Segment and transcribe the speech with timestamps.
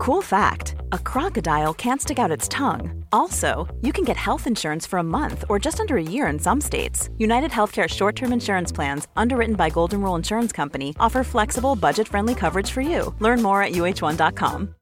[0.00, 3.04] Cool fact a crocodile can't stick out its tongue.
[3.12, 6.38] Also, you can get health insurance for a month or just under a year in
[6.38, 7.10] some states.
[7.18, 12.08] United Healthcare short term insurance plans, underwritten by Golden Rule Insurance Company, offer flexible, budget
[12.08, 13.14] friendly coverage for you.
[13.18, 14.74] Learn more at uh1.com.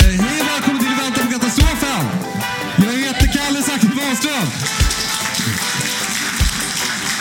[0.00, 2.06] Hej välkommen till Vänta på katastrofen!
[2.76, 4.76] Jag heter Kalle Zackari Wahlström.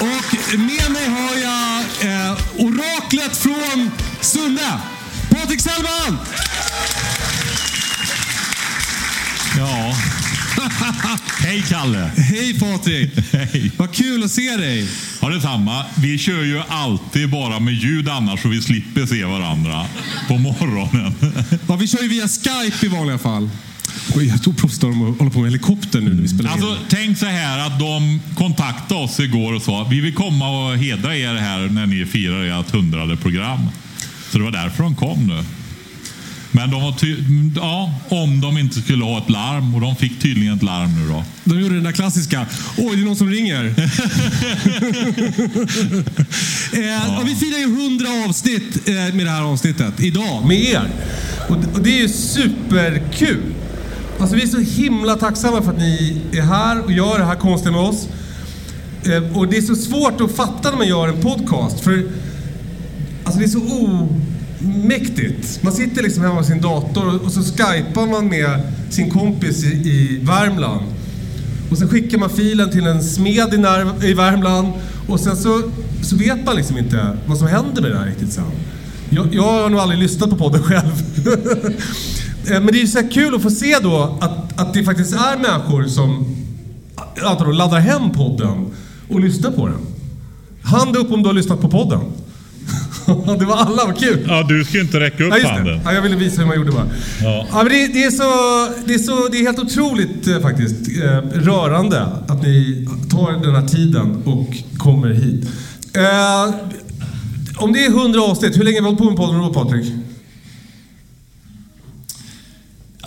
[0.02, 1.66] Och med mig har jag
[2.06, 2.38] eh,
[3.16, 3.92] oraklet från
[4.22, 4.80] Sunne,
[5.30, 6.18] Patrik Sellman!
[9.58, 9.96] Ja.
[11.40, 12.12] Hej Kalle!
[12.18, 13.12] Hej Patrik!
[13.32, 13.72] Hej.
[13.78, 14.88] Vad kul att se dig!
[15.22, 15.86] Ja, detsamma.
[15.98, 19.86] Vi kör ju alltid bara med ljud annars så vi slipper se varandra
[20.28, 21.14] på morgonen.
[21.68, 23.50] Ja, vi kör ju via Skype i vanliga fall.
[24.30, 26.76] Jag tror proffs de håller på med helikopter nu när vi spelar Alltså, in.
[26.90, 31.18] tänk så här att de kontaktade oss igår och sa vi vill komma och hedra
[31.18, 33.60] er här när ni firar ert hundrade program.
[34.32, 35.44] Så det var därför de kom nu.
[36.52, 36.96] Men de var
[37.56, 41.08] ja, om de inte skulle ha ett larm och de fick tydligen ett larm nu
[41.08, 41.24] då.
[41.44, 42.46] De gjorde den där klassiska.
[42.78, 43.66] Oj, det är någon som ringer.
[46.74, 47.22] eh, ja.
[47.26, 50.90] Vi firar ju 100 avsnitt eh, med det här avsnittet idag med er.
[51.50, 53.42] Och, och det är ju superkul.
[54.20, 57.36] Alltså vi är så himla tacksamma för att ni är här och gör det här
[57.36, 58.08] konstiga med oss.
[59.04, 61.80] Eh, och det är så svårt att fatta när man gör en podcast.
[61.80, 62.04] För
[63.26, 63.62] Alltså det är så
[64.60, 65.64] omäktigt.
[65.64, 69.68] Man sitter liksom hemma med sin dator och så skypar man med sin kompis i,
[69.68, 70.86] i Värmland.
[71.72, 74.68] Och sen skickar man filen till en smed i, när, i Värmland
[75.08, 75.62] och sen så,
[76.04, 78.44] så vet man liksom inte vad som händer med det här riktigt sen.
[79.10, 81.04] Jag, jag har nog aldrig lyssnat på podden själv.
[82.48, 85.14] Eh, Men det är ju så kul att få se då att, att det faktiskt
[85.14, 86.36] är människor som
[87.40, 88.66] då, laddar hem podden
[89.10, 89.80] och lyssnar på den.
[90.64, 92.00] Hand upp om du har lyssnat på podden.
[93.40, 94.26] det var alla, vad kul!
[94.28, 95.54] Ja, du ska inte räcka upp Ja, just det.
[95.54, 95.80] handen.
[95.86, 96.88] Ja, jag ville visa hur man gjorde bara.
[97.24, 97.48] Ja.
[97.54, 98.24] men det, det, är så,
[98.86, 103.56] det, är så, det är helt otroligt eh, faktiskt eh, rörande att ni tar den
[103.56, 104.48] här tiden och
[104.78, 105.50] kommer hit.
[105.94, 106.56] Eh,
[107.58, 109.94] om det är 100 avsnitt, hur länge har vi hållit på med podden då Patrik?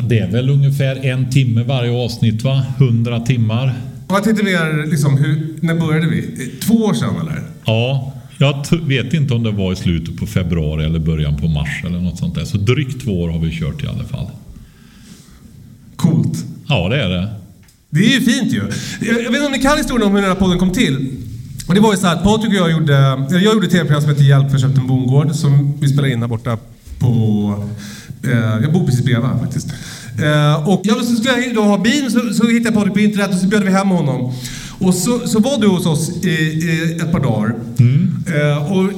[0.03, 2.64] Det är väl ungefär en timme varje avsnitt va?
[2.78, 3.75] 100 timmar.
[4.09, 6.50] Jag tänkte mer, liksom, hur, när började vi?
[6.60, 7.42] Två år sedan eller?
[7.64, 11.84] Ja, jag vet inte om det var i slutet på februari eller början på mars
[11.87, 12.44] eller något sånt där.
[12.44, 14.26] Så drygt två år har vi kört i alla fall.
[15.97, 16.44] Coolt.
[16.69, 17.28] Ja, det är det.
[17.91, 18.62] Det är ju fint ju.
[19.00, 21.16] Jag vet inte om ni kan historien om hur den här podden kom till.
[21.69, 22.92] Och det var ju så här att Patrik och jag gjorde,
[23.31, 26.20] jag gjorde ett tv-program som heter Hjälp, för köpt en bondgård som vi spelade in
[26.20, 26.58] här borta
[26.98, 27.69] på...
[28.24, 29.68] Eh, jag bor precis bredvid faktiskt.
[30.22, 33.00] Eh, och jag så skulle jag då ha bil så, så hittade jag Patrik på
[33.00, 34.32] internet och så bjöd vi hem honom.
[34.78, 37.54] Och så, så var du hos oss i, i ett par dagar.
[38.36, 38.92] Eh, och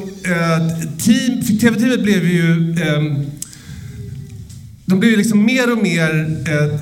[0.98, 2.76] team, TV-teamet blev ju...
[2.82, 3.26] ehm,
[4.84, 6.36] de blev ju liksom mer och mer...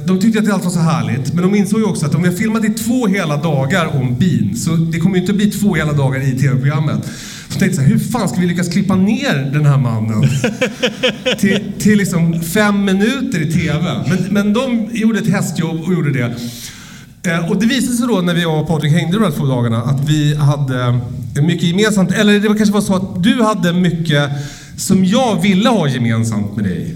[0.07, 2.23] De tyckte att det allt var så härligt, men de insåg ju också att om
[2.23, 5.51] vi har filmat i två hela dagar om bin, så det kommer ju inte bli
[5.51, 7.11] två hela dagar i tv-programmet.
[7.59, 10.23] Tänkte så här, hur fan ska vi lyckas klippa ner den här mannen
[11.39, 14.05] till, till liksom fem minuter i tv?
[14.09, 16.35] Men, men de gjorde ett hästjobb och gjorde det.
[17.31, 19.83] Eh, och det visade sig då när vi och Patrik hängde de här två dagarna
[19.83, 21.01] att vi hade
[21.43, 22.13] mycket gemensamt.
[22.13, 24.31] Eller det var kanske var så att du hade mycket
[24.77, 26.95] som jag ville ha gemensamt med dig.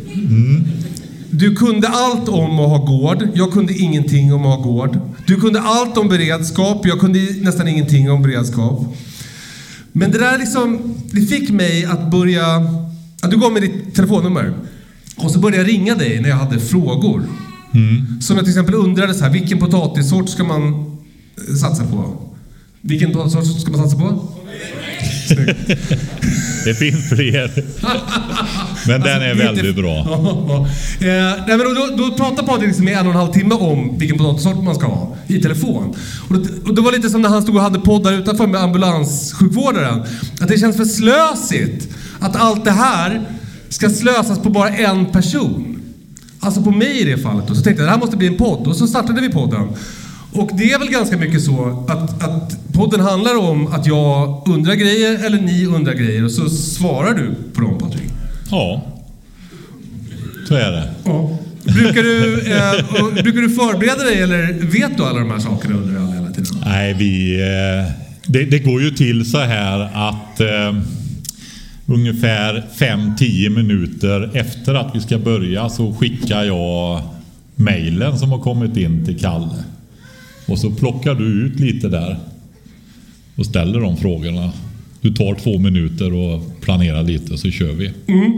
[1.31, 3.29] Du kunde allt om att ha gård.
[3.35, 4.99] Jag kunde ingenting om att ha gård.
[5.27, 6.87] Du kunde allt om beredskap.
[6.87, 8.97] Jag kunde nästan ingenting om beredskap.
[9.93, 12.57] Men det där liksom, det fick mig att börja...
[13.23, 14.55] Att du gav mig ditt telefonnummer.
[15.17, 17.23] Och så började jag ringa dig när jag hade frågor.
[18.21, 20.73] Som jag till exempel undrade så här, vilken potatissort ska man
[21.49, 22.17] eh, satsa på?
[22.81, 24.29] Vilken potatissort ska man satsa på?
[25.35, 25.79] Snyggt.
[26.65, 27.51] Det finns fler.
[28.89, 30.69] Men den är Alltså, väldigt inte- bra.
[31.01, 33.99] Eh, nej, men då, då pratar Patrik liksom i en och en halv timme om
[33.99, 35.95] vilken potatissort man ska ha i telefon.
[36.29, 38.61] Och det, och det var lite som när han stod och hade poddar utanför med
[38.61, 40.03] ambulanssjukvårdaren.
[40.41, 41.89] Att det känns för slösigt
[42.21, 43.23] att allt det här
[43.69, 45.83] ska slösas på bara en person.
[46.41, 47.51] Alltså på mig i det fallet.
[47.51, 48.67] Och så tänkte jag det här måste bli en podd.
[48.67, 49.69] Och så startade vi podden.
[50.33, 54.75] Och det är väl ganska mycket så att, att podden handlar om att jag undrar
[54.75, 58.11] grejer eller ni undrar grejer och så svarar du på dem Patrik.
[58.51, 58.83] Ja,
[60.49, 60.91] så är det.
[61.05, 61.39] Ja.
[61.65, 65.77] Brukar du, eh, och, brukar du förbereda dig eller vet du alla de här sakerna
[65.77, 66.63] under all hela tiden?
[66.65, 67.41] Nej, vi...
[67.41, 67.93] Eh,
[68.27, 70.77] det, det går ju till så här att eh,
[71.87, 77.03] ungefär 5-10 minuter efter att vi ska börja så skickar jag
[77.57, 79.65] mejlen som har kommit in till Kalle.
[80.53, 82.19] Och så plockar du ut lite där
[83.37, 84.53] och ställer de frågorna.
[85.01, 87.93] Du tar två minuter och planerar lite så kör vi.
[88.07, 88.33] Mm.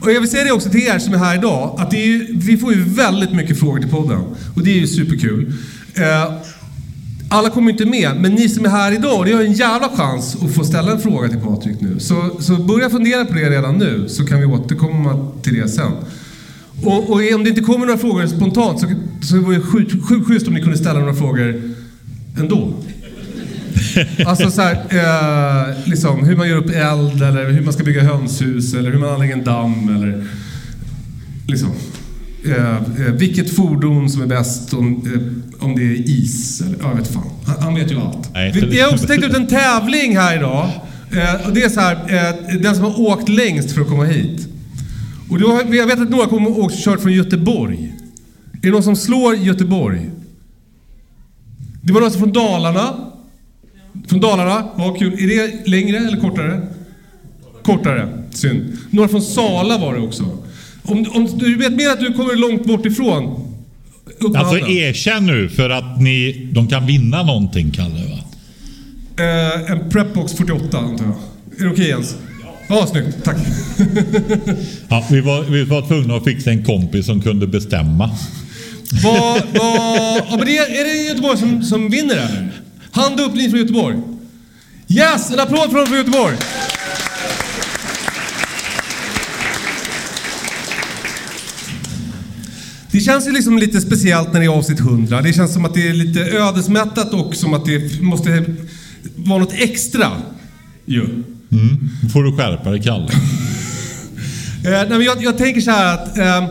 [0.00, 2.06] Och jag vill säga det också till er som är här idag, att det är
[2.06, 4.20] ju, vi får ju väldigt mycket frågor till podden.
[4.54, 5.52] Och det är ju superkul.
[5.94, 6.32] Eh,
[7.28, 10.36] alla kommer inte med, men ni som är här idag, ni har en jävla chans
[10.42, 12.00] att få ställa en fråga till Patrik nu.
[12.00, 15.92] Så, så börja fundera på det redan nu, så kan vi återkomma till det sen.
[16.82, 18.86] Och, och om det inte kommer några frågor spontant så,
[19.22, 21.62] så vore det sjukt sjukt schysst om ni kunde ställa några frågor
[22.40, 22.74] ändå.
[24.26, 28.02] Alltså så här, eh, liksom, hur man gör upp eld eller hur man ska bygga
[28.02, 30.24] hönshus eller hur man anlägger en damm eller
[31.48, 31.68] liksom.
[32.46, 36.88] Eh, eh, vilket fordon som är bäst om, eh, om det är is eller ja,
[36.88, 37.22] jag vet fan.
[37.46, 38.30] Han, han vet ju allt.
[38.34, 40.70] Nej, Vi, inte- vi har också tänkt ut en tävling här idag.
[41.12, 44.04] Eh, och det är så här, eh, den som har åkt längst för att komma
[44.04, 44.48] hit.
[45.30, 47.92] Och då, jag vet att några kommer och kört från Göteborg.
[48.52, 50.10] Är det någon som slår Göteborg?
[51.82, 52.94] Det var någon som från Dalarna.
[54.08, 55.12] Från Dalarna, ja kul.
[55.12, 56.66] Är det längre eller kortare?
[57.62, 58.76] Kortare, synd.
[58.90, 60.38] Några från Sala var det också.
[60.82, 63.42] Om, om du vet mer att du kommer långt bort ifrån.
[64.36, 68.18] Alltså erkänn nu för att ni, de kan vinna någonting Kalle va?
[69.24, 71.14] Eh, en Prepbox 48 antar jag.
[71.60, 72.16] Är det okej Jens?
[72.68, 73.24] Ja, snyggt.
[73.24, 73.36] Tack.
[74.88, 78.10] Ja, vi, var, vi var tvungna att fixa en kompis som kunde bestämma.
[79.04, 82.52] Vad, ja, men det är, är det Göteborg som, som vinner eller?
[82.90, 83.96] Hand upp ni från Göteborg.
[84.88, 85.30] Yes!
[85.30, 86.36] En applåd från, från Göteborg!
[92.90, 95.22] Det känns ju liksom lite speciellt när det är avsnitt 100.
[95.22, 98.44] Det känns som att det är lite ödesmättat och som att det måste
[99.16, 100.12] vara något extra.
[100.84, 101.22] Ju.
[101.60, 101.90] Mm.
[102.12, 103.08] Får du skärpa dig Kalle.
[104.64, 106.18] Eh, nej, men jag, jag tänker så här att...
[106.18, 106.48] Eh,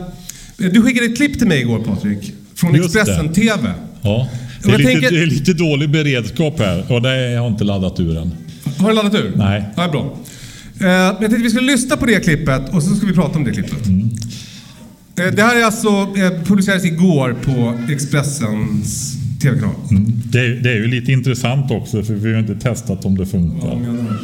[0.58, 2.34] du skickade ett klipp till mig igår Patrik.
[2.56, 3.00] Från Just det.
[3.00, 3.72] Expressen TV.
[4.02, 4.30] Ja.
[4.64, 7.64] Det är, lite, tänker- det är lite dålig beredskap här och det har jag inte
[7.64, 8.32] laddat ur än.
[8.78, 9.34] Har du laddat ur?
[9.36, 9.64] Nej.
[9.76, 10.02] Ja, bra.
[10.02, 10.16] Eh,
[10.80, 13.44] men jag tänkte vi skulle lyssna på det klippet och så ska vi prata om
[13.44, 13.88] det klippet.
[15.20, 19.76] Eh, det här är alltså eh, publicerades igår på Expressens TV-kanal.
[20.26, 23.18] Det, är- det är ju lite intressant också för vi har ju inte testat om
[23.18, 23.74] det funkar.
[23.74, 24.16] Inte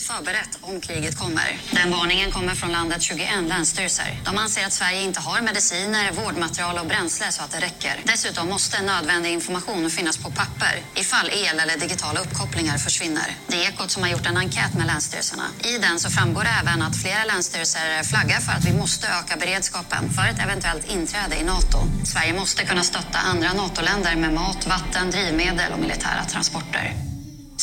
[0.00, 1.58] tillräckligt förberett om kriget kommer.
[1.72, 4.20] Den varningen kommer från landets 21 länsstyrelser.
[4.24, 7.94] De anser att Sverige inte har mediciner, vårdmaterial och bränsle så att det räcker.
[8.04, 13.36] Dessutom måste nödvändig information finnas på papper ifall el eller digitala uppkopplingar försvinner.
[13.48, 15.46] Det är Ekot som har gjort en enkät med länsstyrelserna.
[15.64, 19.36] I den så framgår det även att flera länsstyrelser flaggar för att vi måste öka
[19.36, 21.78] beredskapen för ett eventuellt inträde i NATO.
[22.04, 27.09] Sverige måste kunna stötta andra NATO-länder med mat, vatten, drivmedel och militära transporter.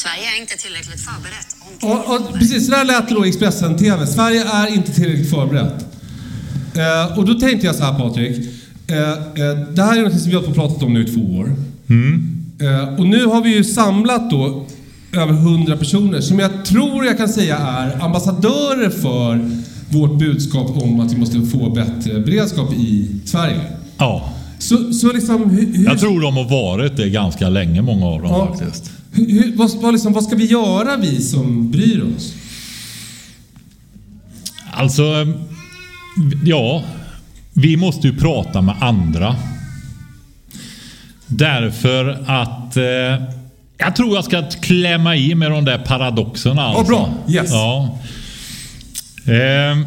[0.04, 1.50] Sverige är inte tillräckligt förberett
[1.82, 4.08] om Och, och precis, så där lät det då i Expressen TV.
[4.08, 5.86] Sverige är inte tillräckligt förberett.
[6.76, 8.38] Eh, och då tänkte jag så här Patrik.
[8.88, 11.56] Eh, eh, det här är något som vi har pratat om nu i två år.
[12.62, 14.66] Eh, och nu har vi ju samlat då
[15.14, 19.52] över 100 personer som jag tror jag kan säga är ambassadörer för
[19.90, 23.62] vårt budskap om att vi måste få bättre beredskap i Sverige.
[23.98, 28.06] Ja, Så, så liksom hur, hur, jag tror de har varit det ganska länge många
[28.06, 28.56] av dem Ja.
[28.58, 28.92] faktiskt.
[29.18, 32.34] Hur, hur, vad, vad, liksom, vad ska vi göra vi som bryr oss?
[34.72, 35.04] Alltså,
[36.46, 36.84] ja.
[37.54, 39.36] Vi måste ju prata med andra.
[41.28, 43.24] Därför att eh,
[43.78, 46.62] jag tror jag ska klämma i med de där paradoxerna.
[46.62, 46.92] Alltså.
[46.92, 47.10] bra.
[47.30, 47.52] Yes.
[47.52, 48.00] Ja.
[49.26, 49.78] Eh,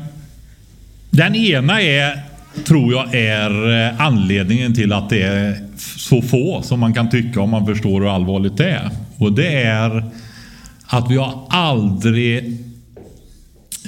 [1.10, 2.22] den ena är,
[2.66, 7.40] tror jag, är eh, anledningen till att det är så få som man kan tycka
[7.40, 8.90] om man förstår hur allvarligt det är.
[9.20, 10.04] Och det är
[10.86, 12.58] att vi har aldrig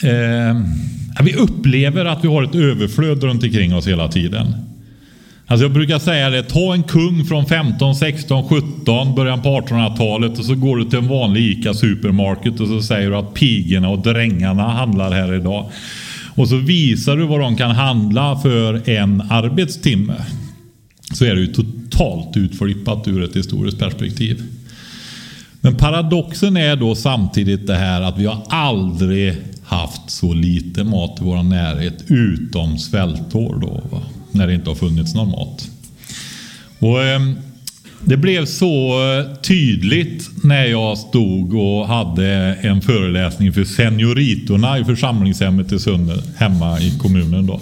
[0.02, 0.60] Eh,
[1.22, 4.54] vi upplever att vi har ett överflöd runt omkring oss hela tiden.
[5.46, 10.38] Alltså jag brukar säga det, ta en kung från 15, 16, 17, början på 1800-talet
[10.38, 13.88] och så går du till en vanlig ICA Supermarket och så säger du att pigorna
[13.88, 15.70] och drängarna handlar här idag.
[16.34, 20.14] Och så visar du vad de kan handla för en arbetstimme.
[21.14, 24.42] Så är det ju totalt utflippat ur ett historiskt perspektiv.
[25.64, 31.20] Men paradoxen är då samtidigt det här att vi har aldrig haft så lite mat
[31.20, 33.82] i vår närhet utom svältår då.
[33.90, 34.02] Va?
[34.32, 35.68] När det inte har funnits någon mat.
[36.78, 37.20] Och, eh,
[38.04, 42.26] det blev så eh, tydligt när jag stod och hade
[42.60, 47.46] en föreläsning för senioritorna i församlingshemmet i Sunne, hemma i kommunen.
[47.46, 47.60] Då.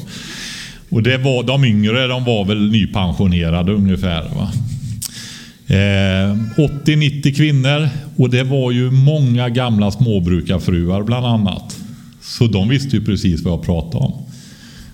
[0.88, 4.22] Och det var, de yngre de var väl nypensionerade ungefär.
[4.22, 4.52] Va?
[5.70, 11.76] Eh, 80-90 kvinnor och det var ju många gamla småbrukarfruar bland annat.
[12.22, 14.12] Så de visste ju precis vad jag pratade om.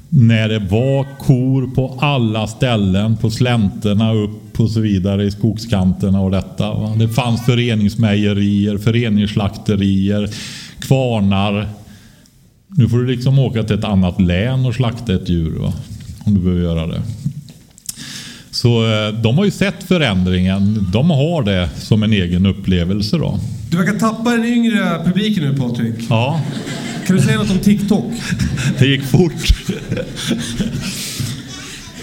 [0.09, 6.21] När det var kor på alla ställen, på slänterna upp och så vidare i skogskanterna
[6.21, 6.75] och detta.
[6.75, 6.95] Va?
[6.99, 10.31] Det fanns föreningsmejerier, föreningsslakterier,
[10.79, 11.69] kvarnar.
[12.67, 15.73] Nu får du liksom åka till ett annat län och slakta ett djur va?
[16.25, 17.03] om du behöver göra det.
[18.57, 20.87] Så eh, de har ju sett förändringen.
[20.93, 23.41] De har det som en egen upplevelse då.
[23.71, 25.95] Du verkar tappa den yngre publiken nu Patrik.
[26.11, 26.41] Ja,
[27.07, 28.13] Kan du säga något om TikTok?
[28.79, 29.33] det gick fort.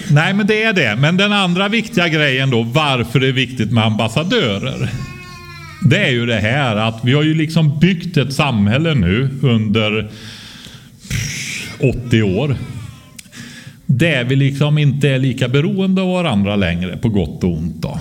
[0.07, 0.95] Nej, men det är det.
[0.95, 4.89] Men den andra viktiga grejen då, varför det är viktigt med ambassadörer.
[5.89, 10.11] Det är ju det här att vi har ju liksom byggt ett samhälle nu under
[11.79, 12.55] 80 år.
[13.97, 17.81] Där vi liksom inte är lika beroende av varandra längre på gott och ont.
[17.81, 17.99] Då.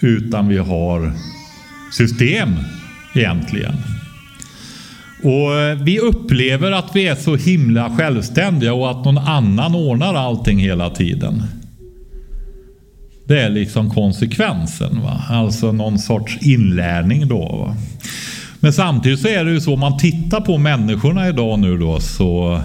[0.00, 1.12] Utan vi har
[1.92, 2.48] system
[3.14, 3.74] egentligen.
[5.22, 10.14] Och eh, Vi upplever att vi är så himla självständiga och att någon annan ordnar
[10.14, 11.42] allting hela tiden.
[13.26, 15.00] Det är liksom konsekvensen.
[15.02, 15.22] Va?
[15.28, 17.38] Alltså någon sorts inlärning då.
[17.38, 17.76] Va?
[18.60, 22.00] Men samtidigt så är det ju så om man tittar på människorna idag nu då
[22.00, 22.60] så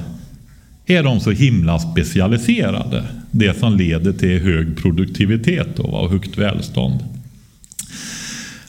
[0.88, 3.04] är de så himla specialiserade.
[3.32, 7.04] Det som leder till hög produktivitet och högt välstånd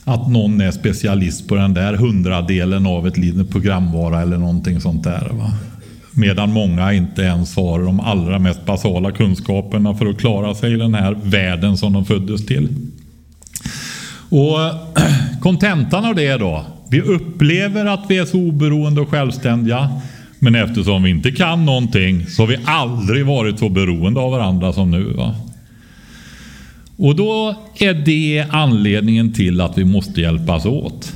[0.09, 5.03] att någon är specialist på den där hundradelen av ett litet programvara eller någonting sånt
[5.03, 5.29] där.
[5.31, 5.51] Va?
[6.11, 10.77] Medan många inte ens har de allra mest basala kunskaperna för att klara sig i
[10.77, 12.67] den här världen som de föddes till.
[14.29, 14.57] Och
[15.41, 16.65] kontentan av det då.
[16.89, 19.89] Vi upplever att vi är så oberoende och självständiga.
[20.39, 24.73] Men eftersom vi inte kan någonting så har vi aldrig varit så beroende av varandra
[24.73, 25.03] som nu.
[25.03, 25.35] Va?
[26.97, 31.13] Och då är det anledningen till att vi måste hjälpas åt.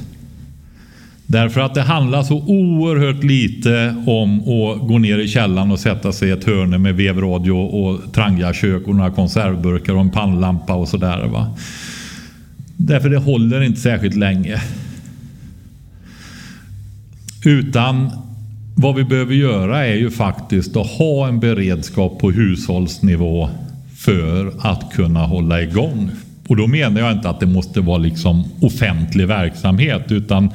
[1.25, 6.11] Därför att det handlar så oerhört lite om att gå ner i källaren och sätta
[6.11, 10.87] sig i ett hörn med vevradio och trangiakök och några konservburkar och en pannlampa och
[10.87, 11.27] sådär.
[11.27, 11.57] Va?
[12.77, 14.61] Därför det håller inte särskilt länge.
[17.45, 18.11] Utan
[18.75, 23.49] vad vi behöver göra är ju faktiskt att ha en beredskap på hushållsnivå
[23.97, 26.11] för att kunna hålla igång.
[26.47, 30.51] Och då menar jag inte att det måste vara liksom offentlig verksamhet utan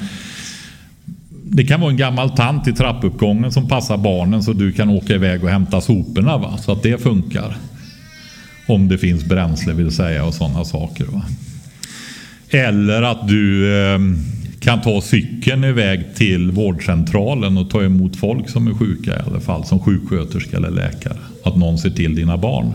[1.51, 5.13] det kan vara en gammal tant i trappuppgången som passar barnen så du kan åka
[5.13, 6.57] iväg och hämta soporna va?
[6.57, 7.57] så att det funkar.
[8.67, 11.05] Om det finns bränsle vill säga och sådana saker.
[11.05, 11.21] Va?
[12.49, 13.99] Eller att du eh,
[14.59, 19.39] kan ta cykeln iväg till vårdcentralen och ta emot folk som är sjuka i alla
[19.39, 21.17] fall som sjuksköterska eller läkare.
[21.43, 22.73] Att någon ser till dina barn.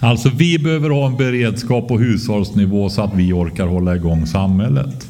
[0.00, 5.08] Alltså vi behöver ha en beredskap på hushållsnivå så att vi orkar hålla igång samhället.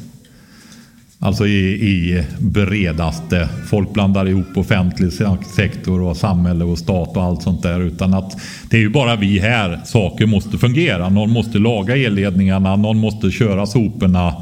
[1.19, 3.49] Alltså i, i bredaste.
[3.69, 5.13] Folk blandar ihop offentlig
[5.55, 7.79] sektor och samhälle och stat och allt sånt där.
[7.79, 8.37] Utan att
[8.69, 11.09] det är ju bara vi här saker måste fungera.
[11.09, 14.33] Någon måste laga elledningarna, någon måste köra soporna.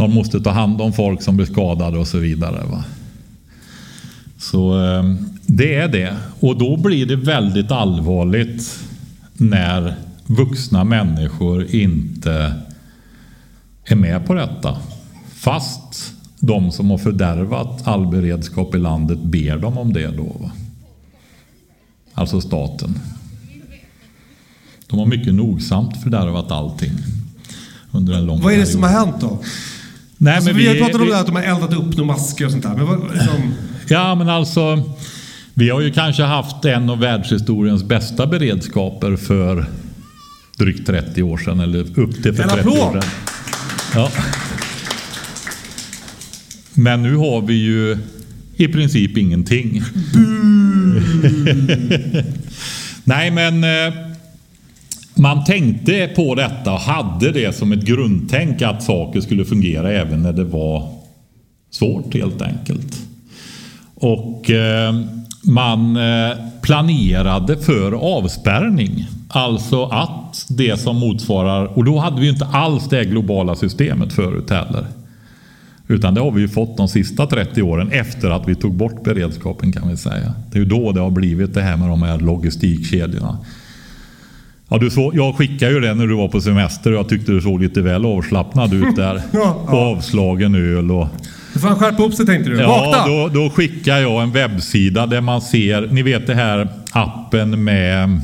[0.00, 2.64] Någon måste ta hand om folk som blir skadade och så vidare.
[2.70, 2.84] Va?
[4.38, 5.04] Så eh,
[5.46, 6.16] det är det.
[6.40, 8.78] Och då blir det väldigt allvarligt
[9.32, 9.94] när
[10.26, 12.54] vuxna människor inte
[13.84, 14.76] är med på detta.
[15.34, 20.36] Fast de som har fördärvat all beredskap i landet ber dem om det då.
[20.40, 20.50] Va?
[22.14, 22.98] Alltså staten.
[24.86, 26.92] De har mycket nogsamt fördärvat allting.
[27.90, 28.72] Under en lång Vad är det period.
[28.72, 29.38] som har hänt då?
[30.22, 31.72] Nej, Alltså, men vi har vi- pratat om vi- det här att de har eldat
[31.72, 32.74] upp några masker och sånt där.
[32.74, 33.54] Men vad, liksom,
[33.88, 34.82] Ja, men alltså.
[35.54, 39.64] Vi har ju kanske haft en av världshistoriens bästa beredskaper för
[40.58, 41.60] drygt 30 år sedan.
[41.60, 42.78] Eller upp till för En 30 applåd!
[42.78, 43.10] år sedan.
[43.94, 44.10] Ja.
[46.74, 47.98] Men nu har vi ju
[48.56, 49.82] i princip ingenting.
[53.04, 53.94] Nej, men eh,
[55.20, 60.22] man tänkte på detta och hade det som ett grundtänk att saker skulle fungera även
[60.22, 60.88] när det var
[61.70, 63.00] svårt helt enkelt.
[63.94, 64.94] Och eh,
[65.44, 69.06] man eh, planerade för avspärrning.
[69.28, 74.50] Alltså att det som motsvarar, och då hade vi inte alls det globala systemet förut
[74.50, 74.86] heller.
[75.88, 79.04] Utan det har vi ju fått de sista 30 åren efter att vi tog bort
[79.04, 80.34] beredskapen kan vi säga.
[80.50, 83.38] Det är ju då det har blivit det här med de här logistikkedjorna.
[84.72, 87.32] Ja, du så, jag skickade ju det när du var på semester och jag tyckte
[87.32, 89.22] du såg lite väl avslappnad ut där.
[89.32, 91.08] Ja, Och avslagen öl och
[91.54, 92.60] nu får skärpa upp sig tänkte du.
[92.60, 97.64] Ja, då, då skickar jag en webbsida där man ser, ni vet det här appen
[97.64, 98.20] med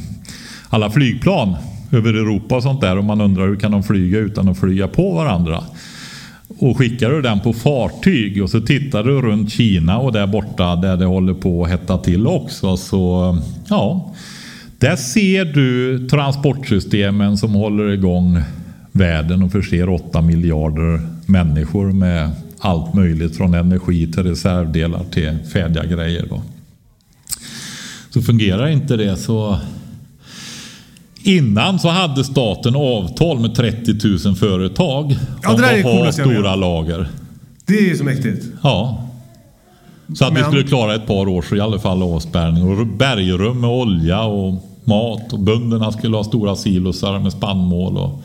[0.69, 1.57] alla flygplan
[1.93, 4.89] över Europa och sånt där och man undrar hur kan de flyga utan att flyga
[4.89, 5.63] på varandra.
[6.59, 10.77] och skickar du den på fartyg och så tittar du runt Kina och där borta
[10.77, 13.37] där det håller på att hetta till också så
[13.69, 14.13] ja.
[14.79, 18.43] Där ser du transportsystemen som håller igång
[18.93, 25.85] världen och förser 8 miljarder människor med allt möjligt från energi till reservdelar till färdiga
[25.85, 26.27] grejer.
[26.31, 26.43] Då.
[28.11, 29.59] Så fungerar inte det så
[31.23, 37.09] Innan så hade staten avtal med 30 000 företag Ja, om att ha stora lager.
[37.67, 38.47] Det är ju så mäktigt.
[38.63, 39.06] Ja.
[40.15, 42.63] Så att vi Men- skulle klara ett par års i alla fall avspärrning.
[42.81, 44.53] Och bergrum med olja och
[44.85, 45.33] mat.
[45.33, 47.97] Och bönderna skulle ha stora silosar med spannmål.
[47.97, 48.23] Och...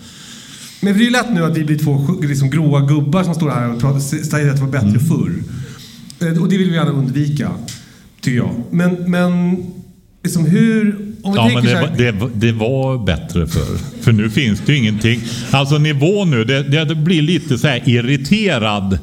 [0.82, 3.50] Men det är ju lätt nu att vi blir två liksom, gråa gubbar som står
[3.50, 5.00] här och säger att det var bättre Mm.
[5.00, 5.34] förr.
[6.28, 7.52] Eh, Och det vill vi gärna undvika,
[8.22, 8.50] tycker jag.
[8.70, 9.58] Men, men
[10.24, 10.84] liksom hur...
[11.24, 13.78] Vi Ja, men det, här, det, det var bättre förr.
[14.02, 15.22] För nu finns det ju ingenting.
[15.52, 18.98] Alltså nivån nu, det, det blir lite så här irriterad.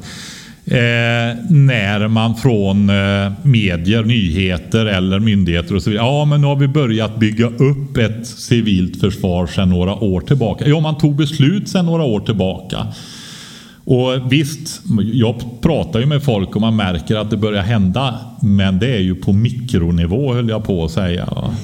[0.71, 6.05] Eh, när man från eh, medier, nyheter eller myndigheter och så vidare.
[6.05, 10.67] Ja, men nu har vi börjat bygga upp ett civilt försvar sedan några år tillbaka.
[10.67, 12.87] Ja, man tog beslut sedan några år tillbaka.
[13.85, 14.81] Och visst,
[15.13, 18.19] jag pratar ju med folk och man märker att det börjar hända.
[18.41, 21.25] Men det är ju på mikronivå höll jag på att säga.
[21.25, 21.55] va.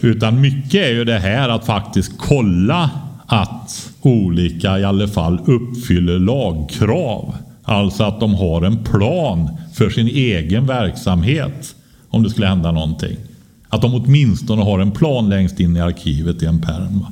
[0.00, 2.90] Utan mycket är ju det här att faktiskt kolla
[3.26, 7.34] att olika i alla fall uppfyller lagkrav.
[7.68, 11.74] Alltså att de har en plan för sin egen verksamhet
[12.08, 13.16] om det skulle hända någonting.
[13.68, 17.06] Att de åtminstone har en plan längst in i arkivet i en pärm.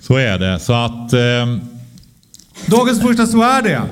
[0.00, 0.58] Så är det.
[0.58, 1.12] Så att...
[1.12, 1.56] Eh,
[2.66, 3.82] Dagens första så är det.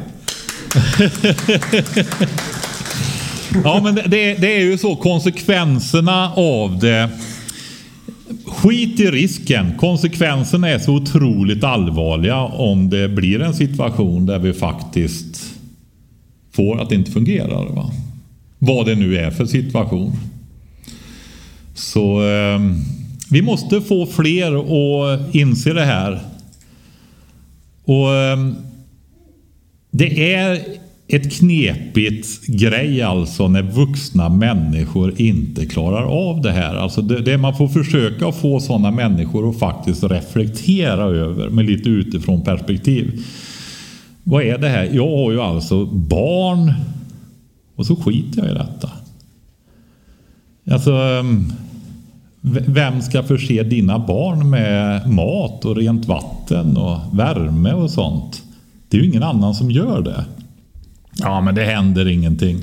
[3.65, 7.09] Ja, men det, det är ju så konsekvenserna av det.
[8.49, 9.77] Skit i risken.
[9.79, 15.55] Konsekvenserna är så otroligt allvarliga om det blir en situation där vi faktiskt
[16.53, 17.75] får att det inte fungerar.
[17.75, 17.91] Va?
[18.59, 20.13] Vad det nu är för situation.
[21.75, 22.61] Så eh,
[23.31, 26.21] vi måste få fler att inse det här.
[27.85, 28.53] Och eh,
[29.91, 30.63] det är
[31.09, 36.75] ett knepigt grej alltså när vuxna människor inte klarar av det här.
[36.75, 41.89] Alltså det, det man får försöka få sådana människor att faktiskt reflektera över med lite
[41.89, 43.25] utifrån perspektiv.
[44.25, 44.91] Vad är det här?
[44.93, 46.73] Jag har ju alltså barn
[47.77, 48.91] och så skiter jag i detta.
[50.71, 51.53] Alltså, ehm,
[52.67, 58.43] vem ska förse dina barn med mat och rent vatten och värme och sånt?
[58.89, 60.25] Det är ju ingen annan som gör det.
[61.19, 62.63] Ja, men det händer ingenting.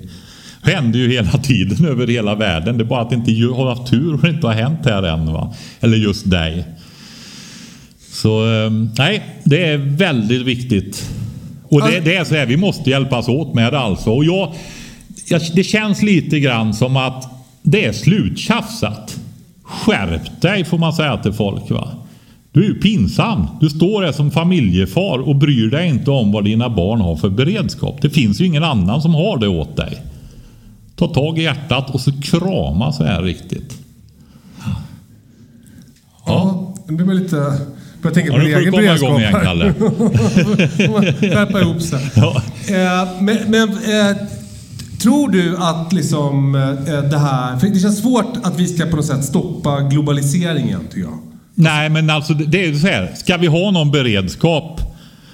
[0.63, 2.77] Det händer ju hela tiden över hela världen.
[2.77, 5.33] Det är bara att inte har haft tur och det inte har hänt här än.
[5.33, 5.53] Va?
[5.79, 6.65] Eller just dig.
[8.11, 11.09] Så ehm, nej, det är väldigt viktigt.
[11.63, 14.09] Och det, det är så här, vi måste hjälpas åt med det alltså.
[14.09, 14.53] Och jag,
[15.25, 19.19] jag, det känns lite grann som att det är sluttjafsat.
[19.63, 21.71] Skärp dig får man säga till folk.
[21.71, 22.04] va.
[22.55, 23.47] Du är ju pinsam.
[23.59, 27.29] Du står där som familjefar och bryr dig inte om vad dina barn har för
[27.29, 28.01] beredskap.
[28.01, 30.01] Det finns ju ingen annan som har det åt dig.
[30.95, 33.77] Ta tag i hjärtat och så krama så här riktigt.
[36.25, 37.35] Ja, det blir lite...
[38.01, 39.43] Börjar tänka Ja, på nu min får du egen komma igång beredskap igen här.
[41.49, 41.61] Kalle.
[41.61, 42.11] Ihop sig.
[42.15, 42.41] Ja.
[42.67, 44.17] Eh, men men eh,
[45.01, 47.57] tror du att liksom eh, det här...
[47.57, 51.34] För det känns svårt att vi ska på något sätt stoppa globaliseringen, tycker jag.
[51.55, 53.11] Nej, men alltså det är ju så här.
[53.15, 54.81] Ska vi ha någon beredskap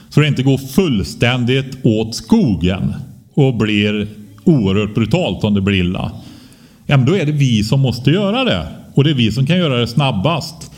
[0.09, 2.93] så det inte går fullständigt åt skogen
[3.33, 4.07] och blir
[4.43, 6.11] oerhört brutalt om det blir illa.
[6.85, 8.67] Ja, men då är det vi som måste göra det.
[8.93, 10.71] Och det är vi som kan göra det snabbast.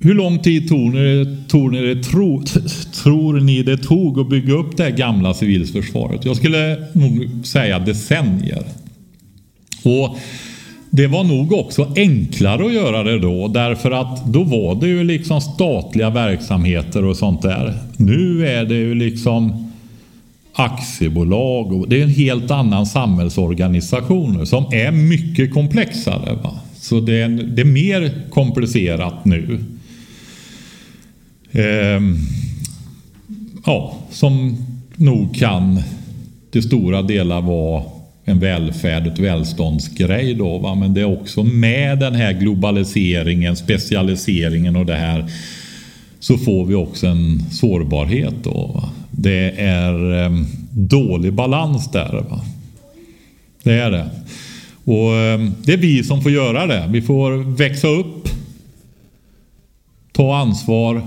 [0.00, 2.42] Hur lång tid tog ni, tog ni det, tro,
[3.02, 6.24] tror ni det tog att bygga upp det här gamla civilförsvaret?
[6.24, 8.64] Jag skulle nog säga decennier.
[9.82, 10.18] Och
[10.90, 15.04] det var nog också enklare att göra det då därför att då var det ju
[15.04, 17.78] liksom statliga verksamheter och sånt där.
[17.96, 19.72] Nu är det ju liksom
[20.52, 26.34] aktiebolag och det är en helt annan samhällsorganisation som är mycket komplexare.
[26.42, 26.60] Va?
[26.76, 29.58] Så det är, det är mer komplicerat nu.
[31.52, 32.16] Ehm,
[33.66, 34.56] ja, som
[34.96, 35.82] nog kan
[36.50, 37.82] till stora delar vara
[38.28, 40.58] en välfärd, ett välståndsgrej då.
[40.58, 40.74] Va?
[40.74, 45.30] Men det är också med den här globaliseringen, specialiseringen och det här
[46.18, 48.70] så får vi också en sårbarhet då.
[48.74, 48.90] Va?
[49.10, 50.30] Det är eh,
[50.70, 52.24] dålig balans där.
[52.30, 52.40] Va?
[53.62, 54.10] Det är det.
[54.84, 56.88] Och eh, det är vi som får göra det.
[56.90, 58.28] Vi får växa upp,
[60.12, 61.02] ta ansvar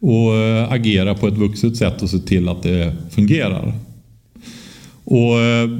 [0.00, 3.87] och eh, agera på ett vuxet sätt och se till att det fungerar.
[5.10, 5.70] Och eh,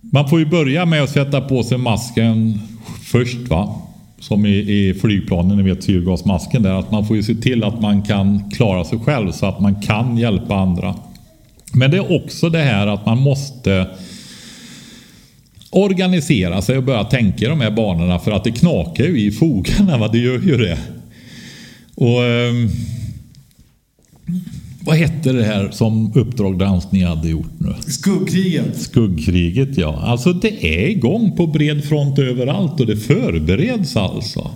[0.00, 2.60] man får ju börja med att sätta på sig masken
[3.04, 3.48] först.
[3.48, 3.82] va?
[4.18, 6.78] Som i, i flygplanen, ni vet syrgasmasken där.
[6.78, 9.82] Att man får ju se till att man kan klara sig själv så att man
[9.82, 10.94] kan hjälpa andra.
[11.72, 13.86] Men det är också det här att man måste
[15.70, 19.30] organisera sig och börja tänka i de här banorna för att det knakar ju i
[19.30, 19.98] fogarna.
[19.98, 20.08] Va?
[20.08, 20.78] Det gör ju det.
[21.94, 22.24] Och...
[22.24, 22.70] Ehm,
[24.86, 27.74] vad hette det här som Uppdrag granskning hade gjort nu?
[27.86, 28.80] Skuggkriget.
[28.80, 30.00] Skuggkriget ja.
[30.02, 34.50] Alltså det är igång på bred front överallt och det förbereds alltså.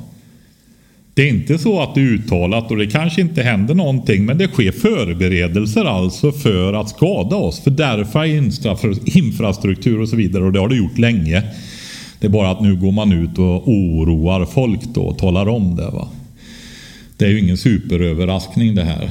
[1.14, 4.38] Det är inte så att det är uttalat och det kanske inte händer någonting men
[4.38, 7.60] det sker förberedelser alltså för att skada oss.
[7.60, 11.42] För därför är infrastruktur och så vidare och det har det gjort länge.
[12.20, 15.76] Det är bara att nu går man ut och oroar folk då och talar om
[15.76, 15.90] det.
[15.90, 16.08] Va?
[17.16, 19.10] Det är ju ingen superöverraskning det här.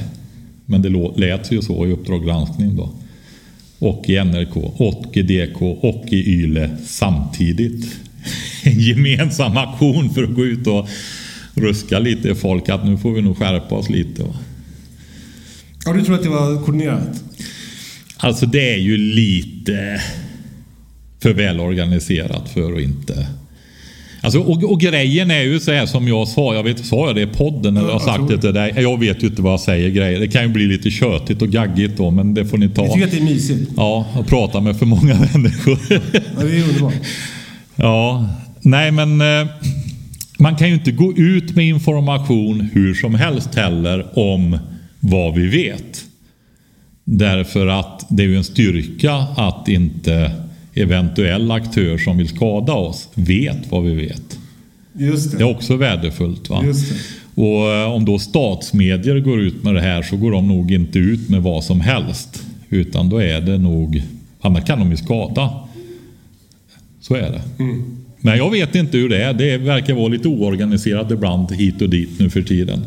[0.70, 2.90] Men det lät ju så i Uppdrag granskning då.
[3.78, 7.86] Och i NRK, och i DK och i YLE samtidigt.
[8.64, 10.88] En gemensam aktion för att gå ut och
[11.54, 14.22] ruska lite i folk att nu får vi nog skärpa oss lite.
[14.22, 14.34] Va?
[15.84, 17.24] Ja, du tror att det var koordinerat?
[18.16, 20.02] Alltså det är ju lite
[21.22, 23.26] för välorganiserat för att inte
[24.22, 27.14] Alltså, och, och, grejen är ju så här som jag sa, jag vet, sa jag
[27.14, 28.74] det i podden eller ja, jag sagt det till dig?
[28.76, 30.20] Jag vet ju inte vad jag säger grejer.
[30.20, 32.82] Det kan ju bli lite tjötigt och gaggigt då, men det får ni ta.
[32.82, 33.70] Jag tycker att det är mysigt.
[33.76, 35.78] Ja, att prata med för många människor.
[35.88, 35.98] Ja,
[36.40, 36.94] det är underbart.
[37.76, 38.28] Ja,
[38.60, 39.46] nej men eh,
[40.38, 44.58] man kan ju inte gå ut med information hur som helst heller om
[45.00, 46.04] vad vi vet.
[47.04, 50.30] Därför att det är ju en styrka att inte
[50.74, 54.38] eventuell aktör som vill skada oss vet vad vi vet.
[54.92, 55.38] Just det.
[55.38, 56.50] det är också värdefullt.
[56.50, 56.64] Va?
[57.34, 60.98] Och eh, om då statsmedier går ut med det här så går de nog inte
[60.98, 62.42] ut med vad som helst.
[62.68, 64.02] Utan då är det nog,
[64.40, 65.50] annars kan de ju skada.
[67.00, 67.42] Så är det.
[67.58, 67.96] Mm.
[68.20, 69.32] Men jag vet inte hur det är.
[69.32, 72.86] Det verkar vara lite oorganiserat ibland hit och dit nu för tiden.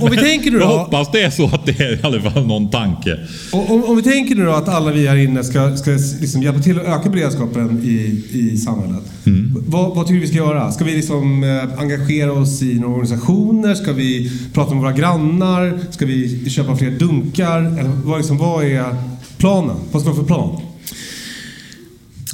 [0.00, 2.30] Om vi tänker nu då, jag hoppas det är så att det är i alla
[2.30, 3.18] fall någon tanke.
[3.52, 6.60] Om, om vi tänker nu då att alla vi här inne ska, ska liksom hjälpa
[6.60, 9.02] till att öka beredskapen i, i samhället.
[9.26, 9.64] Mm.
[9.68, 10.72] Vad, vad tycker du vi ska göra?
[10.72, 13.74] Ska vi liksom eh, engagera oss i några organisationer?
[13.74, 15.78] Ska vi prata med våra grannar?
[15.90, 17.58] Ska vi köpa fler dunkar?
[17.58, 18.84] Eller vad, liksom, vad är
[19.38, 19.76] planen?
[19.92, 20.60] Vad ska vi ha för plan?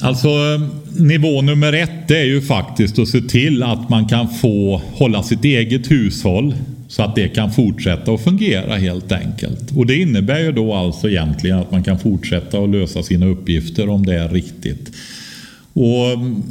[0.02, 0.60] Alltså eh,
[1.02, 5.44] nivå nummer ett är ju faktiskt att se till att man kan få hålla sitt
[5.44, 6.54] eget hushåll
[6.88, 9.76] så att det kan fortsätta att fungera helt enkelt.
[9.76, 13.88] Och det innebär ju då alltså egentligen att man kan fortsätta att lösa sina uppgifter
[13.88, 14.92] om det är riktigt.
[15.72, 16.42] Och mm,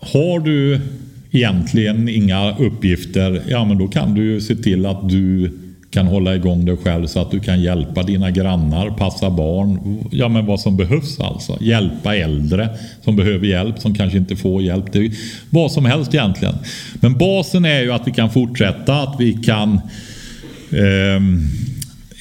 [0.00, 0.80] har du
[1.30, 5.50] egentligen inga uppgifter, ja men då kan du ju se till att du
[5.96, 9.98] kan hålla igång dig själv så att du kan hjälpa dina grannar, passa barn.
[10.10, 11.58] Ja, men vad som behövs alltså.
[11.60, 12.68] Hjälpa äldre
[13.04, 14.92] som behöver hjälp, som kanske inte får hjälp.
[14.92, 15.10] Det är
[15.50, 16.54] vad som helst egentligen.
[16.94, 19.80] Men basen är ju att vi kan fortsätta, att vi kan
[20.70, 21.22] eh,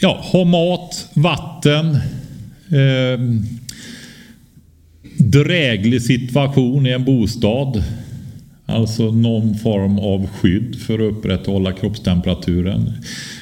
[0.01, 1.95] ja, ha mat, vatten,
[2.69, 3.19] eh,
[5.17, 7.83] dräglig situation i en bostad.
[8.67, 12.93] Alltså någon form av skydd för att upprätthålla kroppstemperaturen.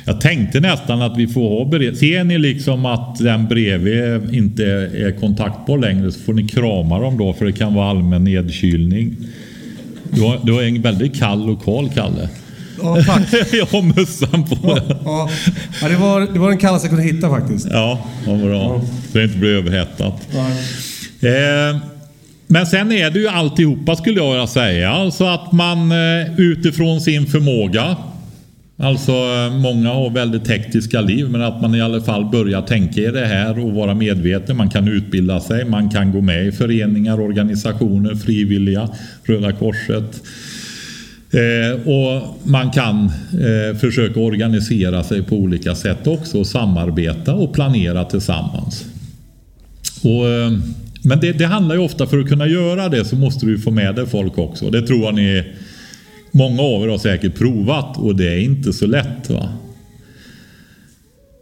[0.05, 1.99] Jag tänkte nästan att vi får ha beredskap.
[1.99, 7.17] Ser ni liksom att den bredvid inte är kontaktbar längre så får ni krama dem
[7.17, 9.15] då för det kan vara allmän nedkylning.
[10.09, 12.29] Du har, du har en väldigt kall lokal, Kalle.
[12.81, 13.33] Ja, tack.
[13.53, 14.57] jag har mössan på.
[14.63, 15.29] Ja, ja.
[15.81, 17.67] ja, det, var, det var den kallaste jag kunde hitta faktiskt.
[17.71, 18.53] Ja, vad bra.
[18.53, 18.81] Ja.
[19.11, 20.27] Så det inte blir överhettat.
[21.21, 21.92] Eh,
[22.47, 24.89] men sen är det ju alltihopa skulle jag vilja säga.
[24.89, 27.97] Alltså att man eh, utifrån sin förmåga
[28.77, 33.01] Alltså eh, många har väldigt hektiska liv men att man i alla fall börjar tänka
[33.01, 34.57] i det här och vara medveten.
[34.57, 38.89] Man kan utbilda sig, man kan gå med i föreningar, organisationer, frivilliga,
[39.23, 40.21] Röda Korset.
[41.31, 47.53] Eh, och man kan eh, försöka organisera sig på olika sätt också och samarbeta och
[47.53, 48.85] planera tillsammans.
[50.03, 50.51] Och, eh,
[51.03, 53.71] men det, det handlar ju ofta för att kunna göra det så måste du få
[53.71, 54.69] med dig folk också.
[54.69, 55.43] Det tror jag ni
[56.35, 59.29] Många av er har säkert provat och det är inte så lätt.
[59.29, 59.49] va?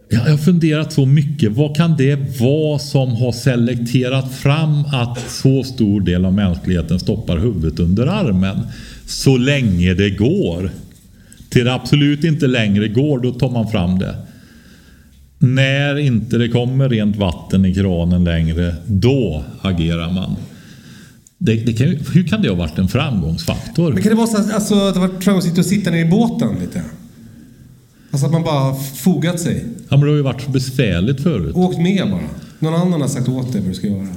[0.10, 1.52] Jag har funderat så mycket.
[1.52, 7.38] Vad kan det vara som har selekterat fram att så stor del av mänskligheten stoppar
[7.38, 8.58] huvudet under armen
[9.06, 10.72] så länge det går?
[11.50, 14.16] Till det absolut inte längre går, då tar man fram det.
[15.44, 20.36] När inte det kommer rent vatten i kranen längre, då agerar man.
[21.38, 23.94] Det, det kan, hur kan det ha varit en framgångsfaktor?
[23.94, 26.56] Men kan det vara så alltså, att det varit framgångsrikt att sitta ner i båten
[26.60, 26.84] lite?
[28.12, 29.66] Alltså att man bara fogat sig.
[29.90, 31.56] Ja, men det har ju varit besvärligt förut.
[31.56, 32.30] Åkt med bara.
[32.60, 34.08] Någon annan har sagt åt dig vad du ska göra.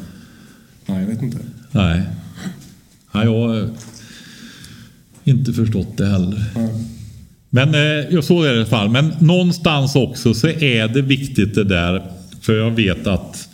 [0.87, 1.39] Nej, jag vet inte.
[1.71, 2.03] Nej.
[3.13, 3.71] Nej, jag har
[5.25, 6.45] inte förstått det heller.
[7.55, 8.89] Men eh, jag såg det i alla fall.
[8.89, 12.03] Men någonstans också så är det viktigt det där.
[12.41, 13.49] För jag vet att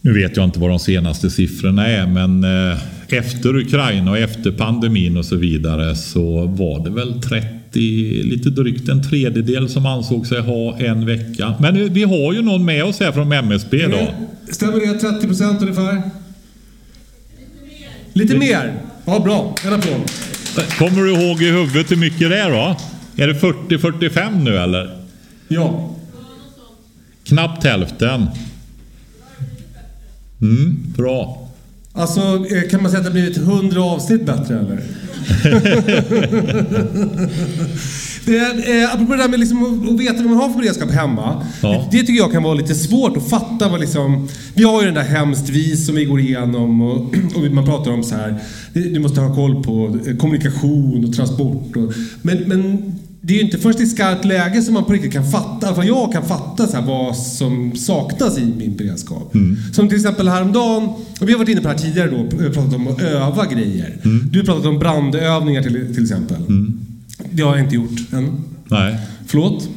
[0.00, 4.50] nu vet jag inte vad de senaste siffrorna är, men eh, efter Ukraina och efter
[4.50, 7.42] pandemin och så vidare så var det väl 30,
[8.22, 11.54] lite drygt en tredjedel som ansåg sig ha en vecka.
[11.60, 13.96] Men vi har ju någon med oss här från MSB då.
[13.96, 14.12] Mm.
[14.50, 14.98] Stämmer det?
[14.98, 15.92] 30 procent ungefär?
[15.92, 17.90] Lite mer.
[18.12, 18.74] Lite mer?
[19.04, 19.54] Ja, bra.
[19.66, 20.00] En applåd.
[20.78, 22.76] Kommer du ihåg i huvudet hur mycket det är då?
[23.22, 25.04] Är det 40-45 nu eller?
[25.48, 25.94] Ja.
[27.24, 28.26] Knappt hälften.
[30.40, 31.47] Mm, bra.
[31.98, 34.82] Alltså, eh, kan man säga att det blivit 100 avsnitt bättre eller?
[38.26, 40.58] det är, eh, apropå det där med liksom att, att veta vad man har för
[40.58, 41.46] beredskap hemma.
[41.62, 41.88] Ja.
[41.90, 44.28] Det, det tycker jag kan vara lite svårt att fatta vad liksom...
[44.54, 46.98] Vi har ju den där hemskt vis som vi går igenom och,
[47.34, 48.40] och man pratar om så här.
[48.72, 51.76] Du måste ha koll på eh, kommunikation och transport.
[51.76, 52.92] Och, men, men
[53.28, 55.86] det är ju inte först i skarpt läge som man på riktigt kan fatta, fall
[55.86, 59.32] jag kan fatta så här vad som saknas i min beredskap.
[59.72, 60.88] Som till exempel häromdagen,
[61.20, 63.96] och vi har varit inne på det här tidigare då, pratat om att öva grejer.
[64.32, 66.36] Du har pratat om brandövningar till, till exempel.
[67.30, 68.40] Det har jag inte gjort än.
[68.64, 68.96] Nej.
[69.26, 69.68] Förlåt?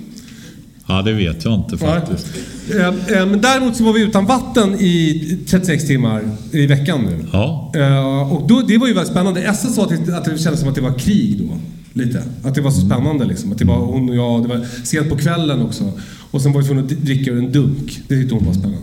[0.88, 2.28] Ja, det vet jag inte faktiskt.
[2.76, 7.26] Eh, eh, Men däremot så var vi utan vatten i 36 timmar i veckan nu.
[7.34, 7.72] Ja.
[7.76, 9.42] Eh, Och då, det var ju väldigt spännande.
[9.42, 11.58] Essa sa att det, att det kändes som att det var krig då.
[11.94, 12.24] Lite.
[12.44, 13.52] Att det var så spännande liksom.
[13.52, 14.42] Att det var hon och jag.
[14.42, 15.92] Det var sent på kvällen också.
[16.32, 18.00] Och sen var vi tvungna att dricka ur en dunk.
[18.08, 18.80] Det tyckte hon var spännande.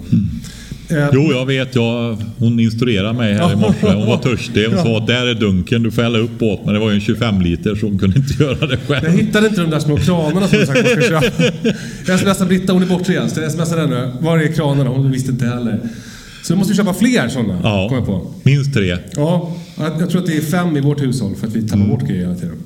[0.90, 1.74] Eh, Jo, jag vet.
[1.74, 3.86] Jag, hon instruerade mig här i morse.
[3.94, 4.66] Hon var törstig.
[4.68, 7.00] Hon sa där är dunken, du får hälla upp åt Men det var ju en
[7.00, 9.18] 25 liter så hon kunde inte göra det Jag själv.
[9.18, 11.52] hittade inte de där små kranarna som du sagt man ska köpa.
[12.06, 13.36] Jag smsade Britta, hon är bortrest.
[13.36, 14.12] Jag smsade henne.
[14.20, 14.90] Var är kranarna?
[14.90, 15.80] Hon visste inte heller.
[16.44, 18.34] Så vi måste köpa fler sådana, Ja, kom jag på.
[18.42, 18.96] minst tre.
[19.16, 21.86] Ja, jag jag tror att det är fem i vårt hushåll för att vi tappar
[21.86, 22.56] bort grejer hela tiden.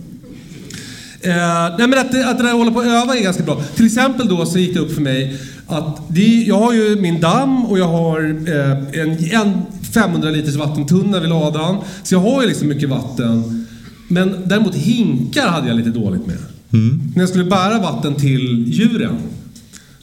[1.22, 3.62] Eh, nej men att, att det där att hålla på och öva är ganska bra.
[3.76, 7.20] Till exempel då så gick det upp för mig att det, jag har ju min
[7.20, 9.62] damm och jag har eh, en, en
[9.94, 11.76] 500 liters vattentunna vid ladan.
[12.02, 13.66] Så jag har ju liksom mycket vatten.
[14.08, 16.36] Men däremot hinkar hade jag lite dåligt med.
[17.14, 19.16] När jag skulle bära vatten till djuren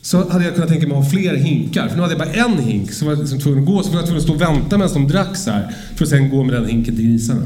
[0.02, 1.88] så hade jag kunnat tänka mig att ha fler hinkar.
[1.88, 3.84] För nu hade jag bara en hink som var jag liksom tvungen att gå.
[3.84, 5.76] Så var jag tvungen att stå och vänta medan de drack så här.
[5.96, 7.46] För att sen gå med den hinken till grisarna.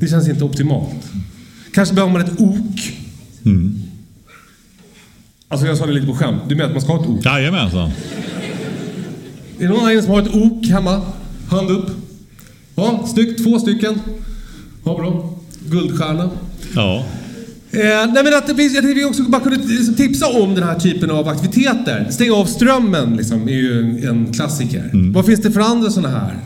[0.00, 1.12] Det känns inte optimalt.
[1.74, 2.92] Kanske behöver man ett ok.
[5.48, 6.42] Alltså jag sa det lite på skämt.
[6.48, 7.24] Du menar att man ska ha ett ok?
[7.24, 7.90] Jajamensan.
[9.58, 11.02] Är det någon här inne som har ett ok hemma?
[11.50, 11.86] Hand upp.
[12.74, 13.44] Ja, snyggt.
[13.44, 14.00] Två stycken.
[14.84, 15.34] Ja, bra.
[15.70, 16.30] Guldstjärna.
[16.74, 17.04] Ja.
[17.70, 20.54] Eh, nej men att det finns, jag tänkte vi också bara kunde liksom tipsa om
[20.54, 22.06] den här typen av aktiviteter.
[22.10, 24.90] Stänga av strömmen liksom, är ju en, en klassiker.
[25.14, 26.38] Vad finns det för andra sådana här?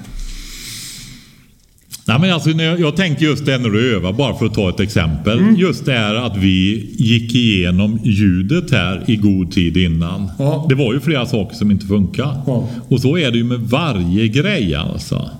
[2.12, 4.68] Nej, men alltså, jag, jag tänker just det när du övar, bara för att ta
[4.68, 5.40] ett exempel.
[5.57, 10.31] Just det här att vi gick igenom ljudet här i god tid innan.
[10.38, 10.66] Ja.
[10.68, 12.42] Det var ju flera saker som inte funkar.
[12.46, 12.68] Ja.
[12.88, 15.31] Och så är det ju med varje grej alltså.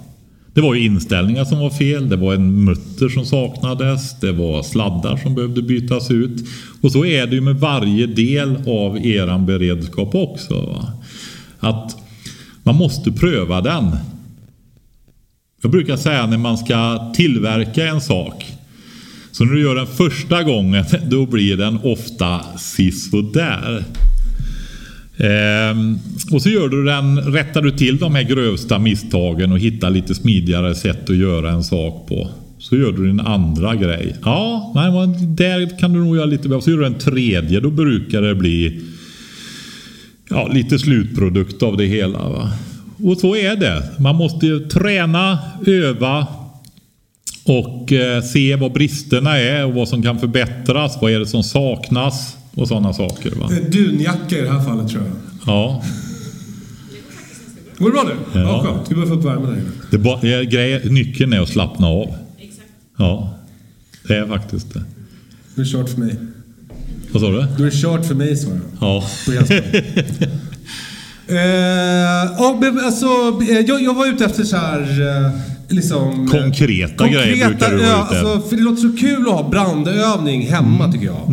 [0.55, 4.63] Det var ju inställningar som var fel, det var en mutter som saknades, det var
[4.63, 6.45] sladdar som behövde bytas ut.
[6.81, 10.55] Och så är det ju med varje del av eran beredskap också.
[10.55, 10.93] Va?
[11.61, 11.97] Att
[12.63, 13.91] man måste pröva den.
[15.63, 18.47] Jag brukar säga när man ska tillverka en sak.
[19.33, 23.85] Så när du gör den första gången, då blir den ofta sisådär.
[25.17, 25.99] Ehm,
[26.33, 30.15] och så gör du den, rättar du till de här grövsta misstagen och hittar lite
[30.15, 32.31] smidigare sätt att göra en sak på.
[32.59, 34.17] Så gör du din andra grej.
[34.25, 36.63] Ja, nej, där kan du nog göra lite bättre.
[36.63, 38.81] Så gör du en tredje, då brukar det bli
[40.31, 42.19] ja, lite slutprodukt av det hela.
[42.19, 42.53] Va?
[43.03, 43.83] Och så är det.
[43.99, 46.27] Man måste ju träna, öva
[47.45, 50.99] och eh, se vad bristerna är och vad som kan förbättras.
[51.01, 53.31] Vad är det som saknas och sådana saker.
[53.31, 53.49] Va?
[53.53, 55.13] Eh, Dunjacka i det här fallet tror jag.
[55.47, 55.83] Ja,
[57.79, 58.41] Går det bra nu?
[58.41, 58.63] Ja, Ja.
[58.65, 58.91] skönt.
[58.91, 59.51] Vi börjar få upp värmen
[59.93, 60.37] där inne.
[60.37, 62.15] eh, grej, nyckeln är att slappna av.
[62.99, 63.35] Ja,
[64.09, 64.83] det är faktiskt det.
[65.55, 66.17] Då är det kört för mig.
[67.13, 67.47] Vad sa du?
[67.59, 68.61] Då är det kört för mig, sa jag.
[68.81, 69.05] Ja.
[71.29, 71.37] Eh,
[72.39, 73.07] ja, men alltså,
[73.51, 75.31] eh, jag, jag var ute efter så här, eh,
[75.69, 76.25] liksom...
[76.25, 79.35] eh, Konkreta grejer brukar du vara ö- ute alltså, För det låter så kul att
[79.35, 81.31] ha brandövning hemma, tycker jag.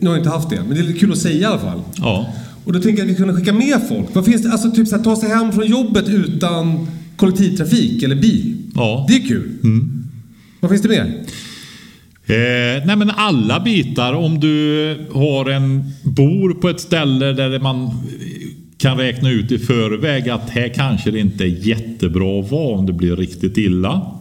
[0.00, 1.80] Nu har jag inte haft det, men det är kul att säga i alla fall.
[1.96, 2.32] ja.
[2.64, 4.06] Och då tänker jag att vi kunde skicka med folk.
[4.12, 4.50] Vad finns det?
[4.52, 8.56] Alltså typ så här, ta sig hem från jobbet utan kollektivtrafik eller bil.
[8.74, 9.06] Ja.
[9.08, 9.48] Det är kul.
[10.60, 11.04] Vad finns det mer?
[12.28, 14.12] Eh, nej men alla bitar.
[14.12, 17.90] Om du har en bor på ett ställe där man
[18.78, 22.86] kan räkna ut i förväg att här kanske det inte är jättebra att vara om
[22.86, 24.12] det blir riktigt illa.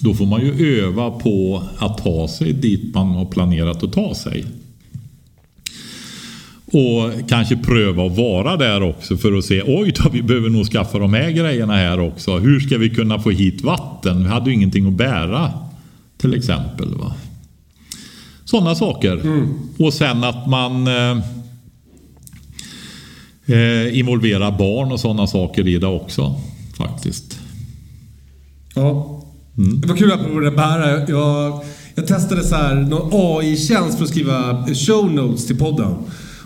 [0.00, 4.14] Då får man ju öva på att ta sig dit man har planerat att ta
[4.14, 4.44] sig.
[6.66, 10.66] Och kanske pröva att vara där också för att se oj då, vi behöver nog
[10.66, 12.38] skaffa de här grejerna här också.
[12.38, 14.22] Hur ska vi kunna få hit vatten?
[14.22, 15.52] Vi hade ju ingenting att bära
[16.18, 16.94] till exempel.
[16.94, 17.14] Va?
[18.44, 19.12] Sådana saker.
[19.12, 19.58] Mm.
[19.78, 20.88] Och sen att man
[23.46, 26.40] eh, involverar barn och sådana saker i det också.
[26.76, 27.38] Faktiskt.
[28.74, 29.22] Ja.
[29.58, 29.80] Mm.
[29.80, 31.08] Det var kul att det bära.
[31.08, 35.94] Jag, jag testade så här, någon AI-tjänst för att skriva show notes till podden.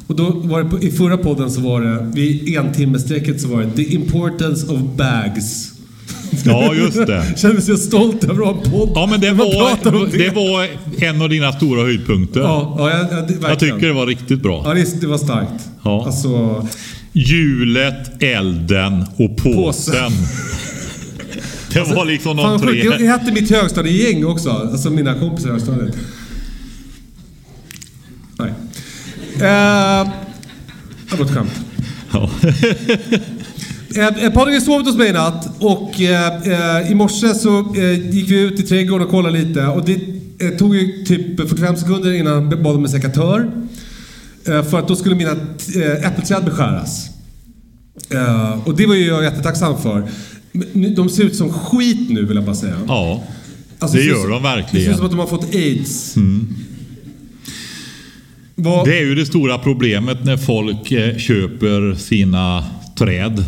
[0.07, 3.71] Och då var det, I förra podden så var det, vid entimmestrecket så var det
[3.71, 5.70] The importance of bags.
[6.45, 7.25] Ja, just det.
[7.37, 8.93] Kände sig stolt över att ha en podd.
[8.95, 10.19] Ja, men det var, det.
[10.19, 10.69] det var
[11.09, 12.41] en av dina stora höjdpunkter.
[12.41, 14.63] Ja, ja, ja det, jag tycker det var riktigt bra.
[14.65, 15.69] Ja, det, det var starkt.
[15.85, 16.07] Ja.
[16.07, 16.67] Alltså...
[17.13, 19.55] Hjulet, elden och påsen.
[19.55, 20.13] påsen.
[21.73, 22.97] Det var liksom de fan, tre.
[22.99, 24.51] Det hette mitt högstadiegäng också.
[24.51, 25.97] Alltså mina kompisar i högstadiet.
[28.39, 28.51] Nej.
[29.35, 30.09] Eh,
[31.11, 31.61] det var ett skämt.
[32.13, 32.31] Ja.
[33.97, 38.15] Eh, Patrik har sovit hos mig i natt och eh, eh, i morse så eh,
[38.15, 39.67] gick vi ut i trädgården och kollade lite.
[39.67, 39.99] Och det
[40.41, 43.51] eh, tog ju typ 45 sekunder innan han bad om en sekatör.
[44.49, 47.07] Eh, för att då skulle mina eh, äppelträd beskäras.
[48.65, 50.09] Och det var ju jag jättetacksam för.
[50.97, 52.77] De ser ut som skit nu vill jag bara säga.
[52.89, 53.25] Ja,
[53.79, 54.75] alltså, det gör de verkligen.
[54.75, 56.17] Det ser ut som att de har fått aids.
[56.17, 56.49] Mm.
[58.85, 60.87] Det är ju det stora problemet när folk
[61.21, 62.65] köper sina
[62.99, 63.45] träd.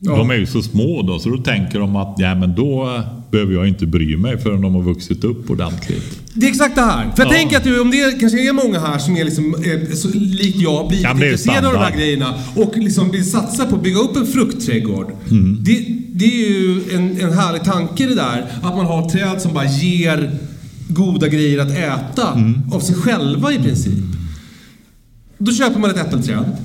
[0.00, 0.16] Ja.
[0.16, 3.54] De är ju så små då, så då tänker de att ja, men då behöver
[3.54, 6.20] jag inte bry mig förrän de har vuxit upp ordentligt.
[6.32, 7.10] Det är exakt det här.
[7.16, 7.36] För jag ja.
[7.36, 10.88] tänker att om det kanske är många här som är liksom, eh, så, likt jag,
[10.88, 14.16] blir ja, intresserade av de här grejerna och liksom vill satsa på att bygga upp
[14.16, 15.12] en fruktträdgård.
[15.30, 15.58] Mm.
[15.60, 18.46] Det, det är ju en, en härlig tanke det där.
[18.62, 20.38] Att man har träd som bara ger
[20.88, 22.72] goda grejer att äta mm.
[22.72, 24.04] av sig själva i princip.
[25.38, 26.56] Då köper man ett äppelträd.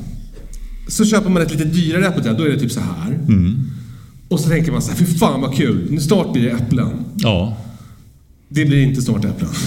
[0.87, 3.13] Så köper man ett lite dyrare äppelträd, då är det typ så här.
[3.13, 3.69] Mm.
[4.27, 6.89] Och så tänker man så här, fy fan vad kul, nu snart blir det äpplen.
[7.15, 7.57] Ja.
[8.49, 9.49] Det blir inte snart äpplen.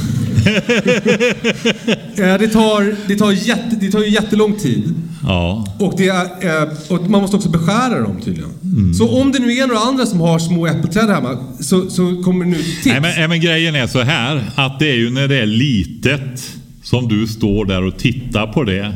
[2.19, 4.95] Eh, det, tar, det, tar jätte, det tar ju jättelång tid.
[5.23, 5.67] Ja.
[5.79, 8.51] Och, det är, eh, och man måste också beskära dem tydligen.
[8.63, 8.95] Mm.
[8.95, 12.45] Så om det nu är några andra som har små äppelträd hemma så, så kommer
[12.45, 12.87] det nu tips.
[12.87, 16.57] Nej men, men grejen är så här att det är ju när det är litet
[16.83, 18.95] som du står där och tittar på det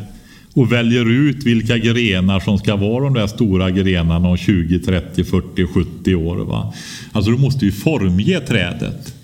[0.54, 5.24] och väljer ut vilka grenar som ska vara de där stora grenarna om 20, 30,
[5.24, 6.36] 40, 70 år.
[6.36, 6.74] Va?
[7.12, 9.14] Alltså du måste ju formge trädet.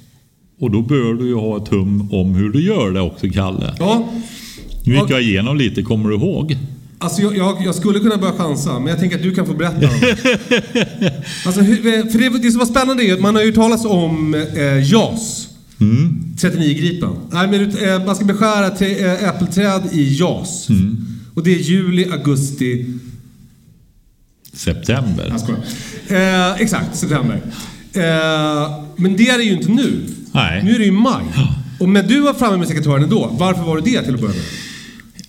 [0.61, 3.75] Och då bör du ju ha ett hum om hur du gör det också, Kalle.
[3.79, 4.13] Ja.
[4.85, 6.57] Nu gick jag igenom lite, kommer du ihåg?
[6.99, 9.55] Alltså jag, jag, jag, skulle kunna börja chansa, men jag tänker att du kan få
[9.55, 9.77] berätta.
[11.47, 14.93] alltså, för det, det som var spännande är att man har ju talat om eh,
[14.93, 15.49] JAS.
[15.81, 16.35] Mm.
[16.41, 17.11] 39 Gripen.
[17.31, 20.69] Nej, men, eh, man ska beskära till, eh, äppelträd i JAS.
[20.69, 21.16] Mm.
[21.37, 22.87] Och det är juli, augusti...
[24.53, 25.27] September.
[25.31, 25.61] Jag skojar.
[26.09, 27.41] Eh, exakt, september.
[27.93, 30.07] Eh, men det är det ju inte nu.
[30.33, 30.65] Nej.
[30.65, 31.25] Nu är det ju maj.
[31.81, 33.37] Och men du var framme med sekatören då.
[33.39, 34.43] Varför var du det till att börja med?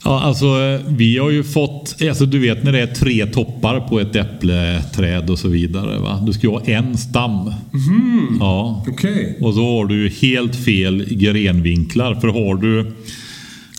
[0.04, 4.00] Ja, alltså vi har ju fått, alltså du vet när det är tre toppar på
[4.00, 6.00] ett äppleträd och så vidare.
[6.00, 6.24] Va?
[6.26, 7.54] Du ska ju ha en stam.
[7.74, 8.38] Mm.
[8.40, 8.86] Ja.
[8.88, 9.34] Okay.
[9.42, 12.16] Och så har du helt fel grenvinklar.
[12.16, 12.92] För har du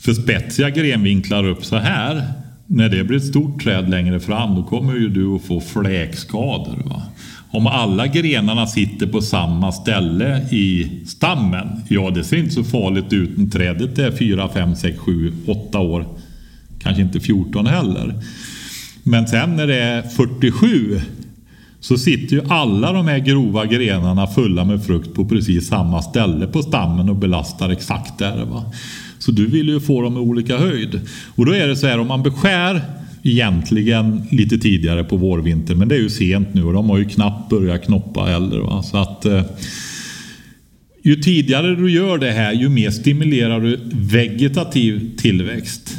[0.02, 2.22] för spetsiga grenvinklar upp så här.
[2.66, 6.82] När det blir ett stort träd längre fram då kommer ju du att få fläkskador.
[6.84, 7.02] Va?
[7.50, 13.12] Om alla grenarna sitter på samma ställe i stammen, ja det ser inte så farligt
[13.12, 16.06] ut när trädet är 4, 5, 6, 7, 8 år.
[16.78, 18.14] Kanske inte 14 heller.
[19.02, 21.00] Men sen när det är 47
[21.80, 26.46] så sitter ju alla de här grova grenarna fulla med frukt på precis samma ställe
[26.46, 28.44] på stammen och belastar exakt där.
[28.44, 28.72] Va?
[29.18, 31.00] Så du vill ju få dem i olika höjd.
[31.34, 32.82] Och då är det så här om man beskär
[33.22, 35.78] egentligen lite tidigare på vårvintern.
[35.78, 38.58] Men det är ju sent nu och de har ju knappt börjat knoppa heller.
[38.58, 38.82] Va?
[38.82, 39.42] Så att, eh,
[41.02, 45.96] ju tidigare du gör det här ju mer stimulerar du vegetativ tillväxt.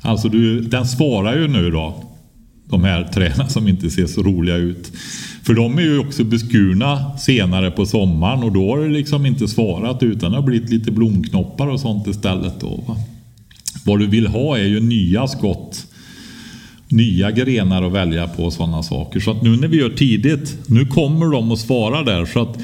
[0.00, 2.10] Alltså du, den svarar ju nu då.
[2.68, 4.92] De här träden som inte ser så roliga ut.
[5.46, 9.48] För de är ju också beskurna senare på sommaren och då har det liksom inte
[9.48, 12.60] svarat utan det har blivit lite blomknoppar och sånt istället.
[12.60, 12.96] Då, va?
[13.84, 15.86] Vad du vill ha är ju nya skott
[16.88, 19.20] nya grenar att välja på och sådana saker.
[19.20, 22.26] Så att nu när vi gör tidigt, nu kommer de att svara där.
[22.26, 22.58] Så att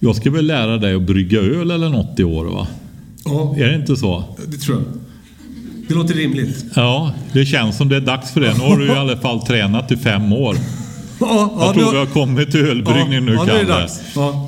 [0.00, 2.66] Jag ska väl lära dig att brygga öl eller något i år va?
[3.24, 4.24] Ja, Är det inte så?
[4.46, 4.86] det tror jag.
[5.88, 6.64] Det låter rimligt.
[6.76, 8.54] Ja, det känns som det är dags för det.
[8.58, 10.56] Nu har du i alla fall tränat i fem år.
[11.28, 13.88] Ja, ja, Jag tror vi har kommit till ölbryggning nu ja, Kalle.
[14.14, 14.46] Ja.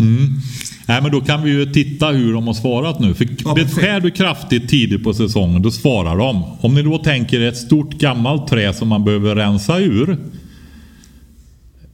[0.86, 3.14] Nej, men då kan vi ju titta hur de har svarat nu.
[3.14, 6.44] För Ja, beskär du kraftigt tidigt på säsongen, då svarar de.
[6.60, 10.18] Om ni då tänker ett stort gammalt trä som man behöver rensa ur.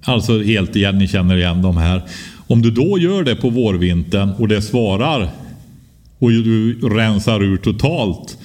[0.02, 2.02] Alltså helt igen, ni känner igen de här.
[2.46, 5.28] Om du då gör det på vårvintern och det svarar
[6.18, 8.38] och du rensar ur totalt.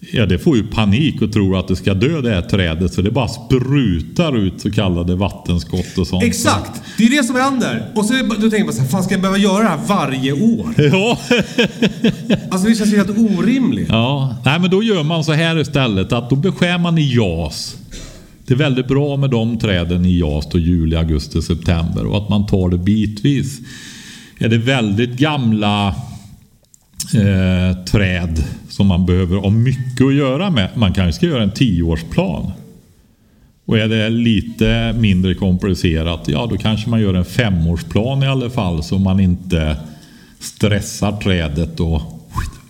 [0.00, 2.94] Ja, det får ju panik och tror att det ska dö det här trädet.
[2.94, 6.24] Så det bara sprutar ut så kallade vattenskott och sånt.
[6.24, 6.82] Exakt!
[6.98, 7.92] Det är det som händer.
[7.94, 10.32] Och så då tänker man så här, fan ska jag behöva göra det här varje
[10.32, 10.74] år?
[10.78, 11.18] Ja.
[12.50, 13.88] Alltså det känns ju helt orimligt.
[13.88, 17.76] Ja, nej men då gör man så här istället att då beskär man i JAS.
[18.46, 22.28] Det är väldigt bra med de träden i JAS då juli, augusti, september och att
[22.28, 23.58] man tar det bitvis.
[24.38, 25.88] Är det väldigt gamla
[27.14, 28.44] eh, träd
[28.78, 30.68] som man behöver ha mycket att göra med.
[30.74, 32.52] Man kanske ska göra en tioårsplan.
[33.64, 38.50] Och är det lite mindre komplicerat, ja då kanske man gör en femårsplan i alla
[38.50, 39.76] fall så man inte
[40.40, 42.02] stressar trädet och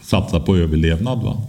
[0.02, 1.22] satsar på överlevnad.
[1.22, 1.42] Va?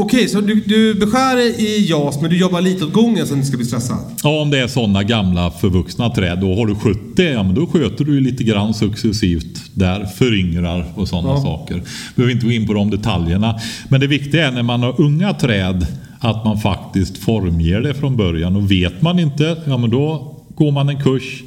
[0.00, 3.28] Okej, så du, du beskär i JAS men du jobbar lite åt gången så att
[3.28, 3.96] du inte ska bli stressad?
[4.24, 7.66] Ja, om det är sådana gamla förvuxna träd, då har du 70, ja men då
[7.66, 11.42] sköter du lite grann successivt där, föryngrar och sådana Ja.
[11.42, 11.82] saker.
[12.16, 13.60] Behöver inte gå in på de detaljerna.
[13.88, 15.86] Men det viktiga är när man har unga träd
[16.20, 20.72] att man faktiskt formger det från början och vet man inte, ja men då går
[20.72, 21.42] man en kurs.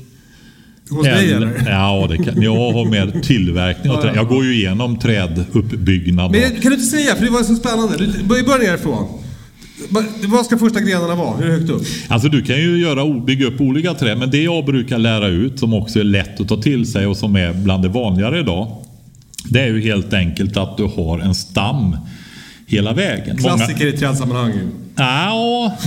[0.90, 1.64] Hos dig eller?
[1.70, 4.12] Ja, det kan, jag har med tillverkning ja.
[4.16, 6.32] Jag går ju igenom träduppbyggnad.
[6.32, 7.98] Men och- kan du inte säga, för det var så spännande.
[7.98, 9.08] Du, börja nerifrån.
[9.90, 11.38] Va- Vad ska första grenarna vara?
[11.38, 11.82] Hur högt upp?
[12.08, 15.60] Alltså du kan ju göra, bygga upp olika träd, men det jag brukar lära ut
[15.60, 18.78] som också är lätt att ta till sig och som är bland det vanligare idag.
[19.50, 21.98] Det är ju helt enkelt att du har en stam
[22.68, 23.38] hela vägen.
[23.42, 24.54] Många- Klassiker i trädsammanhang.
[24.96, 25.78] Ja,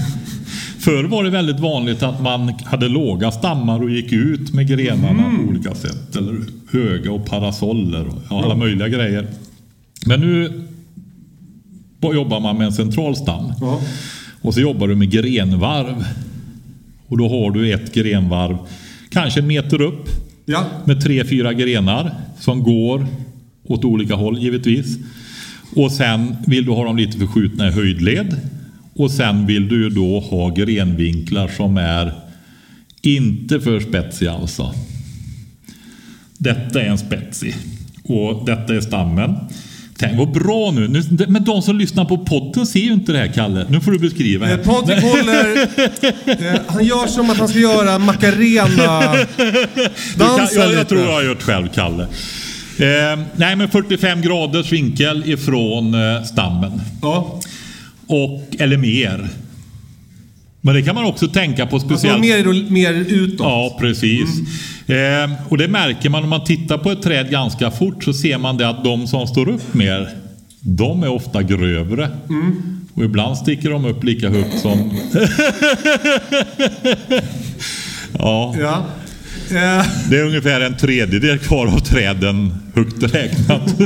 [0.87, 5.37] förr var det väldigt vanligt att man hade låga stammar och gick ut med grenarna
[5.37, 6.17] på olika sätt.
[6.17, 6.37] Eller
[6.73, 9.27] höga och parasoller och alla möjliga grejer.
[10.07, 10.63] Men nu
[12.03, 13.53] jobbar man med en central stam.
[13.61, 13.81] Ja.
[14.43, 16.05] Och så jobbar du med grenvarv.
[17.07, 18.57] Och då har du ett grenvarv,
[19.11, 20.09] kanske en meter upp,
[20.45, 20.65] Ja.
[20.85, 23.07] med tre, fyra grenar som går
[23.65, 24.99] åt olika håll givetvis.
[25.77, 28.37] Och sen vill du ha dem lite förskjutna i höjdled.
[28.97, 32.13] Och sen vill du ju då ha grenvinklar som är
[33.03, 34.75] inte för spetsiga alltså.
[36.39, 37.55] Detta är en spetsig.
[38.05, 39.35] Och detta är stammen.
[39.99, 40.89] Tänk vad bra nu.
[40.89, 41.03] nu.
[41.29, 43.67] Men de som lyssnar på podden ser ju inte det här Kalle.
[43.69, 44.51] Nu får du beskriva.
[44.51, 45.57] Eh, Patrik håller...
[46.27, 51.43] eh, han gör som att han ska göra Macarena-dansen jag, jag tror jag har gjort
[51.43, 52.03] själv, Kalle.
[52.79, 56.81] Eh, nej, men 45 graders vinkel ifrån eh, stammen.
[57.03, 57.41] Ja.
[58.07, 59.29] Och, eller mer.
[60.61, 62.21] Men det kan man också tänka på Alltså speciellt.
[62.21, 63.39] mer, mer utåt.
[63.47, 64.29] Ja, precis.
[64.89, 68.39] Eh, och det märker man om man tittar på ett träd ganska fort så ser
[68.39, 70.09] man det att de som står upp mer,
[70.61, 72.09] de är ofta grövre.
[72.95, 74.91] Och ibland sticker de upp lika högt som...
[78.19, 78.85] ja, Ja.
[79.51, 83.75] Eh, det är ungefär en tredjedel kvar av träden högt räknat.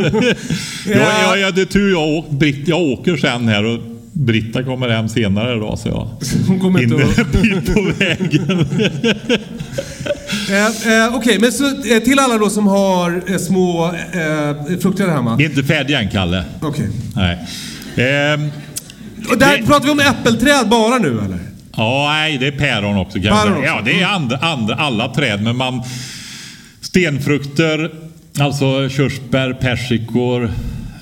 [0.87, 3.79] ja, ja, ja, det är tur jag, Britt, jag åker sen här och
[4.25, 6.09] Britta kommer hem senare idag så jag
[6.49, 7.33] hon kommer inte att...
[7.43, 8.67] bit på vägen.
[10.51, 15.07] Eh, eh, Okej, men så eh, till alla då som har eh, små eh, frukter
[15.07, 15.37] där hemma.
[15.37, 16.45] Vi är inte färdiga än Kalle.
[16.63, 16.89] Okej.
[17.17, 17.39] Nej.
[17.97, 18.51] Ehm,
[19.31, 21.39] Och där Det- pratar vi om äppelträd bara nu eller?
[21.77, 23.65] ja, nej, det är päron också kan Päron också.
[23.67, 25.43] Ja, det är andra, andra, alla träd.
[25.43, 25.83] Men man...
[26.81, 27.91] Stenfrukter,
[28.39, 30.51] alltså körsbär, persikor,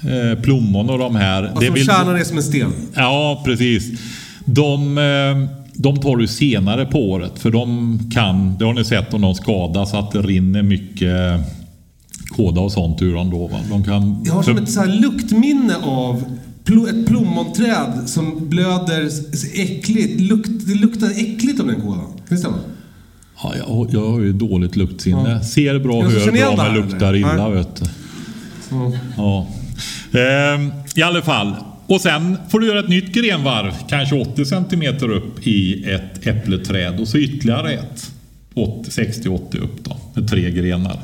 [0.02, 1.42] eh, plommon och de här.
[1.42, 2.72] Alltså vill- kärnan är som en sten.
[2.94, 4.00] Ja, precis.
[4.44, 7.38] De, eh, de tar du senare på året.
[7.38, 11.40] För de kan, det har ni sett om de skadas, att det rinner mycket
[12.36, 13.46] kåda och sånt ur dem då.
[13.46, 13.58] Va?
[13.70, 16.22] De kan, Jag har som ett så här luktminne av
[16.90, 19.08] ett plommonträd som blöder
[19.54, 20.20] äckligt.
[20.20, 22.06] Lukt, det luktar äckligt av den kolan.
[22.06, 22.56] Kan det stämma?
[23.42, 25.30] Ja, jag, jag har ju dåligt luktsinne.
[25.30, 25.40] Ja.
[25.42, 27.48] Ser bra, hör bra, det men luktar illa.
[27.48, 27.52] Nej.
[27.52, 27.86] Vet du.
[29.16, 29.46] Ja.
[30.12, 31.54] Ehm, I alla fall.
[31.86, 37.00] Och sen får du göra ett nytt grenvarv, kanske 80 cm upp i ett äppleträd
[37.00, 38.10] och så ytterligare ett.
[38.54, 41.00] 60-80 upp då, med tre grenar.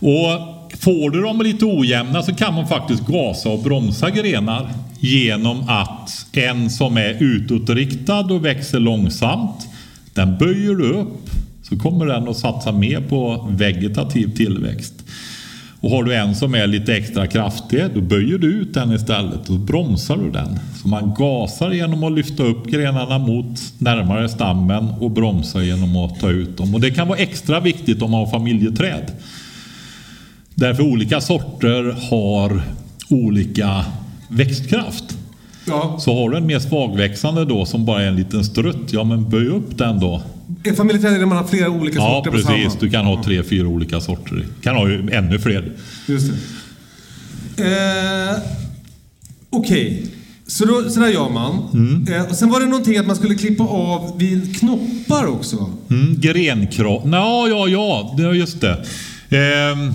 [0.00, 4.70] Och får du dem lite ojämna så kan man faktiskt gasa och bromsa grenar
[5.00, 9.68] genom att en som är utåtriktad och växer långsamt,
[10.14, 11.30] den böjer du upp
[11.62, 15.01] så kommer den att satsa mer på vegetativ tillväxt.
[15.82, 19.50] Och har du en som är lite extra kraftig, då böjer du ut den istället
[19.50, 20.58] och bromsar du den.
[20.82, 26.20] Så man gasar genom att lyfta upp grenarna mot närmare stammen och bromsar genom att
[26.20, 26.74] ta ut dem.
[26.74, 29.12] Och det kan vara extra viktigt om man har familjeträd.
[30.54, 32.62] Därför olika sorter har
[33.08, 33.84] olika
[34.28, 35.18] växtkraft.
[35.64, 35.96] Ja.
[36.00, 39.28] Så har du en mer svagväxande då som bara är en liten strutt, ja men
[39.28, 40.22] böj upp den då.
[40.64, 42.80] Är familjeträd där man har flera olika Ja sorter på precis, samma?
[42.80, 44.34] du kan ha tre, fyra olika sorter.
[44.34, 45.72] Du kan ha ännu fler.
[46.06, 46.32] Just
[47.56, 47.64] det.
[47.64, 48.36] Eh,
[49.50, 50.06] Okej,
[50.46, 51.62] så, då, så där gör man.
[51.74, 52.14] Mm.
[52.14, 55.70] Eh, och sen var det någonting att man skulle klippa av vid knoppar också.
[55.90, 57.02] Mm, grenkropp.
[57.12, 58.84] Ja, ja, ja, det är just det.
[59.30, 59.92] Ehm,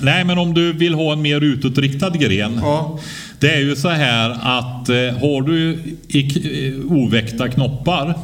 [0.00, 2.58] nej, men om du vill ha en mer utåtriktad gren.
[2.62, 2.98] Ja.
[3.40, 5.72] Det är ju så här att eh, har du
[6.08, 8.14] eh, oväckta knoppar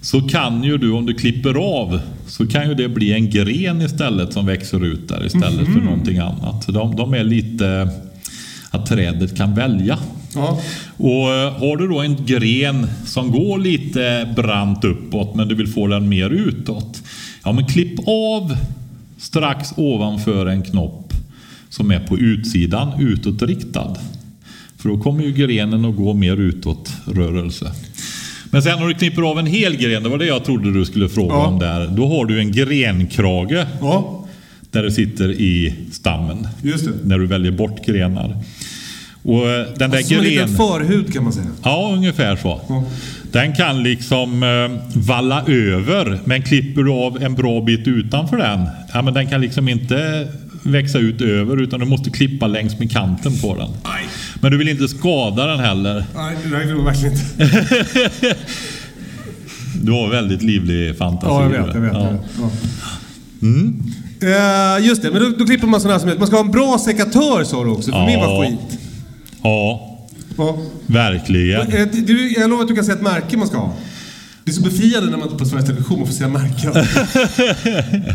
[0.00, 3.82] så kan ju du om du klipper av så kan ju det bli en gren
[3.82, 6.66] istället som växer ut där istället för någonting annat.
[6.66, 7.90] De, de är lite
[8.70, 9.98] att trädet kan välja.
[10.34, 10.60] Ja.
[10.96, 15.68] Och eh, har du då en gren som går lite brant uppåt men du vill
[15.68, 17.02] få den mer utåt.
[17.44, 18.56] Ja men klipp av
[19.18, 21.12] strax ovanför en knopp
[21.68, 23.96] som är på utsidan utåtriktad.
[24.78, 27.72] För då kommer ju grenen att gå mer utåt rörelse.
[28.50, 30.84] Men sen när du klipper av en hel gren, det var det jag trodde du
[30.84, 31.46] skulle fråga Ja.
[31.46, 31.86] om där.
[31.96, 34.26] Då har du en grenkrage Ja,
[34.70, 36.48] där det sitter i stammen.
[36.62, 36.90] just det.
[37.04, 38.36] När du väljer bort grenar.
[39.22, 40.56] Och eh, den där Alltså, som en liten gren...
[40.56, 41.46] förhud kan man säga.
[41.62, 42.60] Ja, ungefär så.
[42.68, 42.84] Ja.
[43.32, 48.66] Den kan liksom eh, valla över, men klipper du av en bra bit utanför den,
[48.94, 50.28] ja, men den kan liksom inte
[50.66, 53.68] växa ut över utan du måste klippa längs med kanten på den.
[54.40, 56.04] Men du vill inte skada den heller.
[56.16, 58.36] Nej, det vill man verkligen inte.
[59.82, 61.26] Du har väldigt livlig fantasi.
[61.28, 61.74] Ja, jag vet.
[61.74, 62.08] Jag vet, Ja.
[62.10, 62.18] jag.
[64.20, 64.76] Ja.
[64.78, 66.50] Eh, just det, men då, då klipper man sådana här som Man ska ha en
[66.50, 68.06] bra sekatör sa du också, för Ja.
[68.06, 68.78] min var skit.
[69.42, 69.98] ja,
[70.36, 70.58] Ja.
[70.86, 71.60] verkligen.
[71.72, 73.72] Eh, Du, jag lovar att du kan säga ett märke man ska ha.
[74.44, 76.72] Det är så befriande när man är på Sveriges Television och får säga märken.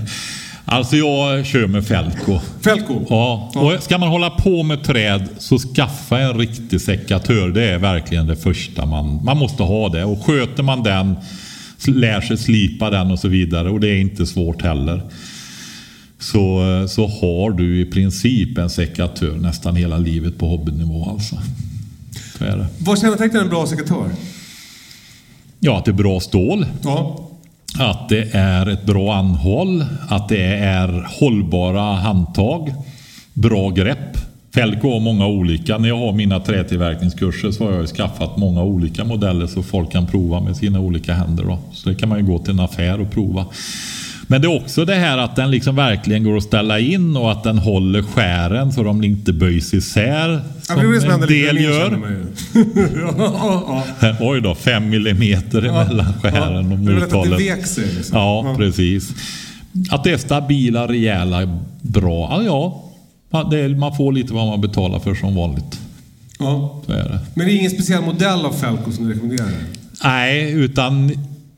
[0.65, 2.39] Alltså jag kör med Felco.
[2.61, 3.05] Felco.
[3.09, 7.49] Ja, och ska man hålla på med träd så skaffa en riktig sekatör.
[7.49, 10.03] Det är verkligen det första man, man måste ha det.
[10.05, 11.15] Och sköter man den,
[11.87, 13.69] lär sig slipa den och så vidare.
[13.69, 15.01] Och det är inte svårt heller.
[16.19, 21.35] Så, så har du i princip en sekatör nästan hela livet på hobbynivå alltså.
[22.37, 22.67] Så är det.
[22.77, 24.09] Vad kännetecknar en bra sekatör?
[25.59, 26.65] Ja, att det är bra stål.
[26.83, 27.30] Ja.
[27.79, 32.73] Att det är ett bra anhåll, att det är hållbara handtag,
[33.33, 34.17] bra grepp.
[34.53, 35.77] Felco har många olika.
[35.77, 40.07] När jag har mina trätillverkningskurser så har jag skaffat många olika modeller så folk kan
[40.07, 41.43] prova med sina olika händer.
[41.43, 41.59] Då.
[41.71, 43.45] Så det kan man ju gå till en affär och prova.
[44.31, 47.31] Men det är också det här att den liksom verkligen går att ställa in och
[47.31, 50.41] att den håller skären så de inte böjs isär.
[50.69, 51.99] Ja, det som Som en del gör.
[53.17, 54.15] ja, ja.
[54.19, 57.39] Oj då, fem millimeter emellan skären och är väl att det mothållet.
[57.39, 58.17] vek sig liksom.
[58.17, 59.09] Ja, precis.
[59.89, 62.27] Att det är stabila, rejäla, bra.
[62.31, 62.83] Ja, ja.
[63.31, 65.79] Ja, är, man får lite vad man betalar för som vanligt.
[66.39, 66.81] Ja.
[66.85, 67.19] Så är det.
[67.33, 69.49] Men det är ingen speciell modell av Felco som du rekommenderar?
[70.03, 71.11] Nej, utan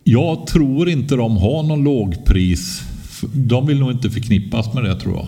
[0.04, 2.82] jag tror inte de har någon lågpris.
[3.34, 5.28] De vill nog inte förknippas med det tror jag.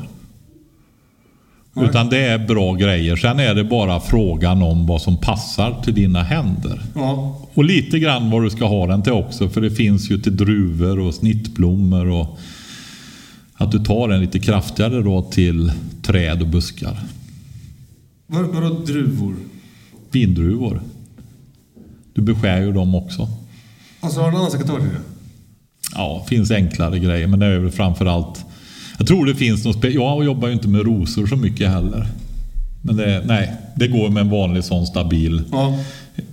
[1.73, 1.86] Nej.
[1.89, 3.15] Utan det är bra grejer.
[3.15, 6.82] Sen är det bara frågan om vad som passar till dina händer.
[6.95, 7.41] Ja.
[7.53, 9.49] Och lite grann vad du ska ha den till också.
[9.49, 12.07] För det finns ju till druvor och snittblommor.
[12.09, 12.39] Och
[13.53, 15.71] att du tar den lite kraftigare då till
[16.01, 16.99] träd och buskar.
[18.28, 19.36] Vad, vadå druvor?
[20.11, 20.82] Vindruvor.
[22.13, 23.30] Du beskär ju dem också.
[24.06, 24.97] Alltså har du en annan det?
[25.95, 27.28] Ja, finns enklare grejer.
[27.28, 28.45] Men det är väl framförallt...
[28.97, 29.84] Jag tror det finns något...
[29.84, 32.08] Jag jobbar ju inte med rosor så mycket heller.
[32.82, 35.80] Men det, nej, det går med en vanlig sån stabil Ja.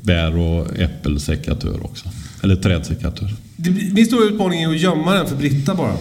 [0.03, 2.09] bär och äppelsekatör också.
[2.43, 3.31] Eller trädsekatör.
[3.93, 5.97] Min stora utmaning är att gömma den för Britta bara.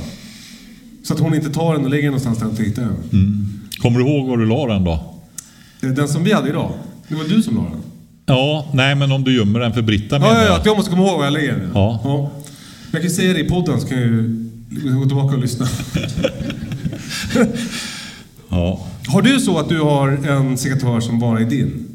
[1.03, 3.59] Så att hon inte tar den och lägger den någonstans där hon inte hittar den.
[3.81, 5.13] Kommer du ihåg var du la den då?
[5.83, 6.71] Eh, Den som vi hade idag.
[7.07, 7.81] Det var du som la den.
[8.25, 10.59] Ja, nej men om du gömmer den för Britta Ja, menar ja, ja, jag.
[10.59, 11.71] att jag måste komma ihåg var jag lägger den.
[11.73, 12.31] Ja.
[12.91, 14.47] Jag kan säga det i podden så kan jag ju
[14.99, 15.67] gå tillbaka och lyssna.
[18.49, 18.79] Ja.
[19.07, 21.87] Har du så att du har en sekatör som bara är din?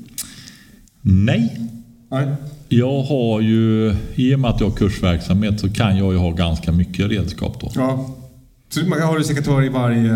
[1.02, 1.60] Nej.
[2.10, 2.26] Nej.
[2.68, 6.30] Jag har ju, i och med att jag har kursverksamhet så kan jag ju ha
[6.30, 7.70] ganska mycket redskap då.
[7.74, 8.16] Ja.
[8.68, 10.12] Så man har sekatör i varje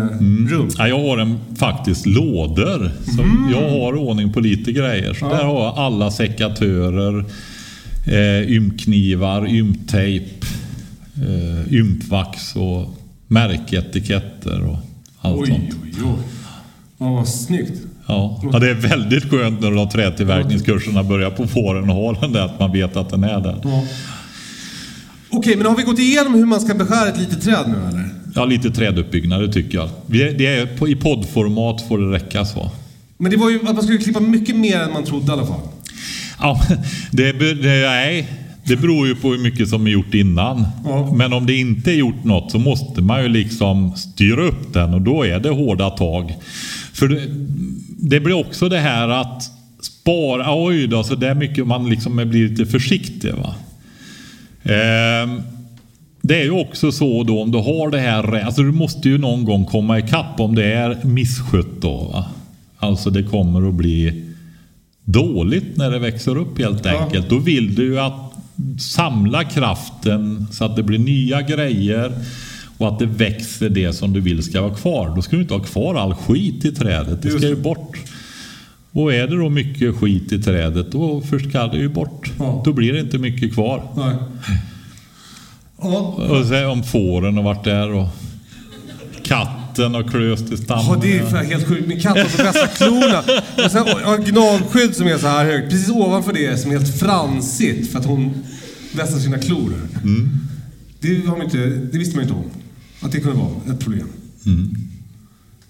[0.49, 0.69] rum?
[0.77, 2.91] Ja, jag har en, faktiskt lådor.
[3.15, 5.13] Som Jag har ordning på lite grejer.
[5.13, 5.29] Så Ja.
[5.29, 7.25] där har jag alla sekatörer,
[8.07, 10.25] eh, ymknivar, ymtejp,
[11.15, 12.97] eh, ympvax och
[13.27, 14.77] märketiketter och
[15.21, 15.69] allt Oj, sånt.
[15.83, 16.23] oj, oj.
[16.97, 17.81] Ja, vad snyggt.
[18.07, 18.41] Ja.
[18.53, 22.45] ja, det är väldigt skönt när de trätillverkningskurserna börjar på fåren och ha den där,
[22.45, 23.59] att man vet att den är där.
[23.63, 23.83] Ja.
[25.29, 28.09] Okej, men har vi gått igenom hur man ska beskära ett litet träd nu eller?
[28.35, 29.89] Ja, lite träduppbyggnad, det tycker jag.
[30.07, 32.71] Det är, på, I poddformat får det räcka så.
[33.17, 35.45] Men det var ju att man skulle klippa mycket mer än man trodde i alla
[35.45, 35.59] fall.
[36.39, 36.61] Ja,
[37.11, 38.27] det, det, nej,
[38.63, 40.65] det beror ju på hur mycket som är gjort innan.
[40.85, 41.13] Ja.
[41.15, 44.93] Men om det inte är gjort något så måste man ju liksom styra upp den
[44.93, 46.35] och då är det hårda tag.
[46.93, 47.21] För det,
[47.87, 49.43] det blir också det här att
[49.81, 53.33] spara, oj då, så där mycket man liksom blir lite försiktig.
[53.33, 53.55] Va?
[54.63, 55.41] Ehm,
[56.21, 59.17] det är ju också så då om du har det här, alltså du måste ju
[59.17, 61.97] någon gång komma ikapp om det är misskött då.
[62.13, 62.25] Va?
[62.77, 64.25] Alltså det kommer att bli
[65.05, 67.03] dåligt när det växer upp helt Ja.
[67.03, 67.29] enkelt.
[67.29, 68.33] Då vill du ju att
[68.79, 72.11] samla kraften så att det blir nya grejer
[72.77, 75.15] och att det växer det som du vill ska vara kvar.
[75.15, 77.21] Då ska du inte ha kvar all skit i trädet.
[77.21, 77.97] Det ska ju bort.
[78.91, 82.31] Och är det då mycket skit i trädet då först ska det ju bort.
[82.39, 82.61] Ja.
[82.65, 83.83] Då blir det inte mycket kvar.
[83.97, 84.15] Nej.
[85.81, 88.07] Ja, Och sen om fåren har varit där och
[89.23, 90.85] katten har klöst i stammen.
[90.87, 91.87] Ja, det är fan helt sjukt.
[91.87, 93.19] Min katt har de bästa klorna.
[93.65, 95.69] Och sen har jag gnagskydd som är så här högt.
[95.71, 98.33] Precis ovanför det som är helt fransigt för att hon
[98.95, 99.73] vässar sina klor.
[100.99, 102.43] Det, har man inte, det visste man inte om.
[103.01, 104.07] Att det kunde vara ett problem.
[104.43, 104.53] Jag,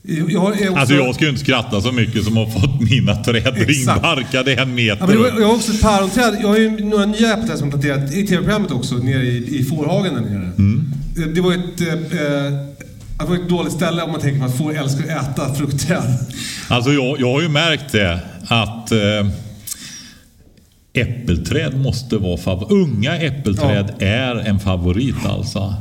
[0.04, 3.16] jag är också, Alltså jag ska ju inte skratta så mycket som har fått mina
[3.24, 3.70] träd Exakt.
[3.70, 6.38] ringbarkade en meter Ja, jag, jag har också ett päronträd.
[6.41, 10.14] Jag har ju några nya äppelträd som planterat i tv-programmet också, nere i, i fårhagen
[10.14, 10.52] där nere.
[11.28, 12.52] Eh, Det var ett, eh, eh,
[13.20, 16.04] det var ett dåligt ställe om man tänker på att får älskar att äta fruktträd.
[16.68, 19.28] Alltså jag, jag har ju märkt det att eh,
[20.93, 22.72] äppelträd måste vara favorit.
[22.72, 25.74] Unga äppelträd är en favorit alltså.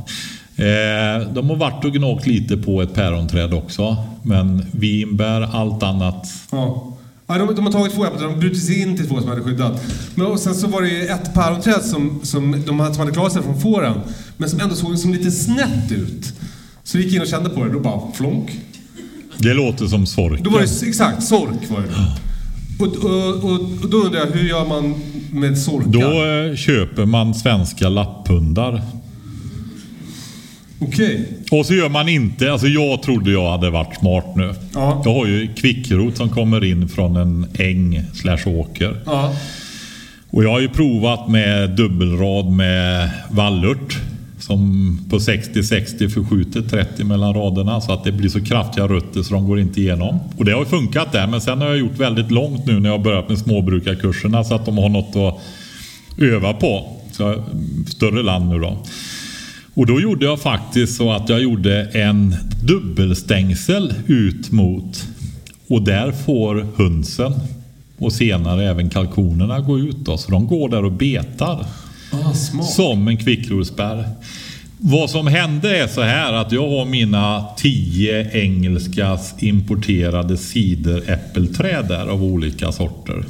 [0.60, 3.96] Eh, de har varit och gnagt lite på ett päronträd också.
[4.22, 6.26] Men vinbär, allt annat.
[6.50, 6.96] Ja.
[7.26, 9.42] Ja, de, de har tagit två äppelträd, de brutit sig in till två som hade
[9.42, 9.84] skyddat.
[10.14, 13.12] Men och sen så var det ju ett päronträd som, som, de hade, som hade
[13.12, 14.00] klarat sig från fåren,
[14.36, 16.32] men som ändå såg som lite snett ut.
[16.84, 18.50] Så vi gick in och kände på det, då bara flonk.
[19.38, 20.40] Det låter som sork.
[20.40, 21.86] Då var det exakt, sork var det.
[22.84, 24.94] Och, och, och, och då undrar jag, hur gör man
[25.32, 25.90] med sorkar?
[25.90, 28.82] Då eh, köper man svenska lapphundar.
[30.80, 31.28] Okej.
[31.50, 34.54] Och så gör man inte, alltså jag trodde jag hade varit smart nu.
[34.74, 35.02] Ja.
[35.04, 38.96] Jag har ju kvickrot som kommer in från en äng slash åker.
[39.06, 39.34] Ja.
[40.30, 43.98] Och jag har ju provat med dubbelrad med vallört.
[44.38, 49.34] Som på 60-60 förskjuter 30 mellan raderna så att det blir så kraftiga rötter så
[49.34, 50.18] de går inte igenom.
[50.36, 52.90] Och det har ju funkat där men sen har jag gjort väldigt långt nu när
[52.90, 55.40] jag har börjat med småbrukarkurserna så att de har något att
[56.22, 56.96] öva på.
[57.12, 57.44] Så
[57.86, 58.78] större land nu då.
[59.74, 65.08] Och då gjorde jag faktiskt så att jag gjorde en dubbelstängsel ut mot
[65.68, 67.32] och där får hönsen
[67.98, 70.18] och senare även kalkonerna gå ut då.
[70.18, 71.66] Så de går där och betar
[72.12, 74.08] Ah, som en kvickrospärr.
[74.78, 82.06] Vad som hände är så här att jag har mina tio engelska importerade cideräppelträd där
[82.06, 83.24] av olika sorter.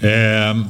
[0.00, 0.64] Ehm,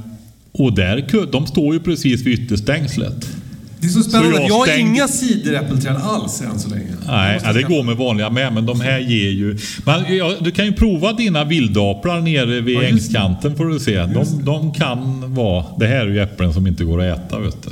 [0.52, 3.36] och där, de står ju precis vid ytterstängslet.
[3.82, 4.36] Det är så spännande.
[4.36, 6.86] Så jag jag, har stäng- inga cideräppelträd alls än så länge.
[7.06, 9.58] Nej, ja, det går med vanliga med, men de här ger ju...
[9.84, 14.06] Men, ja, du kan ju prova dina vildaplar nere vid Ja, ängskanten får du se.
[14.06, 15.64] De, de kan vara...
[15.78, 17.70] Det här är ju äpplen som inte går att äta, vet du.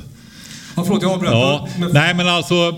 [0.76, 1.32] Ja, förlåt, jag avbröt.
[1.32, 2.74] Ja, Men, nej men alltså.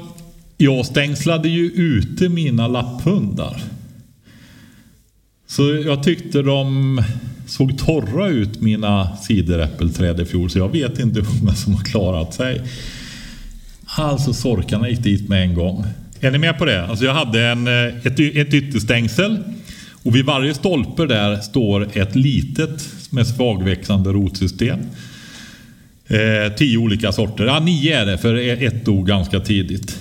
[0.56, 3.62] Jag stängslade ju ute mina lapphundar.
[5.48, 7.02] Så jag tyckte de
[7.46, 10.50] såg torra ut mina cideräppelträd i fjol.
[10.50, 12.62] Så jag vet inte hur många som har klarat sig.
[13.96, 15.84] Alltså sorkarna gick dit med en gång.
[16.20, 16.86] Är ni med på det?
[16.86, 17.72] Alltså jag hade en, eh,
[18.06, 19.38] ett, ett ytterstängsel.
[20.02, 24.78] Och vid varje stolpe där står ett litet med svagväxande rotsystem.
[26.06, 27.44] Eh, tio olika sorter.
[27.44, 28.34] Ja, nio är det, för
[28.64, 29.98] ett dog ganska tidigt.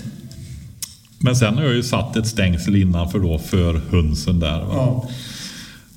[1.19, 4.59] Men sen har jag ju satt ett stängsel innanför då för hönsen där.
[4.59, 4.67] Va?
[4.73, 5.09] ja.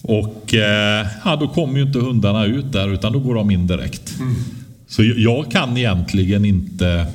[0.02, 3.66] Och eh, ja, då kommer ju inte hundarna ut där utan då går de in
[3.66, 4.14] direkt.
[4.88, 7.06] Så jag- jag kan egentligen inte...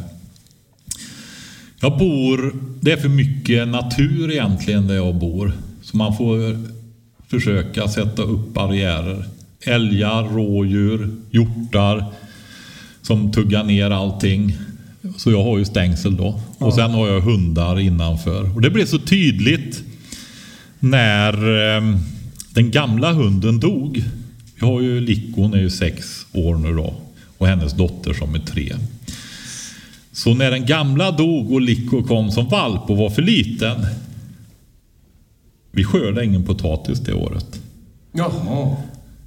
[1.82, 2.56] Jag bor...
[2.82, 5.52] Det är för mycket natur egentligen där jag bor.
[5.82, 6.58] Så man får
[7.28, 9.26] försöka sätta upp barriärer.
[9.66, 12.06] Älgar, rådjur, hjortar
[13.02, 14.58] som tuggar ner allting.
[15.18, 16.42] Så jag har ju stängsel då.
[16.58, 18.56] Och sen har jag hundar innanför.
[18.56, 19.84] Och det blev så tydligt
[20.80, 21.98] när eh,
[22.54, 24.04] den gamla hunden dog.
[24.56, 26.94] Vi har ju Lico, hon är ju sex år nu då.
[27.38, 28.76] Och hennes dotter som är tre.
[30.20, 33.86] Så när den gamla dog och Lico kom som valp och var för liten.
[35.72, 37.60] Vi skördade ingen potatis det året.
[38.12, 38.76] Jaha.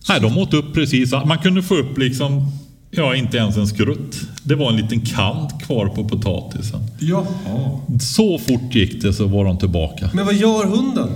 [0.08, 1.12] Nej, de åt upp precis.
[1.12, 2.52] Man kunde få upp liksom,
[2.90, 4.16] ja inte ens en skrutt.
[4.42, 6.80] Det var en liten kant kvar på potatisen.
[6.98, 7.80] Jaha.
[8.00, 10.10] Så fort gick det så var de tillbaka.
[10.14, 11.08] Men vad gör hunden?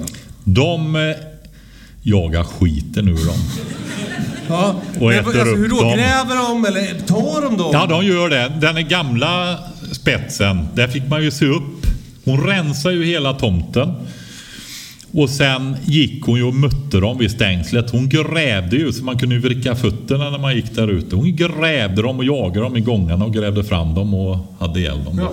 [0.44, 1.16] De eh,
[2.02, 3.38] jagar skiten ur dem.
[4.48, 4.80] Ja.
[5.00, 5.80] Och Men, äter alltså, hur upp då?
[5.82, 5.92] dem.
[5.92, 7.70] Gräver de eller tar de dem?
[7.72, 8.52] Ja, de gör det.
[8.60, 9.58] Den är gamla
[9.92, 11.86] spetsen, där fick man ju se upp.
[12.24, 13.92] Hon rensade ju hela tomten.
[15.12, 17.90] Och sen gick hon ju och mötte dem vid stängslet.
[17.90, 21.16] Hon grävde ju så man kunde ju vricka fötterna när man gick där ute.
[21.16, 25.04] Hon grävde dem och jagade dem i gångarna och grävde fram dem och hade ihjäl
[25.04, 25.18] dem.
[25.18, 25.28] Ja.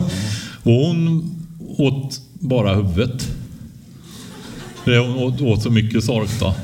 [0.63, 1.31] Och hon
[1.77, 3.27] åt bara huvudet.
[4.85, 6.55] Det- Hon åt, åt så mycket sork då.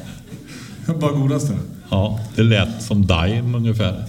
[1.00, 1.54] Bara godaste.
[1.90, 4.06] Ja, det lät som Daim ungefär.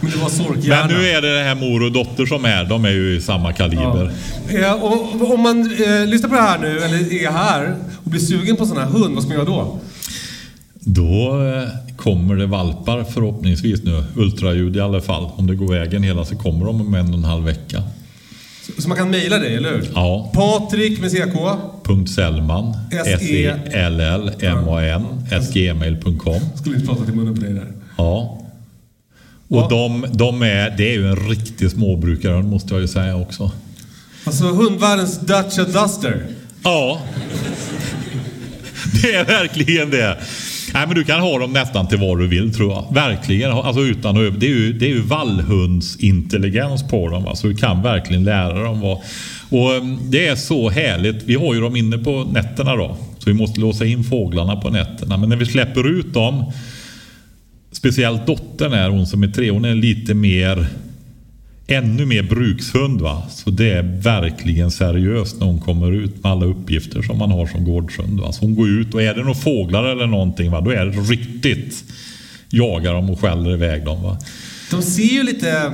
[0.00, 0.86] Men det var sorkhjärna.
[0.86, 2.64] Men nu är det det här mor och dotter som är.
[2.64, 4.12] De är ju i samma kaliber.
[4.48, 7.74] Ja, och om man eh, lyssnar på det här nu, eller är här
[8.04, 9.78] och blir sugen på en sån här hund, vad ska man göra då?
[10.80, 14.04] Då eh, kommer det valpar förhoppningsvis nu.
[14.16, 15.30] Ultraljud i alla fall.
[15.36, 17.82] Om det går vägen hela så kommer de om en och en halv vecka.
[18.78, 19.90] Så, man kan mejla dig, eller hur?
[19.94, 20.30] Ja.
[20.34, 21.34] Patrik med CK.
[21.84, 22.76] Punkt Sellman.
[22.92, 25.04] S-E- S-E-L-L-M-A-N.
[25.52, 26.40] gmail.com.
[26.60, 27.72] Skulle inte prata till munnen på dig där.
[27.96, 28.40] Ja.
[29.48, 33.50] Och de, de är, det är ju en riktig småbrukare måste jag ju säga också.
[34.24, 36.26] Alltså hundvärldens Dacia Duster.
[36.62, 37.00] Ja.
[39.02, 40.18] Det är verkligen det.
[40.74, 42.94] Nej, men du kan ha dem nästan till vad du vill tror jag.
[42.94, 43.50] Verkligen.
[43.50, 47.26] Alltså utan att det är ju, det är ju vallhundsintelligens på dem.
[47.26, 48.98] Alltså du kan verkligen lära dem vad...
[49.50, 51.22] Och ehm, det är så härligt.
[51.22, 52.96] Vi har ju dem inne på nätterna då.
[53.18, 55.16] Så vi måste låsa in fåglarna på nätterna.
[55.16, 56.52] Men när vi släpper ut dem
[57.74, 59.50] Speciellt dottern är hon som är tre.
[59.50, 60.66] Hon är lite mer
[61.66, 63.00] ännu mer brukshund.
[63.00, 63.22] Va?
[63.30, 67.46] Så det är verkligen seriöst när hon kommer ut med alla uppgifter som man har
[67.46, 68.20] som gårdshund.
[68.20, 68.32] Va?
[68.32, 70.60] Så hon går ut och är det några fåglar eller någonting, va?
[70.60, 71.84] då är det riktigt
[72.48, 74.02] jagar dem och skäller iväg dem.
[74.02, 74.18] Va?
[74.70, 75.72] De ser ju lite...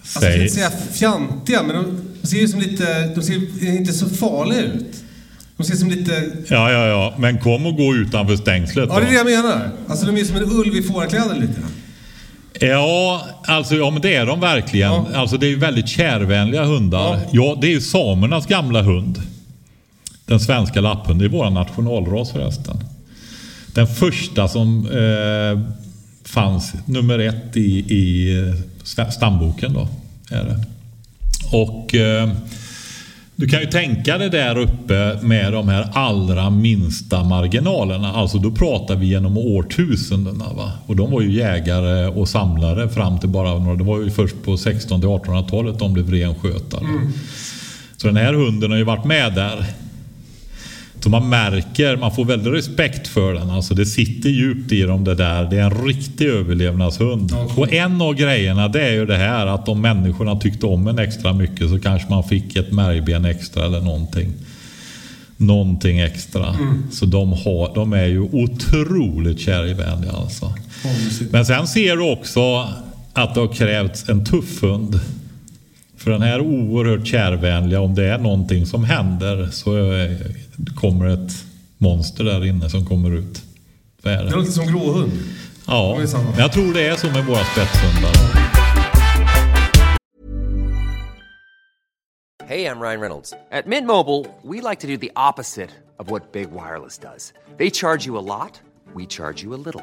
[0.00, 3.14] Alltså, jag Säg, inte säga fjantiga, men de, de ser ju som lite...
[3.14, 3.34] De ser
[3.76, 5.04] inte så farliga ut.
[5.56, 6.32] De ser som lite...
[6.48, 7.14] ja, ja, ja.
[7.18, 8.88] Men kom och gå utanför stängslet.
[8.92, 9.70] Ja, det är det jag menar.
[9.88, 11.60] Alltså de är som en ulv i fårakläder lite.
[12.60, 14.92] Ja, alltså, ja men det är de verkligen.
[14.92, 15.06] Ja.
[15.14, 17.14] Alltså, det är väldigt kärvänliga hundar.
[17.14, 17.20] Ja.
[17.32, 17.58] Ja.
[17.60, 19.22] det är ju samernas gamla hund.
[20.26, 21.18] Den svenska lapphunden.
[21.18, 22.76] Det är vår nationalras förresten.
[23.66, 25.74] Den första som eh,
[26.24, 29.88] fanns, nummer ett i, i eh, stamboken då.
[30.30, 30.64] Är det.
[31.56, 32.30] Och eh,
[33.36, 38.12] du kan ju tänka dig där uppe med de här allra minsta marginalerna.
[38.12, 40.44] Alltså då pratar vi genom årtusendena.
[40.56, 40.72] Va?
[40.86, 43.76] Och de var ju jägare och samlare fram till bara några...
[43.76, 46.84] Det var ju först på 1600-1800-talet de blev renskötare.
[47.96, 49.64] Så den här hunden har ju varit med där.
[51.04, 53.50] Så man märker, man får väldigt respekt för den.
[53.50, 55.50] Alltså det sitter djupt i dem det där.
[55.50, 57.32] Det är en riktig överlevnadshund.
[57.56, 60.98] Och en av grejerna det är ju det här att om människorna tyckte om en
[60.98, 64.32] extra mycket så kanske man fick ett märgben extra eller någonting.
[65.36, 66.56] Någonting extra.
[66.92, 70.54] Så de, har, de är ju otroligt kärvänliga alltså.
[71.30, 72.68] Men sen ser du också
[73.12, 75.00] att det har krävts en tuff hund.
[76.04, 80.10] För den här oerhört kärvänliga, om det är någonting som händer så eh,
[80.74, 81.32] kommer ett
[81.78, 83.42] monster där inne som kommer ut.
[84.02, 84.30] Är Det det.
[84.36, 85.12] låter som gråhund.
[85.66, 88.12] Ja, men jag tror det är så med våra spetshundar.
[92.46, 93.32] Hey, I'm Ryan Reynolds.
[93.52, 97.32] At Mint Mobile, we like to do the opposite of what Big Wireless does.
[97.58, 98.60] They charge you a lot,
[98.94, 99.82] we charge you a little.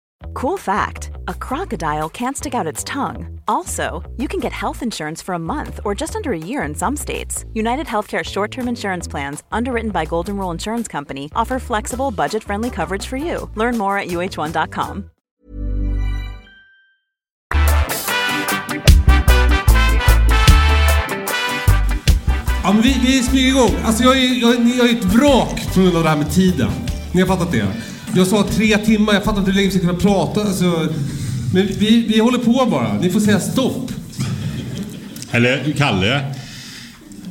[0.33, 3.39] Cool fact a crocodile can't stick out its tongue.
[3.47, 6.75] Also, you can get health insurance for a month or just under a year in
[6.75, 7.45] some states.
[7.53, 12.43] United Healthcare short term insurance plans, underwritten by Golden Rule Insurance Company, offer flexible, budget
[12.43, 13.49] friendly coverage for you.
[13.55, 15.11] Learn more at uh1.com.
[22.63, 23.75] Ja, men vi, vi smyger igång.
[23.83, 26.71] Alltså jag är, jag, jag är ett vrak på grund av det här med tiden.
[27.11, 27.90] Ni har fattat det?
[28.15, 30.41] Jag sa tre timmar, jag fattar inte hur länge vi ska kunna prata.
[30.41, 30.87] Alltså,
[31.53, 32.93] men vi, vi håller på bara.
[32.93, 33.91] Ni får säga stopp.
[35.31, 36.21] Eller Kalle,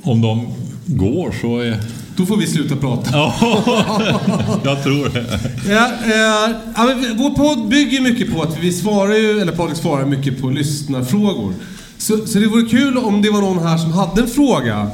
[0.02, 0.54] om de
[0.86, 1.80] går så är...
[2.16, 3.10] Då får vi sluta prata.
[3.12, 3.34] Ja,
[4.64, 5.40] jag tror det.
[5.68, 10.06] Ja, eh, ja, vår podd bygger mycket på att vi svarar ju, eller Patrik svarar
[10.06, 11.54] mycket på lyssnarfrågor.
[11.98, 14.90] Så, så det vore kul om det var någon här som hade en fråga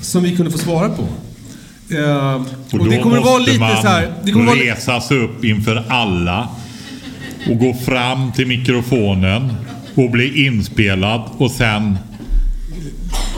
[0.00, 1.04] som vi kunde få svara på.
[1.90, 2.34] Eh,
[2.72, 4.12] Och, och det kommer vara lite man så här...
[4.24, 6.48] Det kommer vara, resa sig upp inför alla
[7.50, 9.52] och gå fram till mikrofonen
[9.94, 11.98] och bli inspelad och sen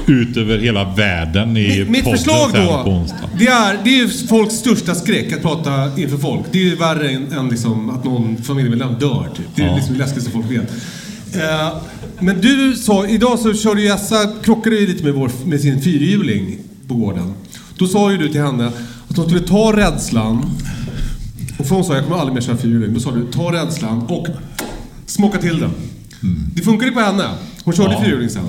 [0.06, 3.06] ut över hela världen i mitt förslag då,
[3.38, 6.42] det är, det är ju folks största skräck att prata inför folk.
[6.52, 9.28] Det är ju värre än, än liksom att någon familjemedlem dör.
[9.36, 9.46] Typ.
[9.54, 9.76] Det är Ja.
[9.76, 10.70] liksom det läskigaste folk vet.
[11.36, 11.76] Eh,
[12.18, 15.82] men du sa, idag så körde ju Essa, krockade ju lite med, vår, med sin
[15.82, 17.34] fyrhjuling på gården.
[17.80, 18.66] Då sa ju du till henne
[19.08, 20.50] att hon skulle ta rädslan.
[21.58, 22.94] Och för hon sa, jag kommer aldrig mer köra fyrhjuling.
[22.94, 24.26] Då sa du, ta rädslan och
[25.06, 25.70] smocka till den.
[26.54, 27.24] Det funkade på henne.
[27.64, 27.98] Hon körde Mm.
[27.98, 28.04] Ja.
[28.04, 28.42] fyrhjuling sen.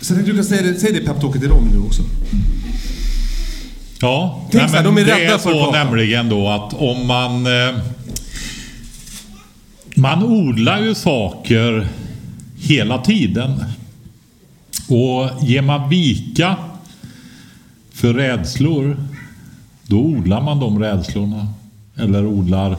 [0.00, 2.02] Så jag tänkte du kan säga det, säg det peptalket till dem nu också.
[4.00, 6.74] Ja, Tänk så här, de är det rädda är för att så nämligen då att
[6.74, 7.46] om man...
[7.46, 7.74] Eh,
[9.94, 11.88] man odlar ju saker
[12.56, 13.64] hela tiden.
[14.88, 16.56] Och ger man vika
[17.96, 18.96] för rädslor,
[19.86, 21.48] då odlar man de rädslorna.
[21.96, 22.76] Eller odlar...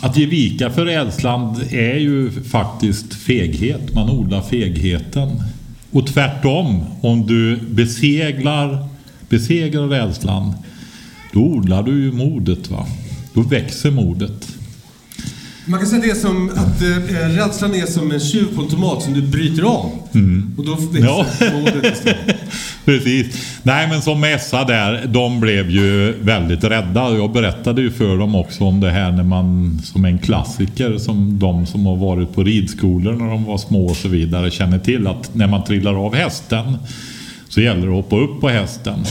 [0.00, 3.94] Att ge vika för rädslan är ju faktiskt feghet.
[3.94, 5.30] Man odlar fegheten.
[5.90, 8.88] Och tvärtom, om du beseglar,
[9.28, 10.52] besegrar rädslan,
[11.32, 12.70] då odlar du ju modet.
[12.70, 12.86] Va?
[13.34, 14.48] Då växer modet.
[15.66, 16.88] Man kan säga det som att eh,
[17.28, 19.90] rädslan är som en tjuv på en tomat som du bryter av.
[20.56, 21.26] Och då växer Ja.
[21.52, 22.36] modet istället.
[22.84, 23.58] Precis.
[23.62, 27.16] Nej men som Essa där, de blev ju väldigt rädda.
[27.16, 31.38] Jag berättade ju för dem också om det här när man, som en klassiker, som
[31.38, 35.06] de som har varit på ridskolor när de var små och så vidare känner till
[35.06, 36.78] att när man trillar av hästen
[37.48, 39.04] så gäller det att hoppa upp på hästen.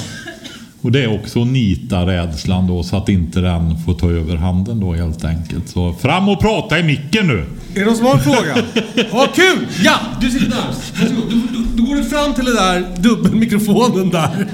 [0.84, 4.36] Och det är också att nita rädslan då så att inte den får ta över
[4.36, 5.69] handen då helt enkelt.
[5.69, 7.45] Så fram och prata i micken nu!
[7.75, 8.55] Är det någon som har en fråga?
[9.11, 9.67] Ja, kul!
[9.84, 10.57] Ja, du sitter där.
[10.99, 11.31] Varsågod.
[11.31, 14.47] Då, då, då går du fram till den där dubbelmikrofonen där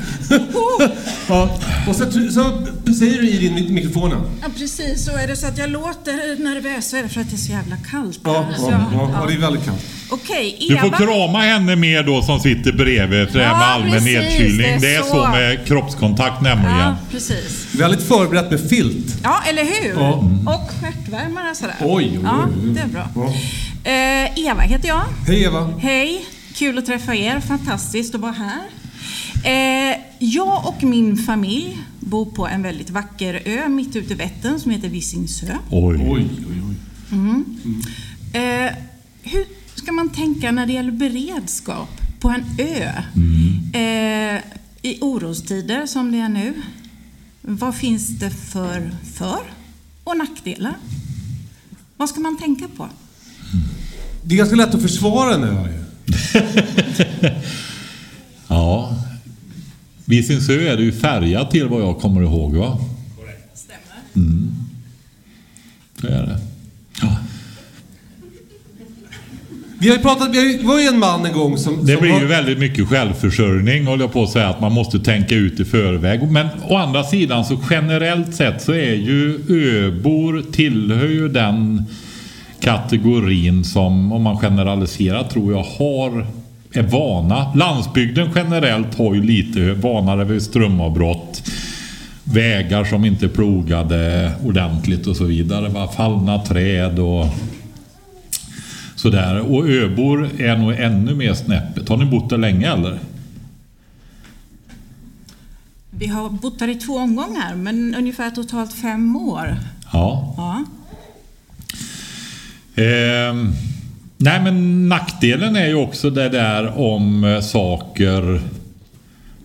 [1.29, 1.59] ja.
[1.87, 2.67] Och så, så
[2.99, 4.21] säger du i din mik- mikrofonen.
[4.41, 5.07] Ja, precis.
[5.07, 7.37] Och är det så att jag låter nervös så är det för att det är
[7.37, 8.19] så jävla kallt.
[8.23, 8.45] Ja.
[8.57, 9.81] Så ja, ja, ja, det är väldigt kallt.
[10.11, 10.81] Okej, Du Eva.
[10.81, 14.57] får krama henne mer då som sitter bredvid för det här med allmän precis, nedkylning.
[14.57, 15.27] det är Det är så så.
[15.27, 16.77] med kroppskontakt nämligen.
[16.77, 17.67] Ja, precis.
[17.75, 19.15] Väldigt förberett med filt.
[19.23, 19.93] Ja, eller hur?
[19.99, 20.11] Ja.
[20.53, 21.75] Och stjärtvärmare sådär.
[21.81, 23.07] Oj, oj, oj, Ja, det är bra.
[23.15, 23.33] Ja.
[23.91, 25.03] Eh, Eva heter jag.
[25.27, 25.73] Hej Eva.
[25.79, 26.25] Hej,
[26.55, 27.39] kul att träffa er.
[27.39, 28.61] Fantastiskt att vara här.
[29.43, 34.59] Eh, jag och min familj bor på en väldigt vacker ö mitt ute i Vättern
[34.59, 35.57] som heter Visingsö.
[35.71, 35.97] Oj.
[36.09, 36.75] Oj, oj, oj.
[38.33, 38.71] Eh,
[39.21, 39.45] hur
[39.75, 41.89] ska man tänka när det gäller beredskap
[42.19, 42.91] på en ö?
[43.79, 44.41] Eh,
[44.81, 46.53] I orostider som det är nu.
[47.41, 49.39] Vad finns det för för
[50.03, 50.75] och nackdelar?
[51.97, 52.89] Vad ska man tänka på?
[54.23, 55.67] Det är ganska lätt att försvara en ö.
[58.49, 58.95] Ja.
[60.05, 62.77] Visingsö är det ju färgat till vad jag kommer ihåg va?
[63.53, 64.23] Stämmer.
[66.01, 66.39] Det är det.
[67.01, 67.17] Ja.
[69.81, 71.85] Vi har ju pratat, det var ju en man en gång som...
[71.85, 74.71] Det som blir har- ju väldigt mycket självförsörjning håller jag på att säga att man
[74.71, 76.31] måste tänka ut i förväg.
[76.31, 81.83] Men å andra sidan så generellt sett så är ju öbor tillhör ju den
[82.59, 86.27] kategorin som om man generaliserar tror jag har
[86.73, 87.53] är vana.
[87.55, 91.43] Landsbygden generellt har ju lite vanare vid strömavbrott.
[92.23, 95.69] Vägar som inte är plogade ordentligt och så vidare.
[95.69, 95.87] Va?
[95.87, 97.25] Fallna träd och
[98.95, 99.39] sådär.
[99.39, 101.89] Och öbor är nog ännu mer snäppet.
[101.89, 102.99] Har ni bott där länge eller?
[105.89, 109.57] Vi har bott här i två omgångar, men ungefär totalt fem år.
[109.93, 110.33] Ja.
[110.37, 110.65] Ja.
[112.83, 113.53] Ehm,
[114.19, 118.41] nej men nackdelen är ju också det där om eh, saker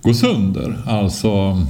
[0.02, 0.76] går sönder.
[0.86, 1.62] Alltså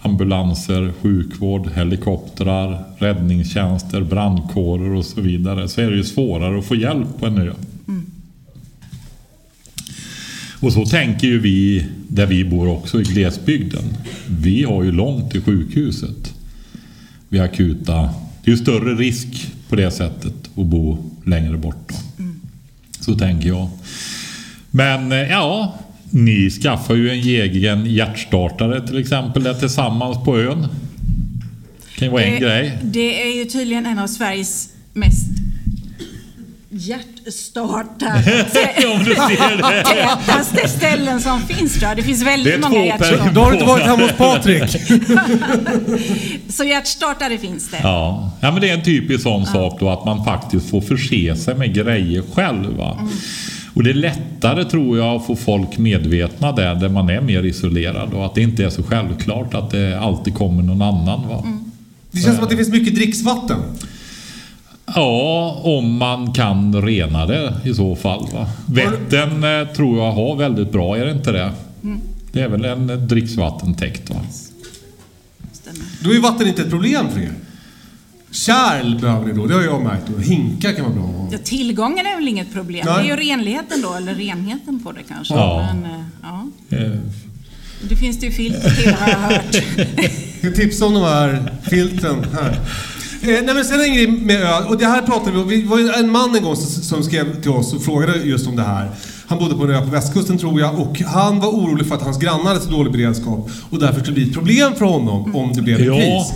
[0.00, 5.68] ambulanser, sjukvård, helikoptrar, räddningstjänster, brandkårer och så vidare.
[5.68, 7.52] Så är det ju svårare att få hjälp på en ö.
[10.60, 13.84] Och så tänker ju vi där vi bor också i glesbygden.
[14.26, 16.34] Vi har ju långt till sjukhuset.
[17.28, 18.10] Vid akuta.
[18.44, 21.88] Det är ju större risk på det sättet att bo längre bort.
[21.88, 21.94] Då.
[23.00, 23.68] Så tänker jag.
[24.70, 25.78] Men eh, ja,
[26.10, 30.66] ni skaffar ju en egen hjärtstartare till exempel där tillsammans på ön.
[31.96, 32.78] kan ju vara en det, grej.
[32.82, 35.43] Det är ju tydligen en av Sveriges mest
[36.88, 38.16] hjärtstartar
[38.94, 39.84] Om du ser det.
[39.84, 41.96] tätaste ställen som finns tror jag.
[41.96, 43.30] Det finns Det är väldigt många två hjärtstartare.
[43.34, 44.70] Då har du inte varit hemma hos Patrik.
[46.52, 47.78] Så hjärtstartare finns det.
[47.82, 48.30] Ja.
[48.40, 51.54] ja, men det är en typisk sån sak då att man faktiskt får förse sig
[51.54, 52.76] med grejer själv.
[52.76, 53.08] Va?
[53.74, 57.42] Och det är lättare tror jag att få folk medvetna där, där man är mer
[57.42, 61.28] isolerad och att det inte är så självklart att det alltid kommer någon annan.
[61.28, 61.44] Va?
[62.10, 63.56] Det känns som att det finns mycket dricksvatten.
[64.94, 68.26] Ja, om man kan rena det i så fall.
[68.32, 68.46] Va?
[68.66, 71.52] Vättern eh, tror jag har väldigt bra, är det inte det?
[72.32, 74.16] Det är väl en dricksvattentäkt va?
[76.00, 77.32] Då är vatten inte ett problem för er.
[78.30, 80.08] Kärl behöver ni då, det har jag märkt.
[80.16, 81.28] Och hinkar kan vara bra att ha.
[81.32, 82.82] Ja, tillgången är väl inget problem.
[82.86, 82.94] Nej.
[83.04, 85.34] Det är ju renligheten då, eller renheten på det kanske.
[85.34, 85.66] Ja.
[85.74, 86.46] Men, eh, ja.
[86.76, 86.90] Eh,
[87.88, 90.54] Det finns det ju filter till har jag hört.
[90.56, 92.58] Tipsa om de här filtren här.
[93.24, 95.48] Eh, nej men sen en grej med öl, och det här pratade vi om.
[95.48, 98.56] Vi var en man en gång som, som skrev till oss och frågade just om
[98.56, 98.90] det här.
[99.26, 102.02] Han bodde på en ö på västkusten tror jag och han var orolig för att
[102.02, 105.36] hans grannar hade så dålig beredskap och därför skulle det bli ett problem för honom
[105.36, 105.94] om det blev en Ja.
[105.96, 106.32] kris.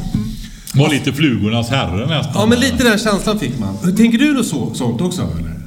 [0.74, 2.32] var lite flugornas herre nästan.
[2.34, 3.97] Ja men lite den känslan fick man.
[3.97, 5.57] Tänker du något så, sånt också eller?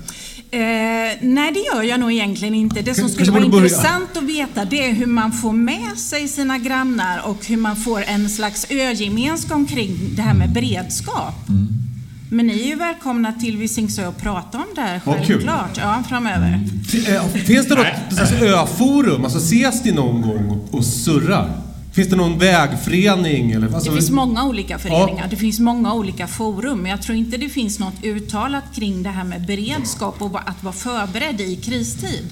[0.54, 2.82] Eh, nej, det gör jag nog egentligen inte.
[2.82, 6.58] Det som skulle vara intressant att veta det är hur man får med sig sina
[6.58, 11.50] grannar och hur man får en slags ögemenskap kring det här med beredskap.
[11.50, 11.68] Mm.
[12.30, 15.78] Men ni är ju välkomna till Visingsö och prata om det här självklart.
[15.78, 16.60] Ja, framöver.
[17.08, 19.24] Eh, Finns det något slags öforum?
[19.24, 21.62] Alltså ses ni någon gång och, och surrar?
[21.92, 23.52] Finns det någon vägförening?
[23.52, 25.28] Eller, alltså, Det finns många olika föreningar, Ja.
[25.30, 29.10] det finns många olika forum, men jag tror inte det finns något uttalat kring det
[29.10, 32.26] här med beredskap och att vara förberedd i kristid.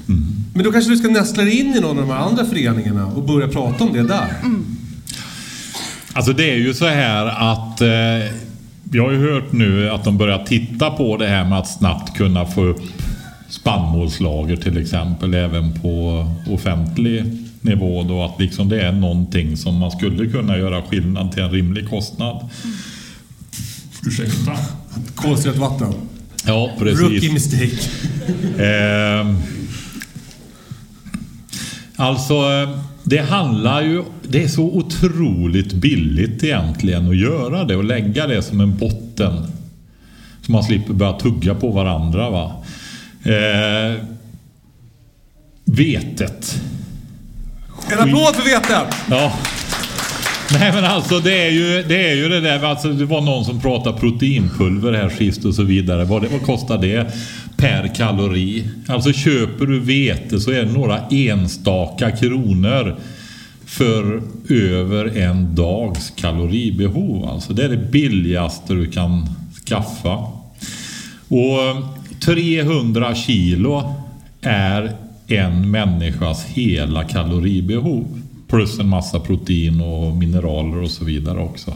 [0.54, 3.06] Men då kanske du ska nästla dig in i någon av de här andra föreningarna
[3.06, 4.34] och börja prata om det där?
[6.14, 7.90] Alltså det är ju så här att eh,
[8.92, 12.18] jag har ju hört nu att de börjar titta på det här med att snabbt
[12.18, 12.82] kunna få upp
[13.50, 17.24] spannmålslager till exempel även på offentlig
[17.62, 21.52] nivå då att liksom det är någonting som man skulle kunna göra skillnad till en
[21.52, 22.50] rimlig kostnad.
[24.06, 24.58] Ursäkta.
[25.16, 25.94] Kolsyrat vatten.
[26.46, 27.00] Ja, precis.
[27.00, 27.90] Rookie mistake.
[28.58, 29.36] Eh,
[31.96, 34.04] alltså, eh, det handlar ju...
[34.28, 39.48] Det är så otroligt billigt egentligen att göra det och lägga det som en botten.
[40.42, 42.30] Så man slipper börja tugga på varandra.
[42.30, 42.64] Va?
[43.24, 44.04] Eh,
[45.66, 46.62] vetet.
[47.92, 48.96] En applåd för vete!
[49.10, 49.34] Ja.
[50.52, 53.46] Nej men alltså det är ju det, är ju det där, alltså, det var någon
[53.46, 56.06] som pratade proteinpulver här sist och så vidare.
[56.06, 57.14] Vad, det, vad kostar det
[57.58, 58.70] per kalori?
[58.88, 62.96] Alltså köper du vete så är det några enstaka kronor
[63.66, 67.30] för över en dags kaloribehov.
[67.30, 69.26] Alltså det är det billigaste du kan
[69.66, 70.16] skaffa.
[71.28, 71.60] Och
[72.26, 73.94] 300 kilo
[74.42, 74.96] är
[75.32, 78.22] en människas hela kaloribehov.
[78.48, 81.74] Plus en massa protein och mineraler och så vidare också.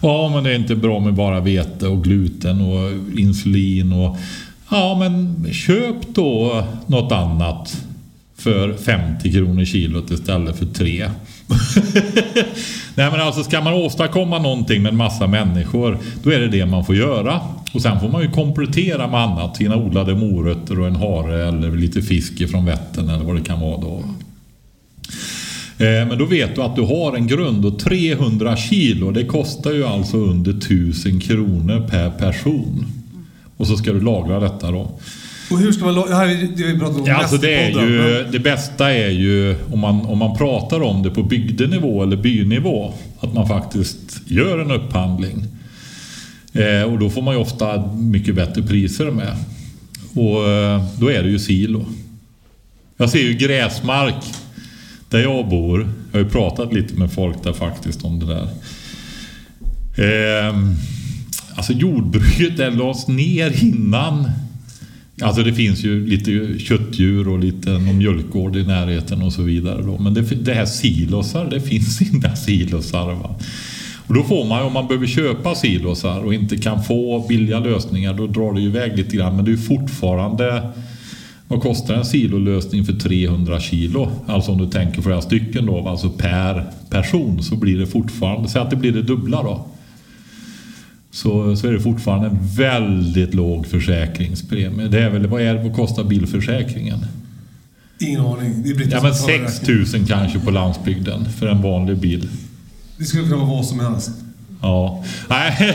[0.00, 4.16] Ja, men det är inte bra med bara vete och gluten och insulin och...
[4.70, 7.84] Ja, men köp då något annat
[8.36, 11.10] för 50 kronor kilot istället för 3.
[12.94, 16.66] Nej men alltså ska man åstadkomma någonting med en massa människor då är det det
[16.66, 17.40] man får göra.
[17.72, 19.56] Och sen får man ju komplettera med annat.
[19.56, 23.60] Sina odlade morötter och en hare eller lite fisk ifrån Vättern eller vad det kan
[23.60, 24.04] vara då.
[25.78, 29.72] Eh, men då vet du att du har en grund och 300 kilo det kostar
[29.72, 32.86] ju alltså under 1000 kronor per person.
[33.56, 34.90] Och så ska du lagra detta då.
[35.50, 35.94] Och hur ska man...
[35.94, 39.56] Det här är det vi om Ja, alltså det, är ju, det bästa är ju
[39.72, 42.94] om man, om man pratar om det på bygdenivå eller bynivå.
[43.20, 45.44] Att man faktiskt gör en upphandling.
[46.52, 49.36] Eh, och då får man ju ofta mycket bättre priser med.
[50.14, 51.86] Och eh, då är det ju silo.
[52.96, 54.24] Jag ser ju gräsmark
[55.08, 55.80] där jag bor.
[56.12, 58.48] Jag har ju pratat lite med folk där faktiskt om det där.
[59.98, 60.56] Eh,
[61.54, 64.30] alltså jordbruket det lades ner innan
[65.22, 69.82] Alltså det finns ju lite köttdjur och lite någon mjölkgård i närheten och så vidare.
[69.82, 69.98] Då.
[69.98, 73.14] Men det, det här silosar, det finns inga silosar.
[73.14, 73.34] Va?
[74.06, 78.14] Och då får man, om man behöver köpa silosar och inte kan få billiga lösningar,
[78.14, 79.36] då drar det ju iväg lite grann.
[79.36, 80.72] Men det är ju fortfarande...
[81.50, 84.10] Vad kostar en silolösning för 300 kilo?
[84.26, 88.48] Alltså om du tänker flera stycken då, alltså per person, så blir det fortfarande...
[88.48, 89.66] Säg att det blir det dubbla då
[91.10, 94.88] så, så är det fortfarande en väldigt låg försäkringspremie.
[94.88, 96.98] Det är väl, vad, är, vad kostar bilförsäkringen?
[98.00, 98.62] Ingen aning.
[98.62, 99.86] Det Britta Ja men betalar 6 räkningen.
[99.94, 102.28] 000 kanske på landsbygden för en vanlig bil.
[102.96, 104.10] Det skulle kunna vara vad som helst.
[104.62, 105.04] Ja.
[105.28, 105.56] Nej.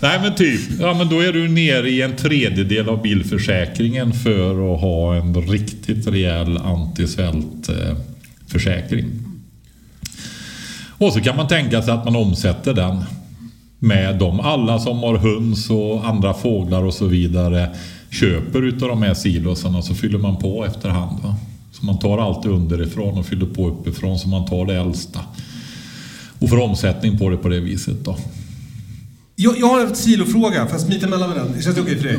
[0.00, 0.60] Nej men typ.
[0.80, 5.34] Ja men då är du nere i en tredjedel av bilförsäkringen för att ha en
[5.34, 9.06] riktigt rejäl antisvältförsäkring.
[10.98, 13.04] Och så kan man tänka sig att man omsätter den
[13.78, 14.40] med dem.
[14.40, 17.68] Alla som har höns och andra fåglar och så vidare
[18.10, 21.20] köper utav de här silosarna så fyller man på efterhand.
[21.22, 21.34] Va?
[21.72, 25.20] Så man tar allt underifrån och fyller på uppifrån så man tar det äldsta.
[26.38, 28.16] Och får omsättning på det på det viset då.
[29.36, 31.62] Jag, jag har en silofråga, jag smita emellan med den?
[31.62, 32.18] Känns det okej för dig?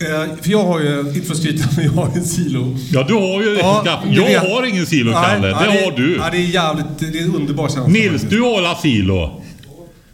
[0.00, 2.76] Eh, för jag har ju, inte för att skryta, men jag har en silo.
[2.92, 4.42] Ja, du har ju Ja, Jag vet.
[4.50, 5.40] har ingen silo, Kalle.
[5.40, 6.16] Nej, det nej, har du.
[6.16, 7.86] Ja, det är jävligt, det är en underbar känsla.
[7.86, 9.41] Nils, du har la silo.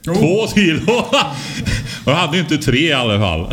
[0.02, 0.14] Jo.
[0.14, 0.82] Två kilo.
[2.06, 3.52] Jag hade ju inte tre i alla fall.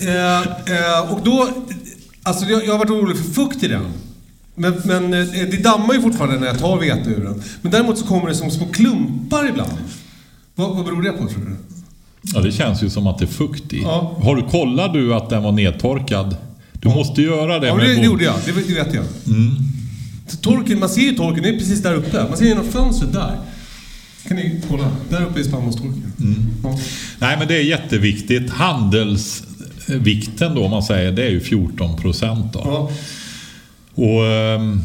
[0.00, 1.48] Eh, eh, och då,
[2.22, 3.84] alltså jag, jag har varit orolig för fukt i den.
[4.54, 7.42] Men, men eh, det dammar ju fortfarande när jag tar vete ur den.
[7.62, 9.72] Men däremot så kommer det som små klumpar ibland.
[10.54, 11.56] Vad, vad beror det på tror du?
[12.34, 13.82] Ja, det känns ju som att det är fukt i.
[13.82, 14.16] Ja.
[14.22, 16.36] Har du kollat du att den var nedtorkad?
[16.72, 18.34] Du måste göra det Ja, det, det gjorde jag.
[18.44, 19.04] Det, det vet jag.
[20.28, 22.24] Så Torken, man ser ju torken, det är precis där uppe.
[22.28, 23.38] Man ser genom fönstret där.
[24.28, 24.90] Kan ni kolla?
[25.10, 26.12] Där uppe är spannmålstorken.
[26.62, 26.78] Ja.
[27.18, 28.50] Nej, men det är jätteviktigt.
[28.50, 32.52] Handelsvikten då, om man säger, det är ju 14 procent.
[32.52, 32.60] Då.
[32.64, 32.90] Ja.
[34.04, 34.80] Och ehm,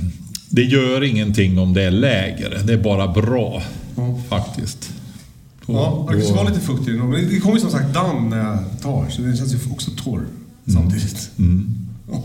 [0.49, 2.61] det gör ingenting om det är lägre.
[2.63, 3.61] Det är bara bra,
[4.29, 4.89] faktiskt.
[5.65, 7.09] Då- Ja, det kanske då- var lite fukt i den.
[7.09, 9.91] Men det kommer ju som sagt damm när jag tar, så den känns ju också
[10.03, 10.21] torr
[10.73, 11.29] samtidigt.
[12.11, 12.23] Ja.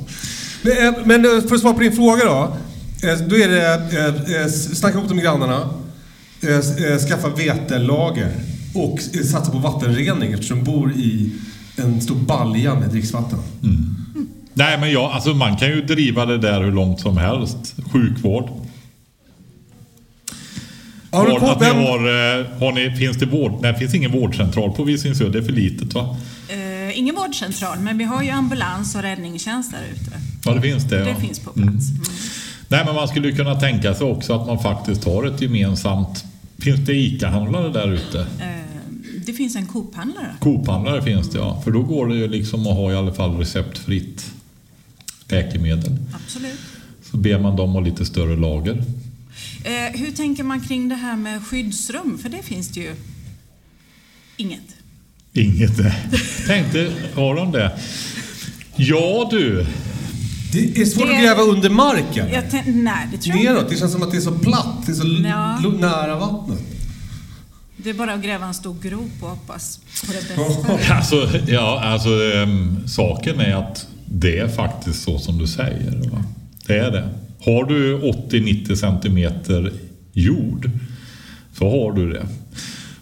[0.63, 2.57] Men, eh, Men eh, för att svara på din fråga då.
[3.09, 5.71] eh, Då är det snacka ihop det med grannarna,
[7.09, 8.33] skaffa vetelager
[8.75, 11.33] och eh, satsa på vattenrening eftersom de bor i
[11.77, 13.39] en stor balja med dricksvatten.
[14.57, 17.75] Nej, men ja, alltså man kan ju driva det där hur långt som helst.
[17.93, 18.49] Sjukvård.
[21.11, 23.53] Har du ni vem- har, eh, har ni, finns det vård?
[23.61, 25.29] Nej, finns ingen vårdcentral på Visingsö.
[25.29, 26.17] Det är för litet va?
[26.49, 30.21] Eh, ingen vårdcentral, men vi har ju ambulans och räddningstjänst där ute.
[30.45, 30.99] Ja, det finns det.
[30.99, 31.17] Det ja.
[31.17, 31.91] finns på plats.
[31.91, 32.03] Mm.
[32.69, 36.25] Nej, men man skulle kunna tänka sig också att man faktiskt har ett gemensamt...
[36.65, 38.21] Finns det ICA-handlare där ute?
[38.21, 38.47] Eh,
[39.27, 40.37] det finns en Coop-handlare.
[40.41, 41.63] Coop-handlare finns det ja.
[41.65, 44.33] För då går det ju liksom att ha i alla fall receptfritt
[45.29, 45.97] läkemedel.
[46.15, 46.61] Absolut.
[47.03, 48.85] Så ber man dem ha lite större lager.
[49.65, 52.19] Eh, hur tänker man kring det här med skyddsrum?
[52.23, 52.95] För det finns det ju
[54.37, 54.77] inget.
[55.33, 55.95] Inget där.
[56.47, 57.79] Tänkte, har de det?
[58.77, 59.67] Ja du.
[60.55, 62.27] Det är svårt Det- att gräva under marken.
[62.67, 63.63] Nej, det tror jag Neråt.
[63.63, 63.75] inte.
[63.75, 64.87] Det känns som att det är så platt.
[64.87, 65.59] Det är så Ja.
[65.65, 66.59] l- nära vattnet.
[67.77, 70.95] Det är bara att gräva en stor grop och hoppas på det bästa.
[70.95, 76.11] Alltså, ja, alltså ehm, saken är att det är faktiskt så som du säger.
[76.13, 76.25] Va?
[76.67, 77.09] Det är det.
[77.45, 79.73] Har du 80-90 centimeter
[80.13, 80.71] jord
[81.59, 82.27] så har du det.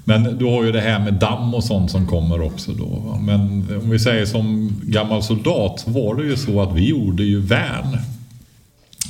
[0.04, 3.18] Men du har ju det här med damm och sånt som kommer också då.
[3.20, 3.40] Men
[3.82, 7.40] om vi säger som gammal soldat så var det ju så att vi gjorde ju
[7.40, 7.98] värn.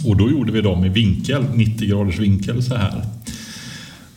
[0.06, 3.04] Och då gjorde vi dem i vinkel, 90 graders vinkel så här.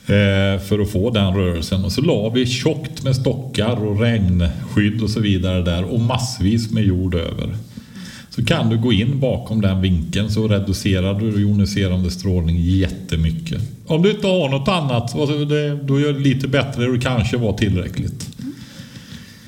[0.07, 1.85] Eh, för att få den rörelsen.
[1.85, 6.71] Och så la vi tjockt med stockar och regnskydd och så vidare där och massvis
[6.71, 7.55] med jord över.
[8.35, 13.61] Så kan du gå in bakom den vinkeln så reducerar du joniserande strålning jättemycket.
[13.87, 15.13] Om du inte har något annat,
[15.87, 18.27] då gör det lite bättre och det kanske var tillräckligt.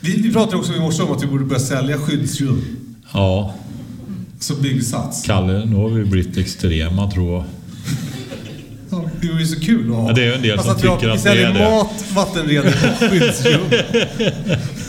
[0.01, 2.61] Vi, vi pratade också i morse om att vi borde börja sälja skyddsrum.
[3.13, 3.53] Ja,
[4.39, 5.23] Som byggsats.
[5.25, 7.43] Kalle, nu har vi blivit extrema tror jag.
[8.89, 10.07] Ja, det vore ju så kul att ha.
[10.07, 11.65] Ja, det är en del Fast som vi har- tycker att Vi säljer det är
[11.65, 11.71] det.
[11.75, 13.61] mat, vattenrening och skyddsrum.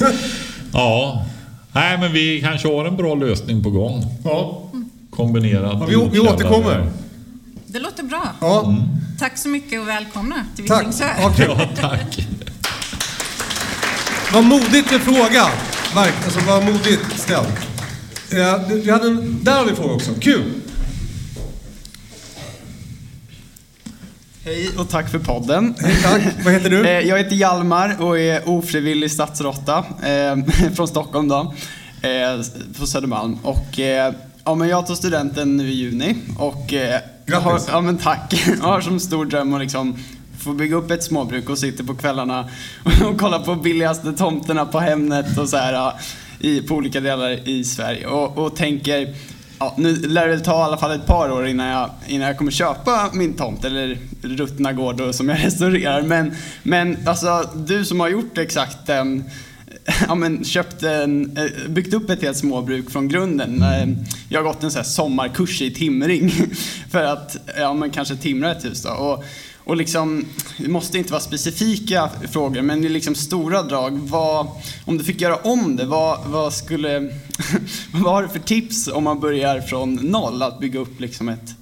[0.72, 1.26] Ja,
[1.78, 4.04] nej men vi kanske har en bra lösning på gång.
[4.24, 4.62] Ja.
[5.10, 6.90] Kombinerad Ja, vi, vi återkommer.
[7.66, 8.22] Det låter bra.
[8.40, 8.74] Ja,
[9.18, 10.80] Tack så mycket och välkomna till tack.
[10.80, 11.04] Visingsö.
[11.18, 11.46] Ja, kul.
[11.48, 12.18] Ja, tack.
[14.32, 15.46] Vad modigt med fråga.
[15.94, 17.58] Verk, alltså vad modigt ställt.
[18.30, 20.10] Eh, vi hade en, där har vi en fråga också.
[20.20, 20.42] Kul!
[24.48, 25.74] Hej och tack för podden.
[25.78, 26.22] Hej, tack.
[26.44, 26.88] Vad heter du?
[26.88, 30.36] Eh, Jag heter Hjalmar och är ofrivillig stadsråtta eh,
[30.74, 31.54] från Stockholm då,
[32.02, 32.40] eh,
[32.78, 33.38] på Södermalm.
[33.42, 33.78] Och,
[34.44, 36.74] ja, men jag tar studenten nu i juni och
[37.32, 38.46] har, ja, men tack.
[38.60, 39.96] Jag har som stor dröm att liksom
[40.38, 42.48] få bygga upp ett småbruk och sitta på kvällarna
[43.04, 45.92] och kolla på billigaste tomterna på Hemnet och så här
[46.40, 48.06] i, på olika delar i Sverige.
[48.06, 49.14] Och, och tänker
[49.58, 52.26] Ja, nu lär det väl ta i alla fall ett par år innan jag, innan
[52.26, 56.02] jag kommer köpa min tomt eller ruttna gård som jag restaurerar.
[56.02, 56.32] Men,
[56.62, 59.24] men alltså, du som har gjort exakt den, ehm,
[60.08, 63.62] ja, men köpt en, eh, byggt upp ett helt småbruk från grunden.
[63.62, 63.96] Ehm,
[64.28, 66.32] jag har gått en så här sommarkurs i timring
[66.90, 68.82] för att ja, men kanske timra ett hus.
[68.82, 68.90] Då.
[68.90, 69.24] Och,
[69.68, 70.24] och liksom,
[70.56, 74.46] det måste inte vara specifika frågor, men i liksom stora drag, vad,
[74.84, 77.00] om du fick göra om det, vad, vad skulle,
[77.92, 81.54] vad har du för tips om man börjar från noll att bygga upp liksom ett,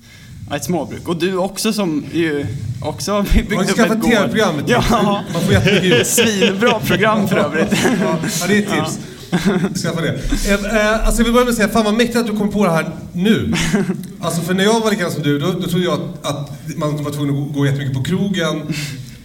[0.55, 1.09] ett småbruk?
[1.09, 2.47] Och du också som ju
[2.83, 4.11] också har byggt Man upp ska skaffa ett ett gård.
[4.13, 4.55] tv-program.
[4.67, 7.73] Ja, Man får jättemycket svinbra program för övrigt.
[8.01, 8.19] Ja,
[8.49, 8.99] det är ett tips.
[9.83, 10.19] Skaffa det.
[10.49, 12.49] Eh, eh, Alltså jag vill börja med att säga, fan vad mäktigt att du kom
[12.51, 13.53] på det här nu.
[14.21, 15.93] Alltså för när jag var likadan som du, då, då trodde jag
[16.23, 18.63] att, att man var tvungen att gå- jättemycket på krogen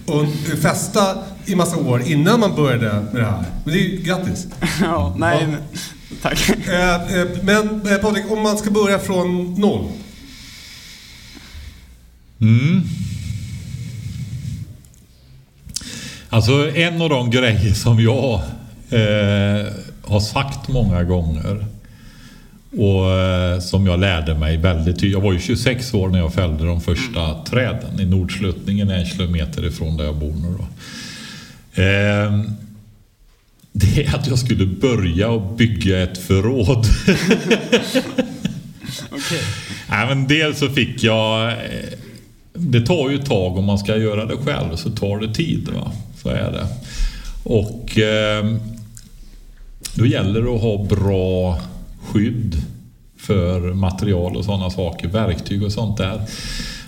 [0.05, 0.25] och
[0.61, 3.43] festa i massa år innan man började med det här.
[3.65, 4.47] Men det är ju grattis.
[4.81, 5.57] Ja, nej, Ja.
[6.21, 6.49] tack.
[6.67, 9.87] Eh, eh, Men eh, Patrik, om man ska börja från noll.
[16.29, 18.33] Alltså en av de grejer som jag
[18.89, 19.67] eh,
[20.11, 21.65] har sagt många gånger
[22.77, 25.13] och eh, som jag lärde mig väldigt tydligt.
[25.13, 29.65] Jag var ju 26 år när jag fällde de första träden i Nordsluttningen en kilometer
[29.65, 30.63] ifrån där jag bor nu då.
[31.81, 32.41] Eh,
[33.73, 36.85] det är att jag skulle börja och bygga ett förråd.
[39.11, 39.41] Okej.
[39.89, 41.51] Nej, men dels så fick jag...
[41.51, 41.57] eh,
[42.53, 45.69] Det tar ju ett tag om man ska göra det själv, så tar det tid.
[45.75, 45.91] Va?
[46.21, 46.67] Så är det.
[47.43, 48.45] Och eh,
[49.95, 51.59] då gäller det att ha bra
[52.03, 52.61] skydd
[53.17, 56.21] för material och sådana saker, verktyg och sånt där.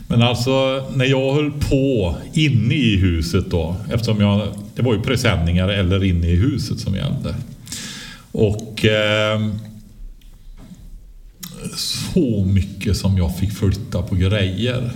[0.08, 5.02] Men alltså när jag höll på inne i huset då, eftersom jag, det var ju
[5.02, 7.36] presenningar eller inne i huset som gällde.
[8.32, 9.50] Och eh,
[11.76, 14.92] så mycket som jag fick flytta på grejer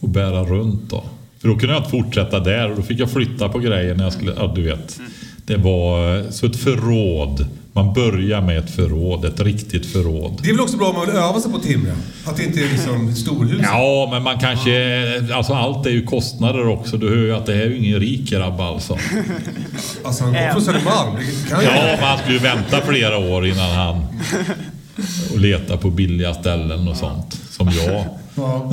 [0.00, 1.04] och bära runt då.
[1.38, 4.04] För då kunde jag inte fortsätta där och då fick jag flytta på grejer när
[4.04, 4.98] jag skulle, ja du vet.
[4.98, 5.10] Mm.
[5.48, 7.46] Det var så ett förråd.
[7.72, 10.40] Man börjar med ett förråd, ett riktigt förråd.
[10.42, 11.96] Det är väl också bra om man vill öva sig på timren?
[12.24, 13.60] Att det inte är liksom storhus?
[13.62, 15.32] Ja, men man kanske...
[15.34, 16.96] Alltså allt är ju kostnader också.
[16.96, 18.92] Du hör ju att det här är ju ingen rik grabb alltså.
[20.04, 21.16] Alltså han kommer från Södermalm.
[21.50, 24.02] Ja, men han skulle ju vänta flera år innan han...
[25.32, 27.38] Och leta på billiga ställen och sånt.
[27.50, 28.04] Som jag.
[28.34, 28.70] Ja.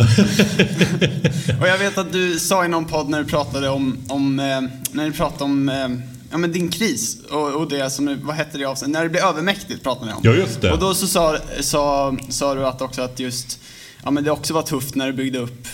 [1.61, 4.61] Och jag vet att du sa i någon podd när du pratade om, om eh,
[4.91, 8.57] när du pratade om eh, ja, men din kris och, och det som, vad hette
[8.57, 8.91] det avsnitt?
[8.91, 10.19] När det blev övermäktigt pratade ni om.
[10.23, 10.71] Ja, just det.
[10.71, 13.59] Och då så sa, sa, sa du att också att just,
[14.03, 15.67] ja men det också var tufft när du byggde upp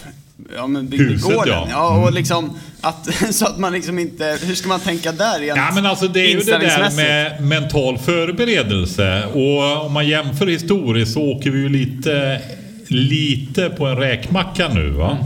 [0.55, 1.67] Ja men byggde Huset, gården.
[1.69, 1.89] ja.
[1.89, 2.13] och Mm.
[2.13, 2.49] liksom
[2.81, 6.07] att, så att man liksom inte, hur ska man tänka där rent Ja men alltså
[6.07, 9.25] det är ju det där med mental förberedelse.
[9.25, 12.41] Och om man jämför historiskt så åker vi ju lite,
[12.87, 15.17] lite på en räkmacka nu va.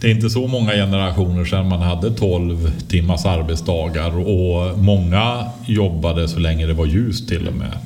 [0.00, 6.28] Det är inte så många generationer sedan man hade 12 timmars arbetsdagar och många jobbade
[6.28, 7.78] så länge det var ljust till och med.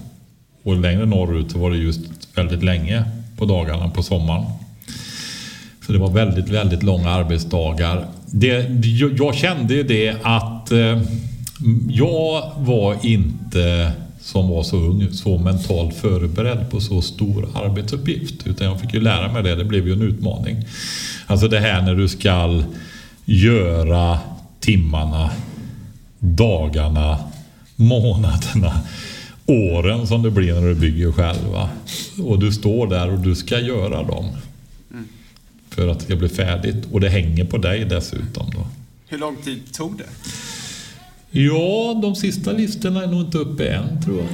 [0.63, 2.01] Och längre norrut så var det ljust
[2.35, 3.05] väldigt länge
[3.37, 4.45] på dagarna på sommaren.
[5.87, 8.07] Så det var väldigt, väldigt långa arbetsdagar.
[8.27, 8.67] Det,
[9.19, 11.03] jag, kände ju det att eh,
[11.89, 13.93] jag var inte,
[14.25, 18.47] som var så ung, så mentalt förberedd på så stor arbetsuppgift.
[18.47, 19.55] Utan jag fick ju lära mig det.
[19.55, 20.65] Det blev ju en utmaning.
[21.27, 22.63] Alltså det här när du ska
[23.25, 24.19] göra
[24.61, 25.31] timmarna,
[26.19, 27.19] dagarna,
[27.77, 28.81] månaderna,
[29.47, 31.69] åren som det blir när du bygger själv.
[32.23, 34.31] Och du står där och du ska göra dem
[35.71, 36.85] för att det ska bli färdigt.
[36.93, 38.51] Och det hänger på dig dessutom.
[38.51, 38.67] Då.
[39.07, 40.09] Hur lång tid tog det?
[41.37, 44.29] Ja, de sista listorna är nog inte uppe än tror jag.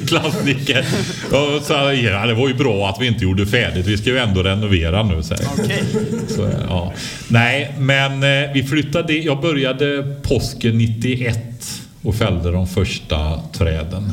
[0.08, 0.84] Klassiker.
[1.32, 3.86] Ja, så, ja, det var ju bra att vi inte gjorde färdigt.
[3.86, 5.22] Vi ska ju ändå renovera nu.
[5.22, 5.46] Säger.
[5.58, 5.84] Okej.
[6.28, 6.92] Så, ja.
[7.28, 9.12] Nej, men eh, vi flyttade.
[9.12, 14.12] Jag började påsken 91 och fällde de första träden.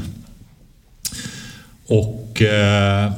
[1.87, 3.11] Och eh,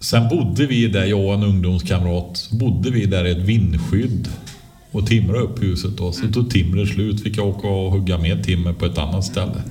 [0.00, 4.28] sen bodde vi där, jag och en ungdomskamrat, bodde vi där i ett vindskydd
[4.96, 5.96] och timrade upp huset.
[5.96, 6.12] Då.
[6.12, 9.62] Så tog timret slut, fick jag åka och hugga mer timmer på ett annat ställe.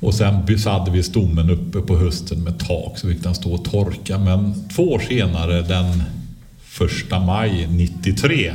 [0.00, 3.52] Och sen så hade vi stommen uppe på hösten med tak så fick den stå
[3.52, 4.18] och torka.
[4.18, 6.02] Men två år senare, den
[6.62, 8.52] första maj 93,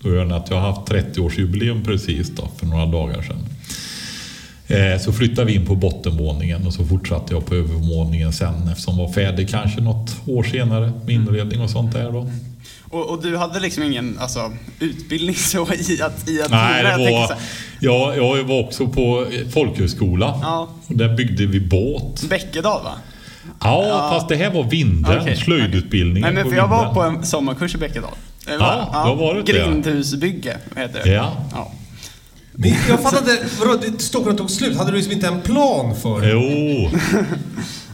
[0.00, 3.46] då gör det att jag har haft 30-årsjubileum precis då, för några dagar sedan.
[4.66, 8.98] Eh, Så flyttade vi in på bottenvåningen och så fortsatte jag på övervåningen sen eftersom
[8.98, 12.30] jag var färdig kanske något år senare med inredning och sånt där då.
[12.90, 16.98] Och, och du hade liksom ingen alltså, utbildning så i att, i att Nej, jag
[16.98, 17.36] det var,
[17.80, 20.38] ja, jag var också på folkhögskola.
[20.42, 20.68] Ja.
[20.86, 22.22] Och där byggde vi båt.
[22.22, 22.92] Bäckedal va?
[23.60, 25.36] Ja, fast det här var Vinden, Okej.
[25.36, 28.14] slöjdutbildningen Nej men för jag var på en sommarkurs i Bäckedal.
[28.46, 29.52] Ja, har varit det.
[29.52, 31.10] Grindhusbygge heter det.
[31.10, 31.32] Ja.
[31.52, 31.72] ja.
[32.52, 34.76] Men jag fattar inte, vadå, det- Stockholm tog slut?
[34.76, 36.30] Hade du liksom inte en plan för det?
[36.30, 36.90] Jo,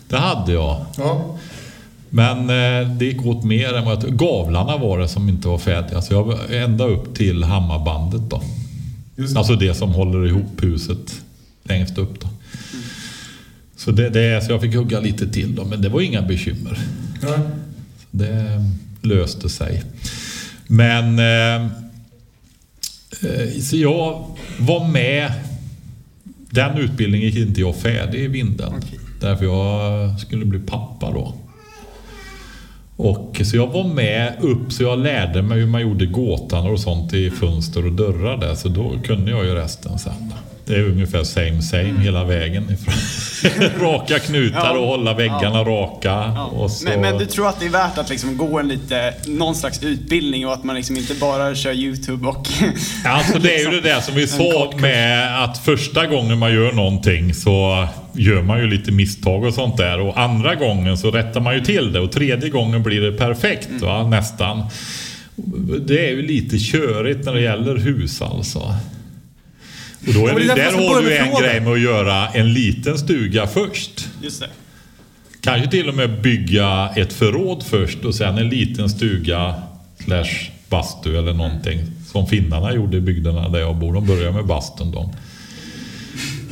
[0.09, 0.85] det hade jag.
[0.97, 1.39] Ja.
[2.15, 5.59] Men eh, det gick åt mer än vad jag Gavlarna var det som inte var
[5.59, 6.03] färdiga.
[6.03, 8.43] Så jag var ända upp till Hammarbandet då.
[9.17, 9.37] Det.
[9.37, 11.23] Alltså det som håller ihop huset
[11.65, 12.29] längst upp då.
[13.77, 16.79] Så, det, det, så jag fick hugga lite till då, men det var inga bekymmer.
[17.23, 17.39] Ja.
[18.11, 18.65] Det
[19.03, 19.83] löste sig.
[20.67, 21.19] Men...
[21.19, 21.67] Eh,
[23.23, 24.27] eh, så jag
[24.59, 25.33] var med...
[26.51, 28.83] Den utbildningen gick inte jag färdig i Vindeln.
[29.21, 31.35] Därför jag skulle bli pappa då.
[33.03, 36.81] Och, så jag var med upp, så jag lärde mig hur man gjorde gåtan och
[36.81, 38.55] sånt i fönster och dörrar där.
[38.55, 40.33] Så då kunde jag ju resten sen.
[40.67, 42.77] Det är ungefär same same hela vägen.
[43.81, 44.79] Raka knutar Ja.
[44.79, 45.65] och hålla väggarna Ja.
[45.65, 46.09] raka.
[46.09, 46.45] Ja.
[46.45, 46.85] Och så...
[46.89, 49.83] Men, men du tror att det är värt att liksom gå en lite, någon slags
[49.83, 52.47] utbildning och att man liksom inte bara kör YouTube och...
[53.05, 56.73] Alltså det är ju det där som vi sa med att första gången man gör
[56.73, 60.01] någonting så gör man ju lite misstag och sånt där.
[60.01, 63.69] Och andra gången så rättar man ju till det och tredje gången blir det perfekt
[63.69, 63.81] Mm.
[63.83, 64.63] va, nästan.
[65.87, 68.75] Det är ju lite körigt när det gäller hus alltså.
[70.07, 73.47] Och då är det, där har du en grej med att göra en liten stuga
[73.47, 74.09] först.
[74.23, 74.49] Just det.
[75.41, 79.55] Kanske till och med bygga ett förråd först och sen en liten stuga
[80.05, 81.81] slash bastu eller någonting.
[82.13, 83.93] Som finnarna gjorde i bygderna där jag bor.
[83.93, 85.13] De börjar med bastun de.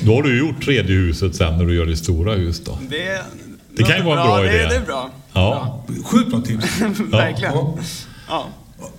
[0.00, 2.78] Då har du gjort tredje huset sen när du gör det stora hus då.
[2.90, 3.22] Det,
[3.76, 4.62] Det kan ju vara en bra ja, idé.
[4.62, 5.10] Det, det är bra.
[5.32, 5.84] Ja.
[6.04, 6.80] Sjukt bra tips.
[6.98, 7.52] Verkligen.
[7.54, 7.78] Ja.
[8.28, 8.46] Ja.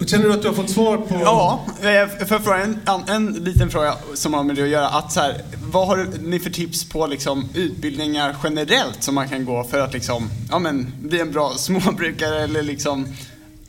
[0.07, 1.19] Känner du att du har fått svar på...
[1.23, 4.69] Ja, eh, för att fråga en, en, en liten fråga som har med det att
[4.69, 4.87] göra.
[4.87, 5.35] Att så här,
[5.71, 9.93] vad har ni för tips på liksom, utbildningar generellt som man kan gå för att
[9.93, 13.07] liksom, ja, men, bli en bra småbrukare eller liksom,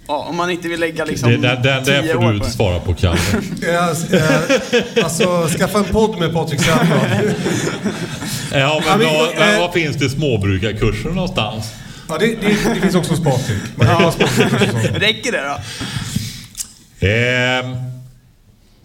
[0.08, 2.38] ja, om man inte vill lägga liksom, Det, det, det, det tio får år du
[2.38, 2.50] på det.
[2.50, 3.18] svara på Kalle.
[3.62, 7.00] Eh, eh, alltså, skaffa en podd med Patrik Sandblad.
[8.52, 11.64] Ja, Ja, men men, var, eh, men var finns det småbrukarkurser någonstans?
[12.08, 13.58] Ja, det, det, det finns också hos Patrik.
[13.76, 14.96] Sånt.
[15.02, 15.56] Räcker det då?
[17.02, 17.76] Ehm,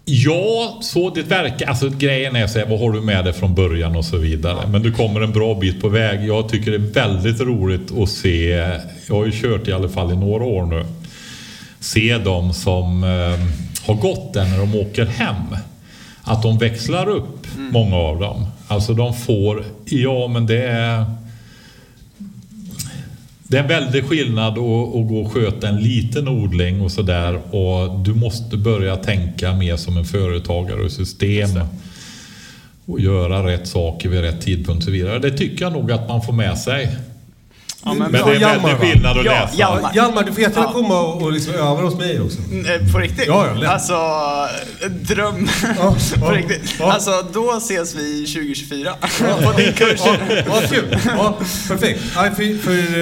[0.04, 1.66] ja, så det verkar...
[1.66, 4.68] Alltså grejen är så här, vad har du med dig från början och så vidare.
[4.68, 6.28] Men du kommer en bra bit på väg.
[6.28, 8.48] Jag tycker det är väldigt roligt att se...
[9.08, 10.86] Jag har ju kört i alla fall i några år nu.
[11.80, 13.40] Se de som eh,
[13.86, 15.56] har gått där när de åker hem.
[16.22, 18.46] Att de växlar upp, många av dem.
[18.68, 19.64] Alltså de får...
[19.84, 21.04] Ja, men det är...
[23.50, 27.54] Det är en väldig skillnad att, att gå och sköta en liten odling och sådär
[27.54, 31.50] och du måste börja tänka mer som en företagare och system
[32.86, 35.18] och göra rätt saker vid rätt tidpunkt och så vidare.
[35.18, 36.88] Det tycker jag nog att man får med sig.
[37.88, 39.56] Ja, men, det är en Hjalmar, väldig skillnad att Ja, läsa.
[39.56, 39.90] Hjalmar.
[39.94, 40.80] Hjalmar, du får jättegärna Ja.
[40.80, 42.38] komma och, och liksom öva hos mig också.
[42.38, 43.26] Eh, På riktigt?
[43.26, 43.70] Ja, ja, lätt.
[43.70, 43.96] Alltså,
[44.90, 45.48] dröm.
[45.78, 46.74] Ja, på ja, riktigt.
[46.78, 46.92] ja.
[46.92, 48.92] Alltså, då ses vi 2024.
[49.44, 50.00] på din kurs.
[50.04, 50.14] Ja,
[50.46, 50.98] ja, kul.
[51.06, 51.34] Ja,
[51.68, 52.00] perfekt.
[52.16, 52.98] Nej, för, för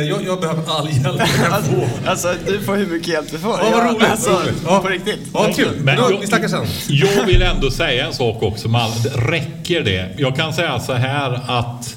[0.00, 1.88] eh, jag, jag behöver all hjälp jag Alltså, få.
[2.06, 3.58] alltså, du får hur mycket hjälp du får.
[3.62, 4.10] Ja, vad roligt.
[4.10, 4.54] Alltså, roligt.
[4.66, 4.78] Ja.
[4.80, 5.20] På riktigt.
[5.34, 5.68] Ja, kul.
[5.80, 6.66] Men Då, jag- vi snackar sen.
[6.88, 8.68] Jag vill ändå säga en sak också.
[8.68, 8.90] all-
[9.30, 10.14] Räcker det?
[10.18, 11.94] Jag kan säga så här att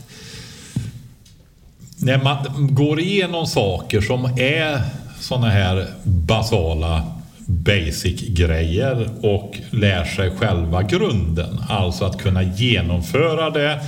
[2.03, 2.37] när man
[2.75, 4.81] går igenom saker som är
[5.19, 7.03] såna här basala
[7.45, 11.59] basic-grejer och lär sig själva grunden.
[11.69, 13.79] Alltså att kunna genomföra det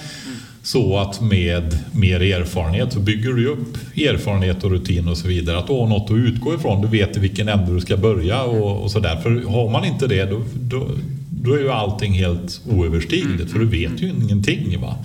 [0.63, 5.57] så att med mer erfarenhet så bygger du upp erfarenhet och rutin och så vidare.
[5.57, 6.81] Att du har något att utgå ifrån.
[6.81, 9.15] Du vet i vilken ände du ska börja och, och sådär.
[9.15, 10.87] För har man inte det då, då,
[11.29, 13.51] då är ju allting helt oöverstigligt.
[13.51, 14.81] För du vet ju ingenting.
[14.81, 14.95] Va?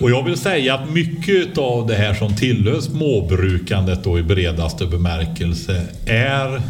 [0.00, 4.86] Och jag vill säga att mycket av det här som tillhör småbrukandet då i bredaste
[4.86, 6.62] bemärkelse är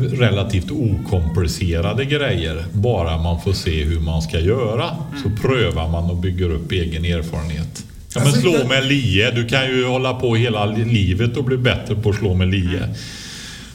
[0.00, 2.64] relativt okomplicerade grejer.
[2.72, 7.04] Bara man får se hur man ska göra så prövar man och bygger upp egen
[7.04, 7.84] erfarenhet.
[8.14, 9.30] Ja, men Alltså, slå med lie.
[9.30, 12.88] Du kan ju hålla på hela livet och bli bättre på att slå med lie.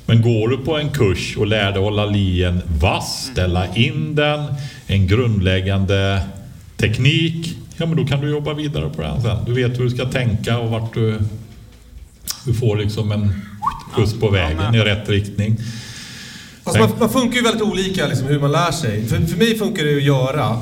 [0.06, 4.46] Men går du på en kurs och lär dig hålla lien vass, ställa in den,
[4.88, 6.22] en grundläggande
[6.78, 9.38] teknik, ja men då kan du jobba vidare på den sen.
[9.46, 11.20] Du vet hur du ska tänka och vart du,
[12.46, 13.34] du får liksom en
[13.92, 15.58] skjuts på vägen i rätt riktning.
[16.64, 19.06] Alltså man, man funkar ju väldigt olika liksom, hur man lär sig.
[19.08, 20.58] För, för mig funkar det att göra.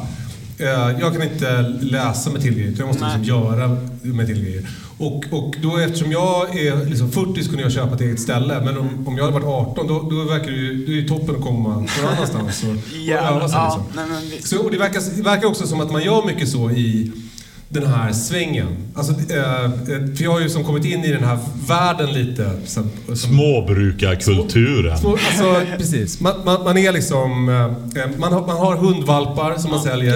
[0.59, 3.67] Eh, Jag kan inte läsa mig till grejer, utan jag måste liksom göra
[4.01, 4.63] mig till grejer.
[5.01, 8.61] Och, och då eftersom jag är liksom 40 så kunde jag köpa ett eget ställe.
[8.65, 11.07] Men om, om jag hade varit 18 då, då verkar det ju, det är ju
[11.07, 13.57] toppen att komma någon annanstans och, och öva sig.
[13.57, 13.85] ja,
[14.31, 14.57] Liksom.
[14.57, 17.11] Så, och det, verkar, det verkar också som att man gör mycket så i
[17.71, 18.67] den här svängen.
[18.95, 19.69] Alltså, eh, eh,
[20.15, 22.51] för jag har ju som kommit in i den här världen lite.
[22.65, 24.97] Som, som, Småbrukarkulturen.
[24.97, 26.21] Små, alltså, precis.
[26.21, 27.49] Man, man, man är liksom...
[27.49, 30.15] eh, Man har, man har hundvalpar som man säljer.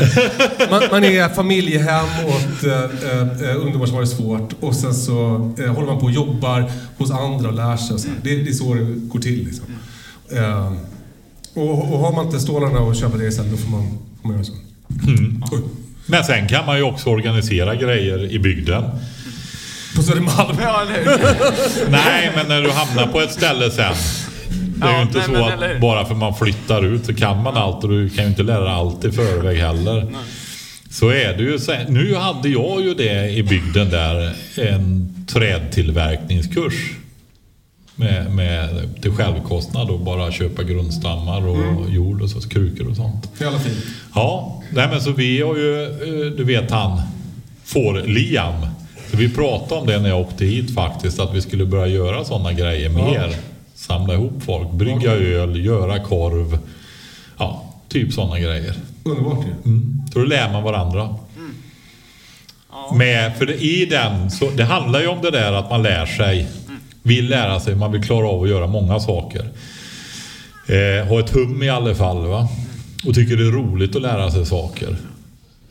[0.72, 4.54] Man, man är familjehem åt eh, ungdomar som har det svårt.
[4.60, 7.94] Och sen så eh, håller man på och jobbar hos andra och lär sig.
[7.94, 8.08] Och så.
[8.24, 9.46] Det, det är så det går till.
[9.46, 9.66] Liksom.
[11.54, 13.88] Och, och har man inte stålarna och köpa det istället, då får man,
[14.22, 14.54] får man göra så.
[15.52, 15.62] Oj.
[16.06, 18.84] Men sen kan man ju också organisera grejer i bygden.
[19.96, 20.58] På Södermalm.
[20.62, 20.84] Ja?
[21.90, 23.94] Nej, men när du hamnar på ett ställe sen.
[24.78, 27.44] Det är Ja, ju inte nej, så att bara för man flyttar ut så kan
[27.44, 30.08] man allt och du kan ju inte lära dig allt i förväg heller.
[30.90, 31.60] Så är det ju.
[31.88, 36.74] Nu hade jag ju det i bygden där, en trädtillverkningskurs.
[37.96, 41.94] Med, med till självkostnad och bara köpa grundstammar och Mm.
[41.94, 43.30] jord och så, krukor och sånt.
[43.42, 43.78] Jävla fint.
[44.16, 47.02] Ja, nej men så vi har ju, eh, du vet han,
[47.64, 48.54] får Liam.
[49.12, 52.26] Så vi pratade om det när jag åkte hit faktiskt, att vi skulle börja göra
[52.26, 53.36] sådana grejer mer.
[53.76, 56.60] Samla ihop folk, brygga öl, göra korv.
[57.38, 58.74] Ja, typ sådana grejer.
[59.04, 59.72] Underbart ju.
[59.72, 60.02] Mm.
[60.14, 61.16] Så då lär man varandra.
[62.96, 66.06] Med, för det, i den, så, det handlar ju om det där att man lär
[66.06, 66.48] sig,
[67.06, 69.46] vill lära sig, man vill klara av att göra många saker.
[70.68, 72.50] Eh, ha ett hum i alla fall va.
[73.08, 74.96] Och tycker det är roligt att lära sig saker.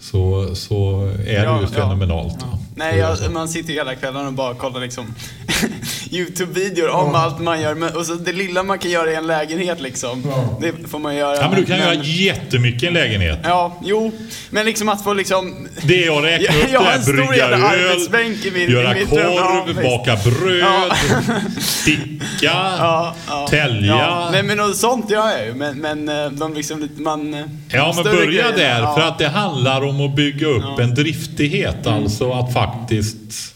[0.00, 1.82] Så, så är det Ja, ju ja.
[1.82, 2.38] fenomenalt.
[2.76, 5.14] Nej, jag, man sitter ju hela kvällen och bara kollar liksom
[6.10, 7.74] YouTube-videor om allt man gör.
[7.74, 10.22] Men, och så det lilla man kan göra i en lägenhet liksom.
[10.26, 10.58] Ja.
[10.60, 11.36] Det får man göra.
[11.36, 13.38] Ja, men du kan göra jättemycket i en lägenhet.
[13.44, 14.12] Ja, jo.
[14.50, 15.68] Men liksom att få liksom...
[15.82, 18.50] Det jag räknar upp Jag har det en är stor brygga jävla öl, arbetsbänk i
[18.50, 19.06] min- göra i.
[19.10, 20.96] Ja, korv, baka bröd, Ja.
[21.60, 23.46] sticka, Ja, ja.
[23.50, 23.86] tälja.
[23.96, 24.28] Ja.
[24.32, 25.54] Nej men och sånt gör jag ju.
[25.54, 27.34] Men, men eh, de liksom lite, man...
[27.34, 27.40] eh,
[27.72, 28.80] Ja, men börja grejer, där.
[28.80, 28.94] ja.
[28.94, 31.86] För att det handlar om att bygga upp en driftighet.
[31.86, 32.63] Alltså att faktiskt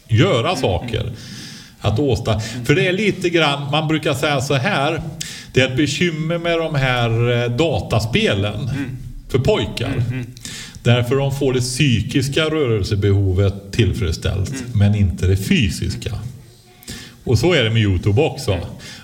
[0.09, 1.12] göra saker.
[1.80, 2.40] Att åsta.
[2.40, 5.02] För det är lite grann, man brukar säga så här.
[5.52, 8.70] Det är ett bekymmer med de här eh, dataspelen.
[9.28, 10.02] För pojkar.
[10.82, 14.64] Därför de får det psykiska rörelsebehovet tillfredsställt.
[14.74, 16.18] Men inte det fysiska.
[17.24, 18.59] Och så är det med Youtube också.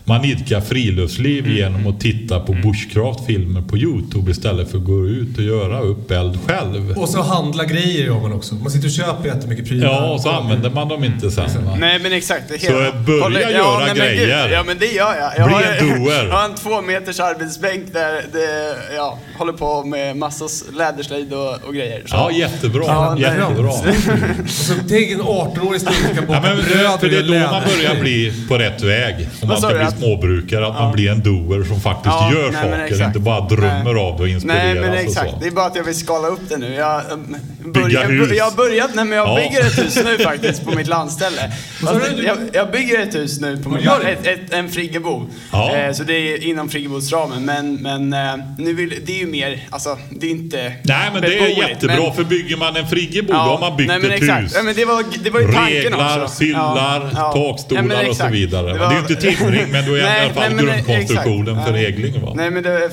[0.06, 5.38] Man idkar friluftsliv genom att titta på bushcraft-filmer på Youtube istället för att gå ut
[5.38, 6.90] och göra upp eld själv.
[6.98, 8.54] Och så handla grejer gör man också.
[8.54, 9.88] Man sitter och köper jättemycket prylar.
[9.92, 11.44] Ja, och så använder man dem inte sen.
[11.64, 11.76] Va?
[11.78, 12.42] Nej men exakt.
[12.48, 14.44] Det Så hela- börja Håller- göra nej, men grejer.
[14.48, 15.32] gud, Ja men det gör jag.
[15.38, 16.26] Jag Bli har, en doer.
[16.28, 21.32] Jag har en två meters arbetsbänk där det, ja, håller på med massa s- läderslöjd
[21.32, 22.02] och, och grejer.
[22.06, 22.16] Så.
[22.16, 22.84] Ja, jättebra.
[22.86, 23.22] Ja, nej.
[23.22, 23.68] jättebra.
[23.68, 27.26] Och så tänk en 18-årig snubbe som kan baka Ja, bröd för det är och
[27.26, 29.14] då man börjar bli på rätt väg.
[29.42, 29.68] Om man Vad sa
[29.98, 30.66] småbrukare.
[30.66, 33.06] Att man blir en doer som faktiskt gör nej, saker.
[33.06, 34.02] Inte bara drömmer Nej.
[34.02, 35.36] av det och inspireras Nej men och exakt, så.
[35.40, 36.74] det är bara att jag vill skala upp det nu.
[36.74, 38.30] Jag, um, Börjar, hus.
[38.36, 39.34] jag har börjat, nej men jag Ja.
[39.36, 41.52] bygger ett hus nu faktiskt på mitt landställe.
[41.86, 45.26] Alltså, jag, jag bygger ett hus nu på mitt ett, ett, en friggebo.
[45.52, 45.76] Ja.
[45.76, 47.44] Eh, så det är inom friggebodsramen.
[47.44, 51.22] Men, men eh, nu vill, det är ju mer, alltså det är inte Nej men
[51.22, 54.10] det är jättebra men- för bygger man en friggebo då har man byggt nej, men
[54.10, 54.42] ett exakt.
[54.44, 54.52] hus.
[54.56, 56.34] Ja, men det, var, det var ju tanken Reglar, också.
[56.36, 57.00] syllar,
[57.32, 58.72] takstolar men och så vidare.
[58.72, 61.48] Det Det, är ju inte timring men då är Nej, i alla fall nej, grundkonstruktionen
[61.58, 61.68] exakt.
[61.70, 61.82] för Ja.
[61.88, 62.22] regling.
[62.24, 62.32] Va?
[62.36, 62.90] Nej men det,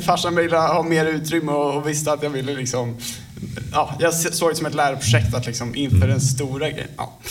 [0.06, 2.96] farsan ville ha mer utrymme och, och visste att jag ville liksom
[3.72, 6.08] Ja, jag såg det som ett läroprojekt att liksom inför Mm.
[6.08, 6.88] den stora grejen.
[6.96, 7.12] Ja.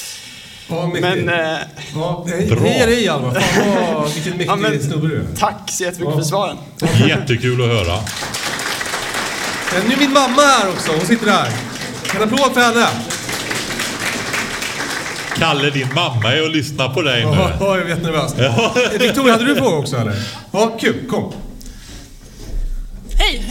[0.70, 0.92] Ja.
[1.02, 1.58] Men, eh,
[1.96, 3.34] ja, hej, hej dig Alma.
[3.34, 5.24] Fan vad, vilken mäktig ja, men snubbe du är.
[5.38, 6.58] tack så jättemycket för svaren.
[7.08, 7.98] Jättekul att höra.
[9.88, 10.92] Nu är min mamma här också.
[10.92, 11.50] Hon sitter här.
[12.16, 12.88] En applåd för henne.
[15.38, 17.32] Kalle, din mamma är och lyssnar på dig nu.
[17.32, 18.34] Ja, jag är jättenervös.
[19.02, 20.14] Victoria, hade du en fråga också eller?
[20.52, 21.08] Ja, kul.
[21.10, 21.34] Kom.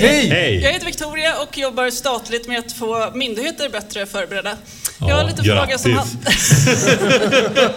[0.01, 0.28] Hej!
[0.28, 0.62] Hej!
[0.62, 4.56] Jag heter Victoria och jobbar statligt med att få myndigheter bättre förberedda.
[5.01, 5.93] Jag Ja, har lite fråga som...
[5.93, 6.86] grattis.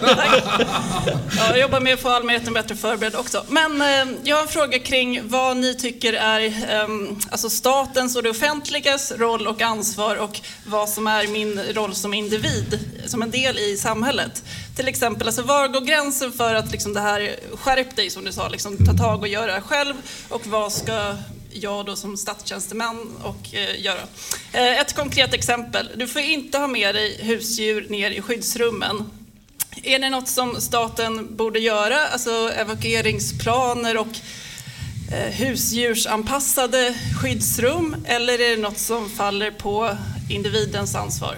[0.00, 0.42] Tack.
[1.36, 3.44] Ja, jag jobbar med att få allmänheten bättre förberedd också.
[3.48, 6.88] Men eh, jag har en fråga kring vad ni tycker är eh,
[7.30, 12.14] alltså statens och det offentligas roll och ansvar och vad som är min roll som
[12.14, 14.42] individ, som en del i samhället.
[14.76, 18.32] Till exempel, alltså, var går gränsen för att liksom, det här, skärp dig som du
[18.32, 19.94] sa, liksom, ta tag och göra själv
[20.28, 21.14] och vad ska
[21.54, 24.00] jag då som statstjänsteman och eh, göra.
[24.52, 25.90] Eh, ett konkret exempel.
[25.96, 29.10] Du får inte ha med dig husdjur ner i skyddsrummen.
[29.82, 34.16] Är det något som staten borde göra, alltså evakueringsplaner och
[35.12, 39.96] eh, husdjursanpassade skyddsrum, eller är det något som faller på
[40.30, 41.36] individens ansvar?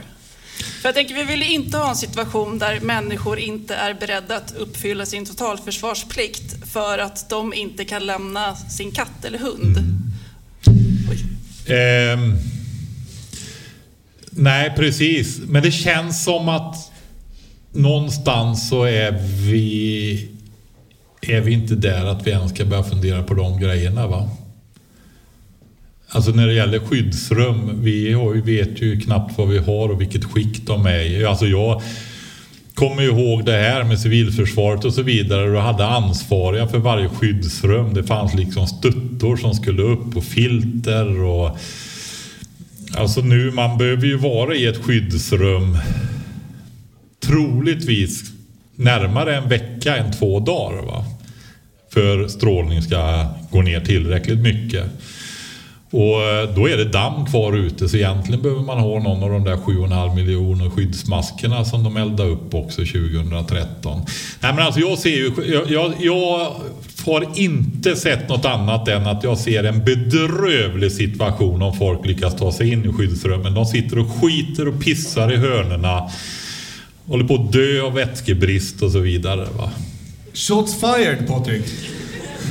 [0.56, 4.54] För jag tänker, vi vill inte ha en situation där människor inte är beredda att
[4.56, 9.76] uppfylla sin totalförsvarsplikt för att de inte kan lämna sin katt eller hund.
[11.10, 11.24] Oj.
[11.74, 12.38] Ehm,
[14.38, 15.38] Nej, precis.
[15.46, 16.92] Men det känns som att
[17.72, 19.12] någonstans så är
[19.50, 20.28] vi
[21.20, 24.30] är vi inte där att vi ens ska börja fundera på de grejerna va?
[26.08, 28.14] Alltså när det gäller skyddsrum, vi
[28.44, 31.24] vet ju knappt vad vi har och vilket skick de är i.
[31.24, 31.82] Alltså jag
[32.74, 35.50] kommer ihåg det här med civilförsvaret och så vidare.
[35.50, 37.94] Du hade ansvariga för varje skyddsrum.
[37.94, 41.58] Det fanns liksom stuttor som skulle upp och filter och
[42.96, 45.78] Alltså nu, man behöver ju vara i ett skyddsrum
[47.20, 48.22] troligtvis
[48.74, 50.82] närmare en vecka än två dagar.
[50.82, 51.04] Va?
[51.92, 54.84] För strålning ska gå ner tillräckligt mycket.
[55.96, 59.30] Och eh, då är det damm kvar ute så egentligen behöver man ha någon av
[59.30, 64.02] de där 7,5 miljoner skyddsmaskerna som de eldade upp också 2013.
[64.40, 66.52] Nej men alltså jag ser ju, jag, jag, jag
[67.04, 72.36] har inte sett något annat än att jag ser en bedrövlig situation om folk lyckas
[72.36, 73.54] ta sig in i skyddsrummen.
[73.54, 76.10] De sitter och skiter och pissar i hörnerna.
[77.06, 79.46] Håller på att dö av vätskebrist och så vidare.
[79.58, 79.70] Va?
[80.32, 81.64] Shots fired Patrik.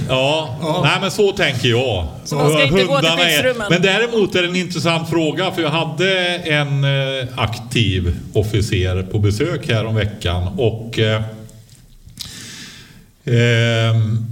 [0.09, 0.81] Ja, Ja.
[0.83, 2.07] nej men så tänker jag.
[2.25, 3.67] Så man ska inte gå till skyddsrummen?
[3.69, 9.19] men däremot är det en intressant fråga för jag hade en eh, aktiv officer på
[9.19, 11.21] besök här om veckan och eh,
[13.25, 14.25] ehm,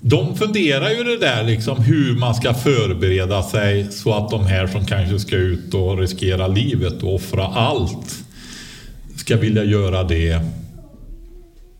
[0.00, 4.66] de funderar ju det där liksom hur man ska förbereda sig så att de här
[4.66, 8.14] som kanske ska ut och riskera livet och offra allt
[9.16, 10.40] ska vilja göra det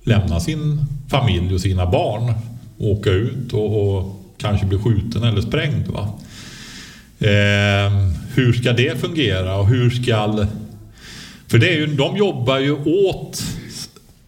[0.04, 2.34] lämna sin familj och sina barn
[2.78, 5.86] åka ut och, och kanske bli skjuten eller sprängd.
[5.86, 6.18] Va?
[7.18, 7.92] Eh,
[8.34, 10.46] hur ska det fungera och hur ska...
[11.46, 13.42] För det är ju, de jobbar ju åt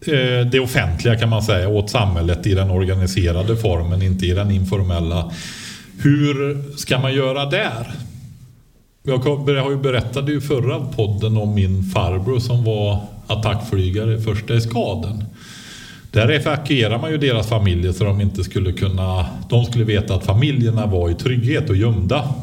[0.07, 4.51] eh, det offentliga kan man säga, åt samhället i den organiserade formen, inte i den
[4.51, 5.31] informella.
[6.01, 7.91] Hur ska man göra där?
[9.03, 14.21] Jag jag har ju berättade ju förra podden om min farbror som var attackflygare i
[14.21, 15.23] första eskaden.
[16.17, 19.25] Där evakuerar man ju deras familjer så de inte skulle kunna...
[19.49, 22.33] De skulle veta att familjerna var i trygghet och gömda.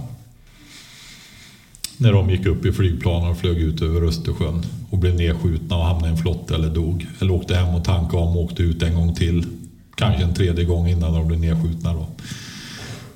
[1.97, 5.85] När de gick upp i flygplanen och flög ut över Östersjön och blev nedskjutna och
[5.85, 7.07] hamnade i en flotte eller dog.
[7.21, 9.47] Eller åkte hem och tankade om och åkte ut en gång till.
[9.95, 12.07] Kanske en tredje gång innan de blev nedskjutna då.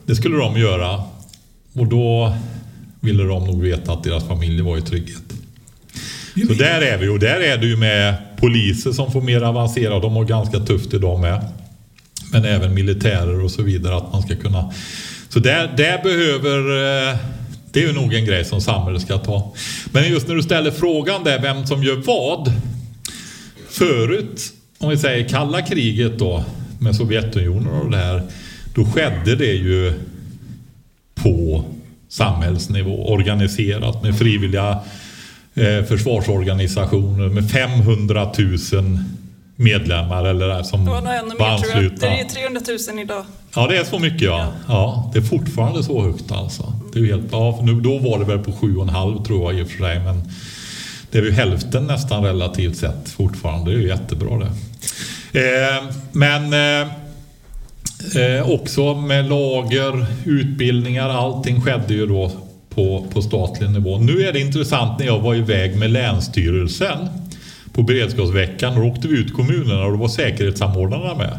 [0.07, 1.03] Det skulle de göra.
[1.73, 2.37] Och då
[3.01, 5.38] ville de nog veta att deras familjer var i trygghet.
[6.47, 10.01] Så där är vi och där är det ju med poliser som får mer avancera.
[10.01, 11.45] De har ganska tufft idag med.
[12.33, 14.73] Men även militärer och så vidare att man ska kunna.
[15.29, 16.59] Så där, där behöver
[17.11, 17.17] eh,
[17.73, 19.55] det är ju nog en grej som samhället ska ta.
[19.93, 22.53] Men just när du ställer frågan där vem som gör vad.
[23.71, 26.45] Förut, om vi säger kalla kriget då
[26.81, 28.23] med Sovjetunionen och det här.
[28.75, 29.93] Då skedde det ju
[31.15, 31.65] på
[32.09, 34.79] samhällsnivå organiserat med frivilliga
[35.59, 38.33] eh, försvarsorganisationer med 500
[38.73, 38.99] 000
[39.57, 42.09] medlemmar eller som Det var ännu anslutna.
[42.09, 42.61] Det är 300
[42.91, 43.25] 000 idag.
[43.55, 44.53] Ja, det är så mycket ja.
[44.69, 45.11] ja.
[45.13, 46.73] Det är fortfarande så högt alltså.
[46.93, 49.69] Det är helt, ja, nu, då var det väl på 7,5 tror jag i och
[49.69, 50.01] för sig.
[50.01, 50.23] Men
[51.11, 53.71] det är ju hälften nästan relativt sett fortfarande.
[53.71, 54.51] Det är ju jättebra det.
[55.41, 56.89] Eh, men eh,
[58.23, 62.33] eh, också med lager, utbildningar, allting skedde ju då
[62.79, 63.99] på, på statlig nivå.
[63.99, 67.09] Nu är det intressant när jag var iväg med Länsstyrelsen
[67.73, 68.75] på beredskapsveckan.
[68.75, 71.39] Då åkte vi ut kommunerna och då var säkerhetssamordnarna med.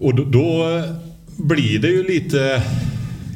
[0.00, 0.84] Och då, då eh,
[1.36, 2.62] blir det ju lite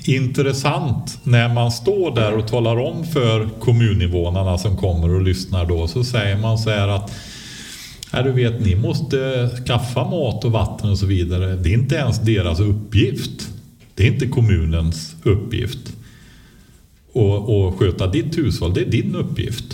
[0.06, 5.88] intressant när man står där och talar om för kommuninvånarna som kommer och lyssnar då.
[5.88, 7.12] Så säger man så här att
[8.12, 11.56] Ja, du vet, ni måste skaffa mat och vatten och så vidare.
[11.56, 13.48] Det är inte ens deras uppgift.
[13.94, 15.92] Det är inte kommunens uppgift.
[17.15, 19.65] Och, och sköta ditt hushåll, det är din uppgift.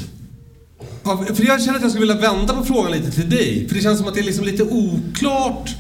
[1.05, 3.69] Ja, för jag känner att jag skulle vilja vända på frågan lite till dig.
[3.69, 5.71] För det känns som att det är liksom lite oklart.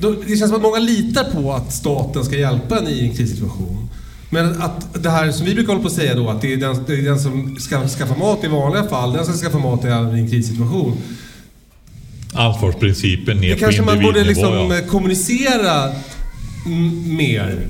[0.00, 3.88] Det känns som att många litar på att staten ska hjälpa en i en krissituation.
[4.30, 6.56] Men att det här som vi brukar hålla på att säga då, att det är
[6.56, 9.84] den, det är den som ska skaffa mat i vanliga fall, den ska skaffa mat
[9.84, 10.96] i en krissituation.
[12.32, 14.80] Ansvarsprincipen ner Det på kanske man borde liksom ja.
[14.88, 15.92] kommunicera
[17.06, 17.68] mer.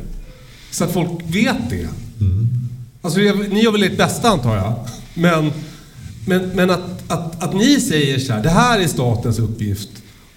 [0.71, 1.89] Så att folk vet det.
[2.21, 2.66] Mm.
[3.07, 4.89] Alltså, jag- ni gör väl ert bästa antar jag.
[5.15, 5.53] Men,
[6.27, 9.89] men, men att, att, att ni säger så här, det här är statens uppgift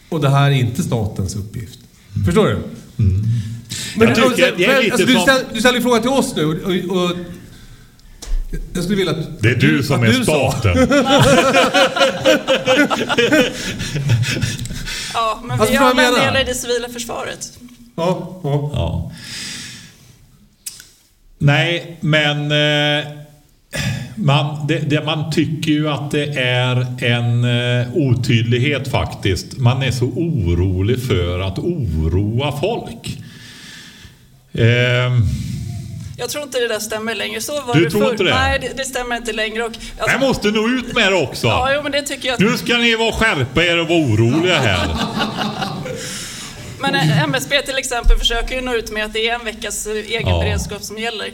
[0.10, 1.80] och det här är inte statens uppgift.
[2.26, 2.60] Förstår du?
[2.96, 4.16] Men Mm.
[4.16, 6.34] Jag tycker det är men, lite alltså, du, som- ställ, du ställer frågan till oss
[6.36, 6.54] nu och,
[6.98, 7.12] och
[8.74, 9.42] jag skulle vilja att...
[9.42, 10.78] Det är du som är du staten.
[15.14, 16.34] Ja, men Alltså, vi vad har jag en menar?
[16.34, 17.52] del i det civila försvaret.
[17.96, 18.72] Ja, ja.
[18.74, 19.12] Ja.
[21.42, 23.08] Nej, men eh,
[24.16, 29.58] man, det, det, man tycker ju att det är en eh, otydlighet faktiskt.
[29.58, 33.18] Man är så orolig för att oroa folk.
[34.54, 35.22] Ehm,
[36.18, 37.42] Jag tror inte det där stämmer längre.
[37.42, 38.12] Så var Du det tror förr.
[38.12, 38.30] inte det?
[38.36, 39.64] Nej, det, det stämmer inte längre.
[39.64, 41.48] Och, alltså, jag måste nå ut med det också.
[41.48, 42.40] Ja, jo, men det tycker jag.
[42.42, 44.88] Nu ska ni vara skärpa er och vara oroliga här.
[46.82, 49.88] Men eh, MSB till exempel försöker ju nå ut med att det är en veckas
[49.88, 50.40] eh, egen Ja.
[50.40, 51.30] beredskap som gäller.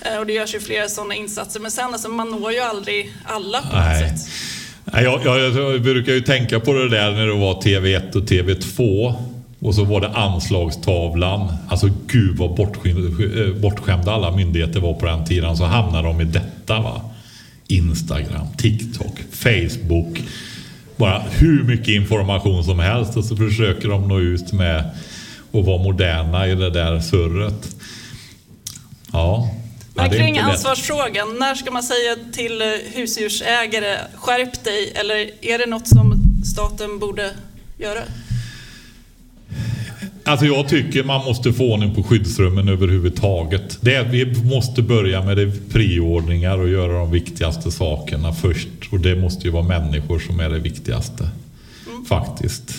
[0.00, 1.60] Eh, Och det görs ju flera sådana insatser.
[1.60, 4.08] Men sen alltså, man når ju aldrig alla på något Nej.
[4.08, 4.28] sätt.
[4.84, 8.22] Nej, Jag, jag, jag brukar ju tänka på det där när det var TV1 och
[8.22, 9.14] TV2
[9.60, 11.52] och så var det anslagstavlan.
[11.68, 15.56] Alltså gud vad bortskämda, bortskämda alla myndigheter var på den tiden.
[15.56, 17.00] Så hamnade de i detta va.
[17.68, 20.22] Instagram, TikTok, Facebook.
[20.96, 24.78] Bara hur mycket information som helst och så försöker de nå ut med
[25.52, 27.76] att vara moderna i det där surret.
[29.12, 29.50] Ja.
[29.94, 34.92] Men kring ansvarsfrågan, när ska man säga till eh, husdjursägare skärp dig?
[34.94, 36.14] Eller är det något som
[36.44, 37.30] staten borde
[37.78, 38.00] göra?
[40.26, 43.78] Alltså jag tycker man måste få ordning på skyddsrummen överhuvudtaget.
[43.80, 48.68] Det, är- vi måste börja med det prioordningar och göra de viktigaste sakerna först.
[48.90, 51.28] Och det måste ju vara människor som är det viktigaste.
[52.08, 52.74] Faktiskt.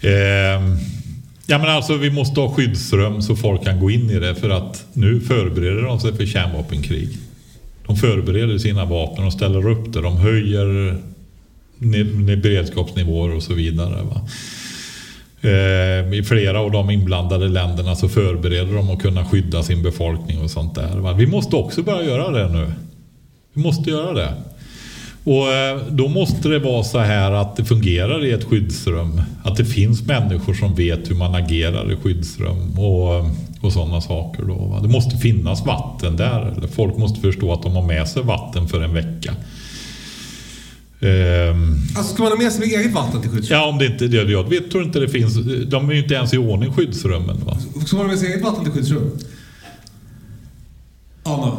[0.00, 0.76] Ehm,
[1.46, 4.50] ja men alltså vi måste ha skyddsrum så folk kan gå in i det för
[4.50, 7.08] att nu förbereder de sig för kärnvapenkrig.
[7.86, 10.00] De förbereder sina vapen och ställer upp det.
[10.00, 10.96] De höjer
[12.36, 14.02] beredskapsnivåer och så vidare.
[14.02, 14.28] Va?
[15.46, 20.42] Eh, I flera av de inblandade länderna så förbereder de att kunna skydda sin befolkning
[20.42, 21.14] och sånt där.
[21.14, 22.72] Vi måste också börja göra det nu.
[23.52, 24.32] Vi måste göra det.
[25.24, 29.22] Och eh, då måste det vara så här att det fungerar i ett skyddsrum.
[29.44, 33.24] Att det finns människor som vet hur man agerar i skyddsrum och,
[33.60, 34.42] och sådana saker.
[34.42, 34.78] Då.
[34.82, 36.54] Det måste finnas vatten där.
[36.72, 39.34] Folk måste förstå att de har med sig vatten för en vecka.
[41.00, 43.58] Ehm, Alltså ska man ha med sig eget vatten till skyddsrum?
[43.58, 44.16] Ja, om det inte det.
[44.32, 45.34] Jag vet, tror inte det finns.
[45.66, 47.44] De är ju inte ens i ordning skyddsrummen.
[47.44, 47.58] Va?
[47.86, 49.18] Ska man ha med sig eget vatten till skyddsrum?
[51.22, 51.56] Anna?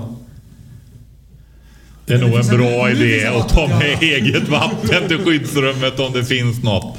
[2.06, 6.26] Det är nog en bra idé att ta med eget vatten till skyddsrummet om det
[6.26, 6.98] finns något.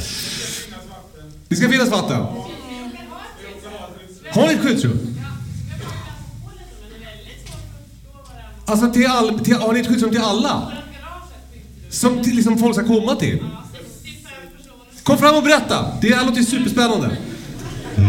[1.49, 2.17] Det ska finnas vatten?
[4.31, 4.99] Har ni ett skyddsrum?
[8.67, 10.73] Alltså till all, till, har ni ett skyddsrum till alla?
[11.91, 13.39] Som till, liksom folk ska komma till?
[15.03, 15.85] Kom fram och berätta!
[16.01, 17.17] Det här låter ju superspännande.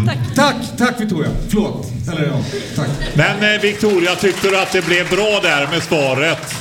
[0.05, 0.17] Tack.
[0.35, 1.29] Tack, tack Victoria.
[1.49, 1.87] Förlåt.
[2.11, 2.41] Eller ja,
[2.75, 2.87] tack.
[3.13, 6.55] Men eh, Victoria, tyckte du att det blev bra där med svaret?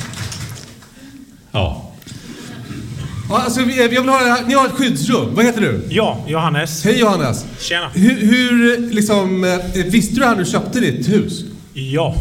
[1.53, 1.85] Ja.
[3.31, 4.37] Ja, alltså, vi- jag vill ha.
[4.47, 5.35] Ni har ett skyddsrum.
[5.35, 5.83] Vad heter du?
[5.91, 6.85] Ja, Johannes.
[6.85, 7.45] Hej Johannes.
[7.61, 7.89] Tjena.
[7.95, 11.45] Hur, hur liksom, eh, visste du det här när du köpte ditt hus?
[11.75, 12.15] Ja.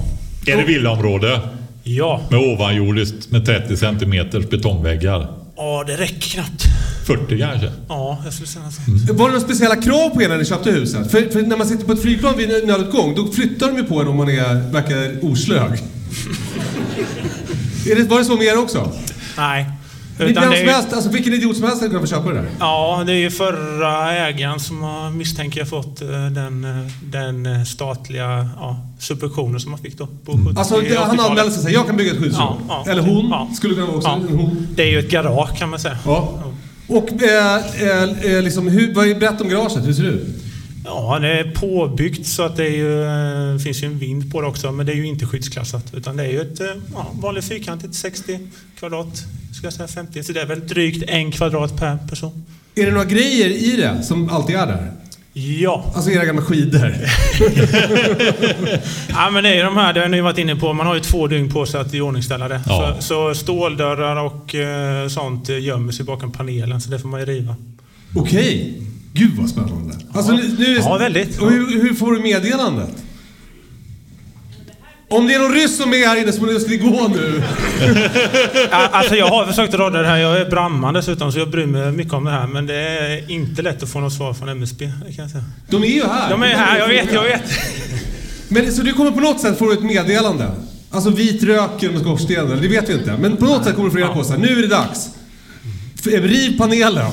[0.48, 1.41] Är det villaområde?
[1.88, 2.22] Ja.
[2.30, 5.27] Med ovanjordiskt med 30 centimeters betongväggar?
[5.55, 6.64] Ja, det räcker knappt.
[7.07, 7.72] 40 kanske?
[7.89, 9.14] Ja, jag skulle säga så.
[9.14, 11.11] Var det några speciella krav på er när ni köpte huset?
[11.11, 14.01] För, för när man sitter på ett flygplan vid nödutgång, då flyttar de ju på
[14.01, 15.72] en om man är, verkar oslög.
[17.91, 18.91] är det, var det så med er också?
[19.38, 19.65] Nej.
[20.18, 22.30] Vem Utan som det är, helst, alltså vilken idiot som helst hade kunnat få köpa
[22.30, 22.45] det där.
[22.60, 27.45] ja, det är ju förra ägaren som har, misstänker jag, fått eh, den, eh, den
[27.45, 30.07] eh, statliga ja, subventionen som man fick då.
[30.26, 31.30] På 70 Alltså det, han 80-talet.
[31.30, 32.48] anmälde sig jag kan bygga ett skyddsrum.
[32.68, 32.85] Ja.
[32.88, 33.48] Eller hon, Ja.
[33.56, 34.68] skulle kunna vara också hon.
[34.76, 35.98] Det är ju ett garage kan man säga.
[36.06, 36.44] Ja.
[36.88, 37.56] Och eh,
[38.35, 40.27] eh, liksom, hur, vad är berätta om garaget, hur ser det ut?
[40.88, 43.03] Ja, det är påbyggt så att det är ju,
[43.53, 45.93] eh, finns ju en vind på det också, men det är ju inte skyddsklassat.
[45.93, 48.39] Utan det är ju ett eh, ja, vanligt fyrkantigt 60
[48.80, 49.18] kvadrat,
[49.53, 50.23] ska jag säga 50.
[50.23, 52.45] Så det är väl drygt en kvadrat per person.
[52.76, 54.91] Är det några grejer i det som alltid är där?
[55.34, 55.91] Ja.
[55.95, 56.95] Alltså era gamla skidor?
[59.09, 60.95] ja, men det är ju de här, det har ni varit inne på, man har
[60.95, 62.61] ju två dygn på sig att iordningställa det.
[62.68, 62.95] Ja.
[62.99, 67.26] Så, så ståldörrar och eh, sånt gömmer sig bakom panelen, så det får man ju
[67.26, 67.55] riva.
[68.15, 68.81] Okej.
[69.13, 69.95] Gud vad spännande.
[70.13, 71.41] Alltså, nu, nu, Ja, väldigt.
[71.41, 73.03] Och hur, hur får du meddelandet?
[75.09, 77.43] Om det är någon ryss som är här inne som ska gå nu.
[78.71, 80.17] Ja, Alltså jag har försökt att råda det här.
[80.17, 82.47] Jag är brandman dessutom så jag bryr mig mycket om det här.
[82.47, 84.85] Men det är inte lätt att få något svar från MSB.
[84.85, 85.43] Kan jag säga.
[85.69, 86.29] De är ju här.
[86.29, 87.43] De är här, jag vet, jag vet.
[88.47, 90.51] Men så du kommer på något sätt få ett meddelande?
[90.91, 93.17] Alltså vit rök genom skorstenen, det vet vi inte.
[93.19, 95.09] Men på något sätt kommer du få reda på så här, nu är det dags.
[96.03, 97.11] Riv panelen.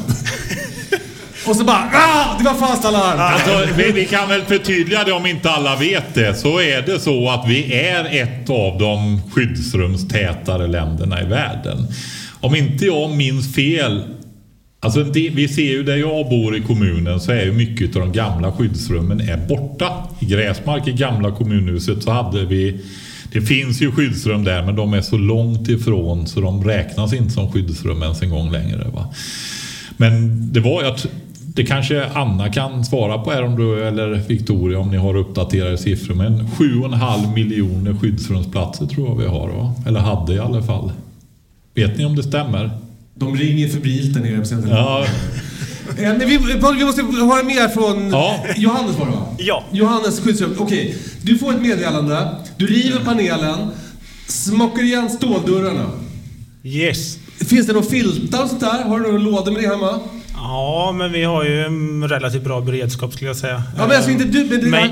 [1.46, 3.18] Och så bara, ah, det var fast alarm.
[3.20, 6.34] Alltså, vi, vi kan väl förtydliga det om inte alla vet det.
[6.34, 11.86] Så är det så att vi är ett av de skyddsrumstätare länderna i världen.
[12.40, 14.02] Om inte jag minns fel
[14.80, 18.02] Alltså det, vi ser ju där jag bor i kommunen så är ju mycket av
[18.02, 19.92] de gamla skyddsrummen är borta.
[20.20, 22.80] I Gräsmark, i gamla kommunhuset, så hade vi
[23.32, 27.30] Det finns ju skyddsrum där men de är så långt ifrån så de räknas inte
[27.30, 28.84] som skyddsrum ens en gång längre.
[28.94, 29.14] Va?
[29.96, 30.96] Men det var jag
[31.54, 35.78] det kanske Anna kan svara på här om du, eller Victoria om ni har uppdaterade
[35.78, 36.14] siffror.
[36.14, 39.48] Men 7,5 miljoner skyddsrumsplatser tror jag vi har.
[39.48, 39.74] Va?
[39.86, 40.92] Eller hade i alla fall.
[41.74, 42.70] Vet ni om det stämmer?
[43.14, 44.68] De ringer febrilt där nere.
[44.70, 45.06] Ja,
[45.98, 46.36] Eh, vi,
[46.78, 48.44] vi måste höra mer från Ja.
[48.56, 49.26] Johannes var det va?
[49.38, 49.64] Ja.
[49.72, 50.54] Johannes skyddsrum.
[50.58, 52.28] Okej, du får ett meddelande.
[52.56, 53.58] Du river panelen,
[54.26, 55.90] smockar igen ståldörrarna.
[56.62, 57.18] Yes.
[57.38, 58.84] Finns det några filtar och sånt där?
[58.84, 60.00] Har du några lådor med det hemma?
[60.46, 63.62] Ja, men vi har ju en relativt bra beredskap skulle jag säga.
[63.76, 64.90] Ja, men alltså inte du, men Men-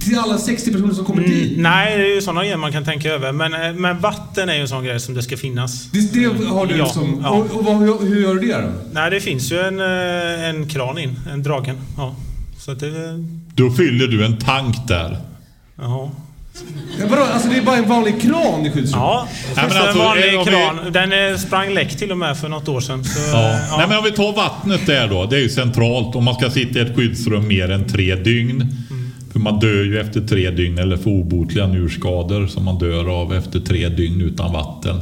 [0.00, 1.58] till alla 60 personer som kommer Mm, dit.
[1.58, 3.32] nej, det är ju sådana grejer man kan tänka över.
[3.32, 5.90] Men, eh, men vatten är ju en sån grej som det ska finnas.
[5.90, 7.20] Det, det har du Ja, som...
[7.22, 7.30] ja.
[7.30, 7.76] Och, och vad,
[8.08, 8.68] hur, gör du det då?
[8.92, 11.16] Nej, det finns ju en, eh, en kran in.
[11.32, 11.76] En dragen.
[11.96, 12.14] Ja.
[12.58, 12.90] Så att det...
[13.54, 15.16] då fyller du en tank där.
[15.78, 16.10] Jaha.
[17.00, 17.22] Ja, vadå?
[17.22, 18.92] Alltså det är bara en vanlig kran i skyddsrummet?
[18.94, 20.92] Ja, det Nej, men finns alltså, en vanlig om vi- kran.
[20.92, 23.04] Den eh, sprang läck till och med för något år sedan.
[23.04, 23.48] Så, Ja.
[23.50, 25.26] eh, Nej, men om vi tar vattnet där då.
[25.26, 28.76] Det är ju centralt om man ska sitta i ett skyddsrum mer än tre dygn.
[29.32, 33.34] För man dör ju efter tre dygn eller får obotliga njurskador som man dör av
[33.34, 35.00] efter tre dygn utan vatten.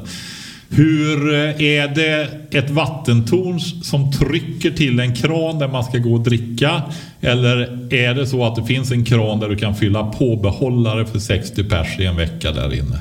[0.69, 2.29] Hur eh, är det
[2.59, 6.83] ett vattentorn som trycker till en kran där man ska gå och dricka?
[7.21, 7.59] Eller
[7.95, 11.19] är det så att det finns en kran där du kan fylla på behållare för
[11.19, 12.99] 60 pers i en vecka där inne?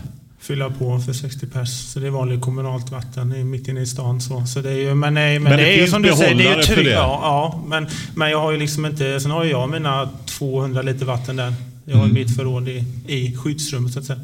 [0.48, 1.70] fylla på för 60 pers.
[1.70, 4.22] Så det är vanligt kommunalt vatten mitt inne i stan.
[4.22, 6.14] Så, så det är ju, men nej, men, Men det det, är ju som du
[6.14, 6.90] säger, det är ju tryggt.
[6.92, 9.20] Ja, ja, men, men jag har ju liksom inte...
[9.20, 11.54] Sen har jag mina 200 liter vatten där.
[11.90, 12.14] Jag har Mm.
[12.14, 14.20] mitt förråd i, i skyddsrummet så att säga.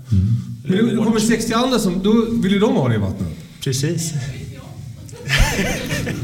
[0.64, 2.04] Men det, det kommer 60 andra som...
[2.04, 3.30] Då vill ju de ha det i vattnet.
[3.64, 4.14] Precis.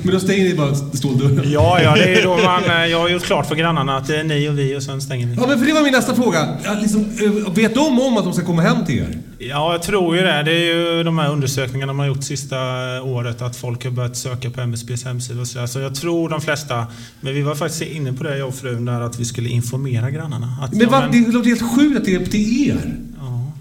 [0.03, 1.51] Men då stänger ni bara ståldörren?
[1.51, 2.63] Ja, ja, det är ju då man...
[2.63, 5.01] eh, Jag har gjort klart för grannarna att det är ni och vi och sen
[5.01, 5.35] stänger vi.
[5.35, 6.57] Ja, men för det var min nästa fråga.
[6.63, 7.01] Ja, liksom,
[7.45, 9.17] eh, vet de om att de ska komma hem till er?
[9.39, 10.43] Ja, jag tror ju det.
[10.43, 12.57] Det är ju de här undersökningarna man har gjort sista
[13.03, 15.67] året att folk har börjat söka på MSBs hemsida och sådär.
[15.67, 16.85] Så jag tror de flesta...
[17.21, 20.09] Men vi var faktiskt inne på det, jag och frun, där att vi skulle informera
[20.11, 20.57] grannarna.
[20.61, 22.95] Att, Men, ja, va, det låter helt sjukt att det är upp till er.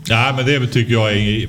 [0.04, 1.48] Ja, men det tycker jag är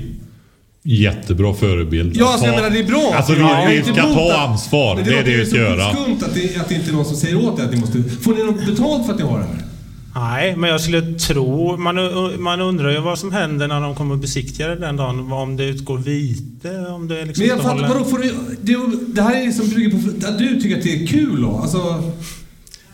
[0.82, 2.16] jättebra förebild.
[2.16, 3.12] Ja, alltså, jag menar det är bra.
[3.16, 4.96] Alltså, är vi, vi inte ska ta att- ansvar.
[4.96, 5.92] Men Det, är det vi ska göra.
[5.94, 8.02] skumt att det, att det inte är någon som säger åt er att ni måste...
[8.02, 9.64] Får ni något betalt för att ni har det här?
[10.14, 11.76] Nej, men jag skulle tro...
[11.76, 11.96] Man,
[12.42, 15.32] man undrar ju vad som händer när de kommer och besiktiga det den dagen.
[15.32, 18.76] Om det utgår vite, om det liksom Men jag fattar, vadå, får du, det,
[19.14, 21.58] det här är liksom bygger på att du tycker att det är kul då?
[21.62, 22.02] Alltså,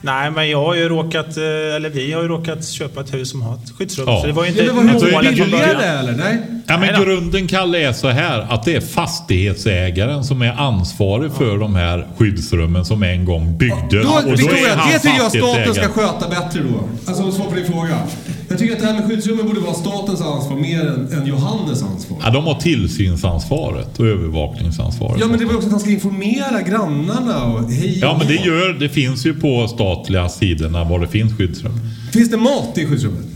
[0.06, 1.36] Nej, men jag har ju råkat...
[1.36, 1.42] eh,
[1.76, 4.06] Eller vi har ju råkat köpa ett hus som har ett skyddsrum.
[4.08, 4.20] Ja.
[4.20, 5.80] Så det var ju ja, inte men vad Alltså, målet från början.
[5.80, 6.12] eller?
[6.12, 6.38] Nej?
[6.66, 7.06] Ja, Nej men då.
[7.06, 12.06] grunden, Kalle, är så här att det är fastighetsägaren som är ansvarig för de här
[12.18, 13.90] skyddsrummen som en gång byggdes.
[13.90, 16.88] Då, och då Victoria, är han det tycker jag staten ska sköta bättre då.
[17.08, 17.98] Alltså svar på din fråga.
[18.48, 21.82] Jag tycker att det här med skyddsrummen borde vara statens ansvar mer än, än Johannes
[21.82, 22.18] ansvar.
[22.23, 25.20] Ja, de har tillsynsansvaret och övervakningsansvaret.
[25.20, 28.35] Ja, men det var också att han ska informera grannarna och hej Ja, men det
[28.35, 31.73] gör det finns ju på statliga sidorna var det finns skyddsrum.
[32.12, 33.35] Finns det mat i skyddsrummet?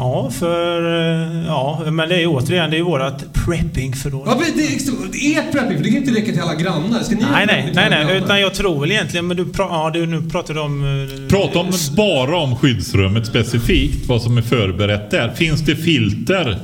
[0.00, 0.82] Ja, för...
[1.12, 4.22] eh, Ja, men det är ju återigen, det är ju vårat preppingförråd.
[4.28, 7.00] Ja, men det är extra- ert prepping, för det kan inte räcka till alla grannar.
[7.02, 9.90] Ska ni Nej, nej, nej, nej, utan jag tror väl egentligen, men du, pra, ja,
[9.94, 10.84] du nu pratar du om...
[10.84, 15.30] eh, Prata om bara om skyddsrummet specifikt, vad som är förberett där.
[15.34, 16.58] Finns det filter?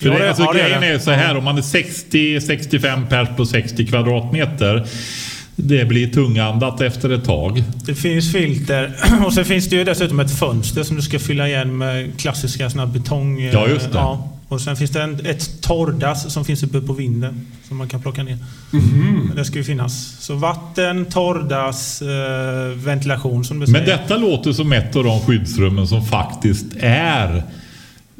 [0.00, 0.86] För Ja, det, det- alltså, ja, det är grejen det.
[0.88, 4.86] är så här, om man är 60-65 pers på 60 kvadratmeter.
[5.56, 7.64] Det blir tungandat efter ett tag.
[7.86, 8.96] Det finns filter
[9.26, 12.70] och sen finns det ju dessutom ett fönster som du ska fylla igen med klassiska
[12.70, 13.40] såna här betong...
[13.42, 14.18] eh, Ja, just det.
[14.48, 18.02] Och sen finns det en, ett torrdass som finns uppe på vinden som man kan
[18.02, 18.38] plocka ner.
[18.70, 19.32] Mhm.
[19.36, 20.16] Det ska ju finnas.
[20.20, 23.98] Så vatten, torrdass, eh, ventilation som du Men säger.
[23.98, 27.42] detta låter som ett av de skyddsrummen som faktiskt är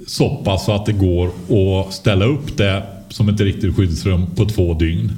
[0.07, 1.31] så pass så att det går
[1.81, 5.13] att ställa upp det som ett riktigt skyddsrum på två dygn.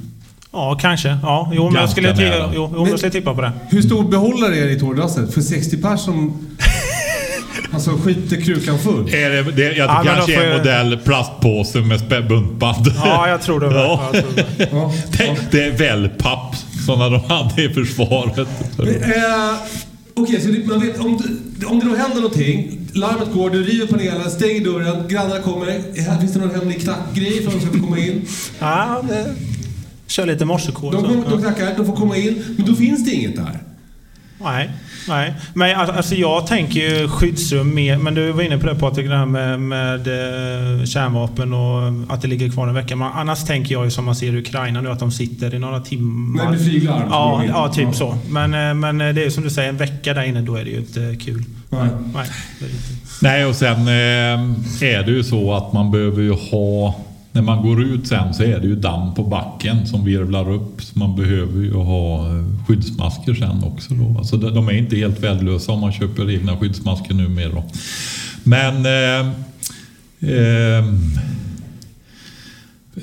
[0.51, 1.17] Ja, kanske.
[1.23, 2.51] Ja, jo, men jag skulle, ti- nära.
[2.55, 3.51] jo, jo, jag skulle tippa på det.
[3.69, 5.33] Hur stor behållare är det i torrdasset?
[5.33, 6.37] För 60 pers som...
[7.73, 9.13] Alltså skiter krukan full.
[9.13, 12.87] Är det, det, jag Ja, men kanske är en jag- modell plastpåse med buntband.
[13.03, 13.65] Ja, jag tror det.
[13.75, 14.09] Ja.
[14.13, 14.69] Jag tror det.
[14.71, 14.91] Ja.
[15.17, 16.55] Det, det är wellpapp,
[16.85, 18.37] sådana de hade i försvaret.
[18.79, 19.55] Eh,
[20.13, 21.17] Okej, så det, man vet, om,
[21.59, 25.65] det- om det då händer någonting, larmet går, du river panelen, stänger dörren, grannarna kommer.
[26.01, 28.25] Här finns det någon hemlig knackgrej för att de ska komma in.
[28.59, 29.35] Ja, det...
[30.09, 30.93] Kör lite morsekod.
[30.93, 33.59] De, de knackar, de får komma in, men då finns det inget där.
[34.41, 34.69] Nej,
[35.07, 35.33] nej.
[35.53, 39.07] Men al- alltså jag tänker ju skyddsrum mer, men du var inne på det Patrik,
[39.09, 42.95] det här med, med eh, kärnvapen och att det ligger kvar en vecka.
[42.95, 45.59] Men annars tänker jag ju som man ser i Ukraina nu, att de sitter i
[45.59, 46.43] några timmar.
[46.43, 47.03] Nej, med flyglarm.
[47.09, 47.73] Ja, Ja.
[47.73, 47.93] typ Ja.
[47.93, 48.17] så.
[48.29, 50.63] Men, eh, men eh, det är som du säger, en vecka där inne, då är
[50.63, 51.43] det ju inte kul.
[51.69, 51.87] Nej.
[52.13, 52.27] Nej.
[53.21, 56.95] Nej, och sen eh, är det ju så att man behöver ju ha...
[57.31, 60.81] När man går ut sen så är det ju damm på backen som virvlar upp.
[60.81, 63.93] Så man behöver ju ha eh, skyddsmasker sen också.
[63.93, 64.15] Då.
[64.17, 67.49] Alltså de de är inte helt värdelösa om man köper egna skyddsmasker numera.
[67.49, 67.63] Då.
[68.43, 68.85] Men...
[68.85, 69.27] Eh,
[70.31, 70.85] eh,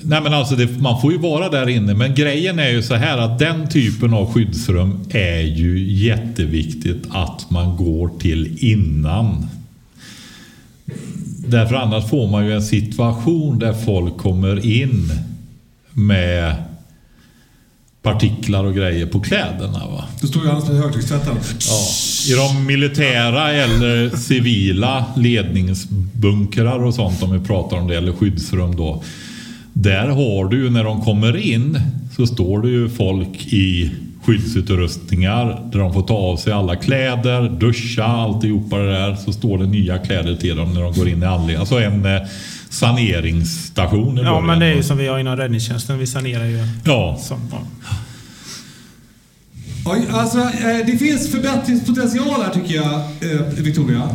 [0.02, 1.94] Nej men alltså det, man får ju vara där inne.
[1.94, 7.50] Men grejen är ju så här att den typen av skyddsrum är ju jätteviktigt att
[7.50, 9.48] man går till innan.
[11.46, 15.12] Därför annars får man ju en situation där folk kommer in
[15.92, 16.54] med
[18.02, 19.86] partiklar och grejer på kläderna.
[19.86, 20.04] Va?
[20.20, 21.36] Då står ju med högtryckstvätten.
[21.68, 21.88] Ja,
[22.28, 28.76] I de militära eller civila ledningsbunkrar och sånt om vi pratar om det, eller skyddsrum
[28.76, 29.02] då.
[29.72, 31.80] Där har du ju när de kommer in
[32.16, 33.90] så står det ju folk i
[34.26, 39.16] skyddsutrustningar där de får ta av sig alla kläder, duscha, alltihopa det där.
[39.16, 41.60] Så står det nya kläder till dem när de går in i anläggningen.
[41.60, 42.22] Alltså en eh,
[42.68, 45.98] saneringsstation i Ja, men det är ju som vi har inom räddningstjänsten.
[45.98, 46.58] Vi sanerar ju.
[46.84, 47.18] Ja.
[47.22, 47.58] Som, ja.
[49.86, 54.08] Oj, alltså, eh, det finns förbättringspotential här tycker jag, eh, Victoria.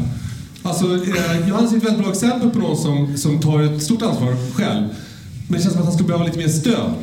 [0.63, 0.85] Alltså,
[1.47, 4.87] Johannes är ett väldigt bra exempel på någon som, som tar ett stort ansvar själv.
[5.47, 6.93] Men det känns som att han skulle behöva lite mer stöd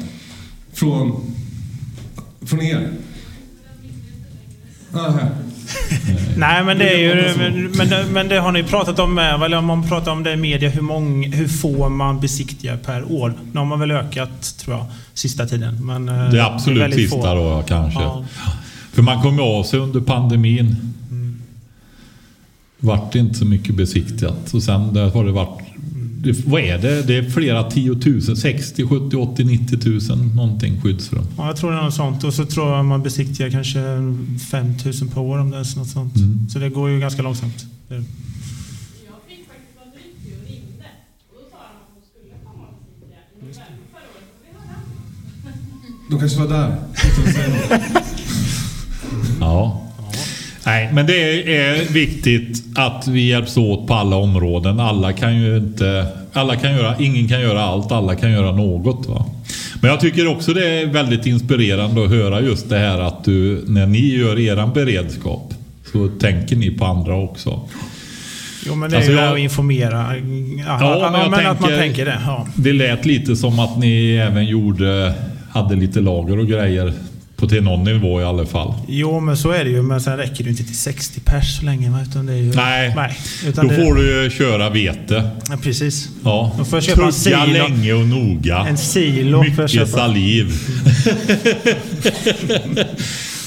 [0.73, 1.35] från,
[2.49, 2.91] från er.
[4.95, 5.21] Aha.
[6.37, 7.11] Nej, men det är ju...
[7.11, 10.23] Är Men, det, men det har ni pratat om med, eller om man pratar om
[10.23, 13.35] det i media, hur, många, hur få man besiktigar per år.
[13.53, 15.87] Nu har man väl ökat, tror jag, sista tiden.
[15.87, 17.35] Men, eh, Det absolut väldigt sista få.
[17.35, 18.01] då kanske.
[18.03, 18.25] Ja.
[18.93, 20.77] För man kom ju av sig under pandemin.
[22.79, 24.55] Vart det inte så mycket besiktigat.
[24.55, 25.61] Och sen där har det varit...
[26.23, 27.03] Det, vad är det?
[27.03, 28.37] Det är flera tiotusen.
[28.37, 31.25] 60, 70, 80, 90 tusen någonting skyddsrum.
[31.37, 32.25] Ja, jag tror det är något sånt.
[32.25, 33.81] Och så tror jag man besiktigar kanske
[34.51, 36.17] 5000 per år om det är något sånt.
[36.17, 36.49] Mm.
[36.49, 37.67] Så det går ju ganska långsamt.
[37.89, 38.05] Det-
[46.11, 46.77] De kanske var där.
[49.41, 49.88] Ja.
[50.69, 54.81] Nej, men det är viktigt att vi hjälps åt på alla områden.
[54.81, 56.07] Alla kan ju inte...
[56.33, 59.07] Alla kan göra, ingen kan göra allt, alla kan göra något.
[59.07, 59.27] Va?
[59.81, 63.65] Men jag tycker också det är väldigt inspirerande att höra just det här att du,
[63.67, 65.55] när ni gör eran beredskap
[65.93, 67.61] så tänker ni på andra också.
[68.67, 70.07] Jo, men det är Alltså, ju jag- att informera.
[70.67, 72.19] Ja, Ja, men, men att man tänker- tänker det.
[72.27, 72.47] Ja.
[72.57, 75.15] Det lät lite som att ni även gjorde,
[75.51, 76.93] hade lite lager och grejer
[77.39, 78.75] på till någon nivå i alla fall.
[78.89, 79.83] Jo, men så är det ju.
[79.83, 82.03] Men sen räcker det inte till 60 pers så länge.
[82.03, 82.95] Utan det är ju, Nej,
[83.47, 85.31] utan då det, får du ju köra vete.
[85.49, 86.09] Ja, precis.
[86.25, 86.53] Ja.
[86.59, 87.53] Då får jag köpa en Tugga silo.
[87.53, 88.67] länge och noga.
[88.69, 90.53] En silo Mycket saliv.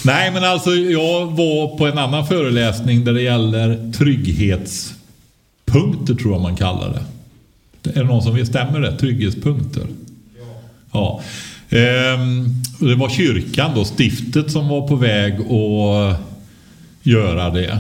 [0.06, 6.42] Nej, men alltså jag var på en annan föreläsning där det gäller trygghetspunkter tror jag
[6.42, 7.02] man kallar det.
[7.90, 8.46] Är det någon som?
[8.46, 8.98] Stämmer det?
[8.98, 9.84] Trygghetspunkter?
[10.92, 11.00] Ja.
[11.00, 11.24] Och
[11.72, 12.50] Ehm,
[12.80, 16.18] det var kyrkan då, stiftet som var på väg att
[17.04, 17.78] göra det.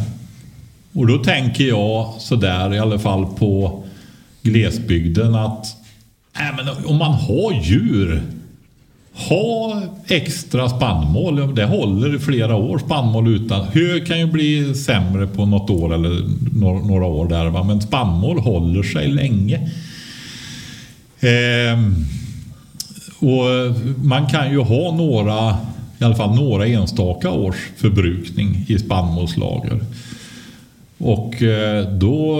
[0.93, 3.83] Och då tänker jag sådär i alla fall på
[4.41, 5.75] glesbygden att
[6.39, 8.21] nej, men om man har djur
[9.13, 11.55] ha extra spannmål.
[11.55, 13.67] Det håller i flera år spannmål utan.
[13.73, 16.23] Hö kan ju bli sämre på något år eller
[16.87, 17.45] några, år där.
[17.45, 17.63] Va?
[17.63, 19.69] Men spannmål håller sig länge.
[21.19, 21.95] Ehm,
[23.21, 25.57] och man kan ju ha några,
[25.99, 29.85] i alla fall några enstaka års förbrukning i spannmålslager.
[30.97, 32.35] Och eh, då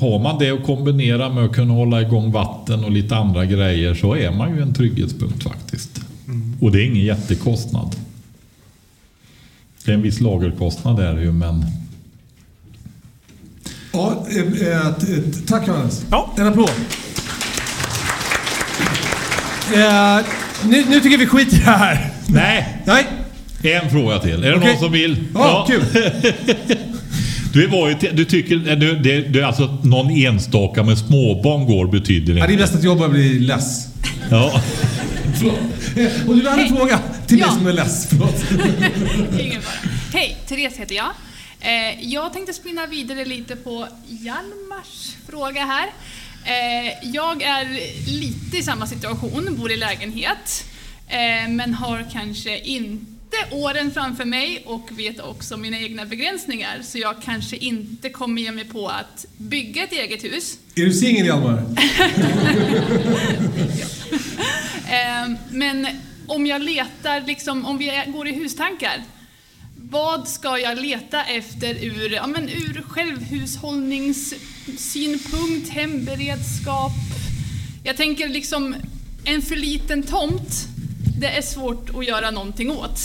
[0.00, 3.94] har man det att kombinera med att kunna hålla igång vatten och lite andra grejer
[3.94, 6.00] så är man ju en trygghetspunkt faktiskt.
[6.60, 7.96] Och det är ingen jättekostnad.
[9.84, 11.64] Det är en viss lagerkostnad är det ju men
[13.92, 14.94] Ja, eh, eh,
[15.46, 16.06] tack Johannes.
[16.10, 16.32] Ja.
[16.36, 16.70] En applåd.
[19.74, 20.24] Eh,
[20.64, 22.10] nu, nu tycker vi skiter i det här.
[22.28, 23.06] nej, Nej.
[23.62, 24.44] en fråga till.
[24.44, 24.68] Är det Okej.
[24.70, 25.24] någon som vill?
[25.34, 25.84] Ja, kul.
[27.52, 31.66] Du, var ju, du tycker, är du, det, det är alltså någon enstaka med småbarn
[31.66, 33.86] går betyder Ja, det är bäst att jag bara blir less.
[34.30, 34.60] Ja.
[35.38, 35.58] Förlåt.
[35.96, 36.76] Eh, Och du hade en Hej.
[36.78, 37.50] fråga till Ja.
[37.50, 38.06] som är less.
[38.08, 38.44] Förlåt.
[39.40, 39.90] Ingen fara.
[40.12, 41.10] Hej, Therese heter jag.
[41.60, 45.86] Eh, jag tänkte spinna vidare lite på Hjalmars fråga här.
[46.44, 47.64] Eh, jag är
[48.10, 50.64] lite i samma situation, bor i lägenhet,
[51.08, 56.80] eh, men har kanske inte åren framför mig och vet också mina egna begränsningar.
[56.82, 60.58] Så jag kanske inte kommer ge mig på att bygga ett eget hus.
[60.74, 61.62] Är du singel Hjalmar?
[64.88, 65.86] Eh, Men
[66.26, 69.02] om jag letar, liksom, om vi går i hustankar.
[69.90, 72.84] Vad ska jag leta efter ur, ja, men ur
[74.64, 76.92] självhushållningssynpunkt, hemberedskap?
[77.82, 78.74] Jag tänker liksom,
[79.24, 80.68] en för liten tomt,
[81.20, 83.00] det är svårt att göra någonting åt.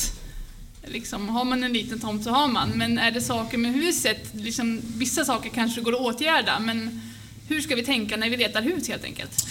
[0.86, 4.30] Liksom, har man en liten tomt så har man, men är det saker med huset,
[4.34, 7.02] liksom, vissa saker kanske går att åtgärda, men
[7.48, 9.48] hur ska vi tänka när vi letar hus helt enkelt?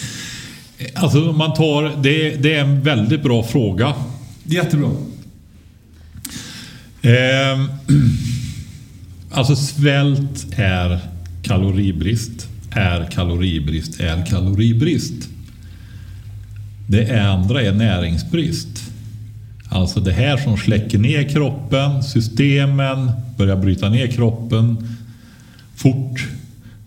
[0.94, 3.94] Alltså om man tar, det, det är en väldigt bra fråga.
[4.44, 4.90] Jättebra.
[7.02, 7.64] Eh,
[9.32, 11.17] alltså svält är
[11.48, 12.48] kaloribrist.
[12.70, 15.28] Är kaloribrist är kaloribrist.
[16.86, 18.92] Det andra är näringsbrist.
[19.68, 24.88] Alltså det här som släcker ner kroppen, systemen, börjar bryta ner kroppen
[25.76, 26.28] fort.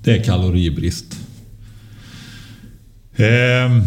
[0.03, 1.19] Det är kaloribrist.
[3.15, 3.83] Eh,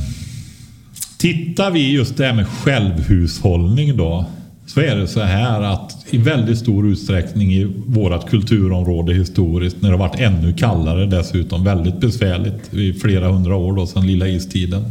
[1.18, 4.26] tittar vi just det här med självhushållning då.
[4.74, 9.90] Så är det så här att i väldigt stor utsträckning i vårt kulturområde historiskt när
[9.90, 14.28] det har varit ännu kallare dessutom väldigt besvärligt i flera hundra år då sedan lilla
[14.28, 14.84] istiden.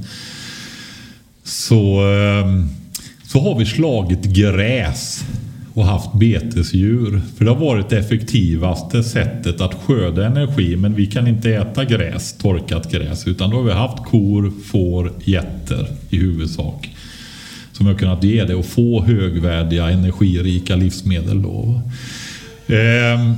[1.43, 1.75] Så,
[2.13, 2.65] eh,
[3.23, 5.23] så har vi slagit gräs
[5.73, 7.21] och haft betesdjur.
[7.37, 10.75] För det har varit det effektivaste sättet att skörda energi.
[10.75, 13.27] Men vi kan inte äta gräs, torkat gräs.
[13.27, 16.89] Utan då har vi haft kor, får, getter i huvudsak.
[17.73, 21.41] Som har kunnat ge det och få högvärdiga energirika livsmedel.
[21.41, 21.81] Då.
[22.67, 23.33] Ehm,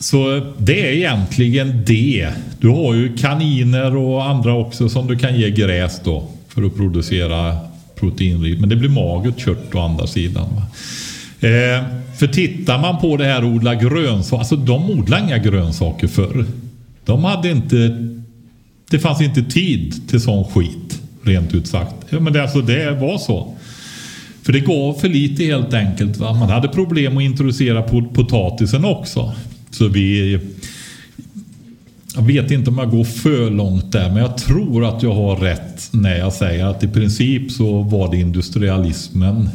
[0.00, 2.28] så det är egentligen det.
[2.60, 6.28] Du har ju kaniner och andra också som du kan ge gräs då.
[6.48, 7.56] För att producera
[7.94, 8.60] proteinrikt.
[8.60, 10.46] Men det blir magert kött å andra sidan.
[11.40, 11.84] Eh,
[12.18, 16.44] för tittar man på det här att odla grönsaker, alltså de odlade inga grönsaker förr.
[17.04, 18.08] De hade inte,
[18.90, 21.94] det fanns inte tid till sån skit, rent ut sagt.
[22.10, 23.54] Ja, men det, alltså, det var så.
[24.48, 26.16] För det gav för lite helt enkelt.
[26.16, 26.32] Va?
[26.32, 27.82] Man hade problem att introducera
[28.14, 29.32] potatisen också.
[29.70, 30.38] Så vi...
[32.14, 35.36] Jag vet inte om jag går för långt där, men jag tror att jag har
[35.36, 39.48] rätt när jag säger att i princip så var det industrialismen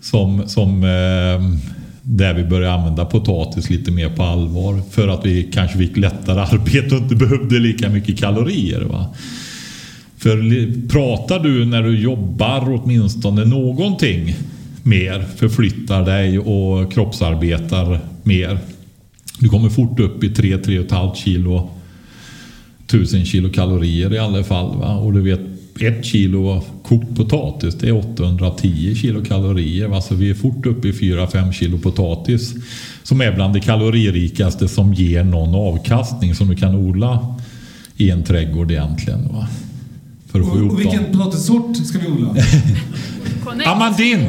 [0.00, 1.68] som, som eh,
[2.02, 4.80] där vi började använda potatis lite mer på allvar.
[4.90, 8.80] För att vi kanske fick lättare arbete och inte behövde lika mycket kalorier.
[8.80, 9.14] Va?
[10.18, 14.34] För pratar du när du jobbar åtminstone någonting
[14.82, 18.58] mer, förflyttar dig och kroppsarbetar mer.
[19.38, 21.70] Du kommer fort upp i 3-3,5 kilo,
[22.86, 24.78] 1000 kilo kalorier i alla fall.
[24.78, 24.96] Va?
[24.96, 25.40] Och du vet
[25.80, 30.00] ett kilo kokt potatis det är 810 kilo kalorier.
[30.00, 32.54] Så vi är fort uppe i 4-5 kilo potatis
[33.02, 37.36] som är bland det kaloririkaste som ger någon avkastning som du kan odla
[37.96, 39.28] i en trädgård egentligen.
[39.32, 39.48] Va?
[40.32, 42.34] För att få och, och vilken potatissort ska vi odla?
[43.72, 44.28] Amandin!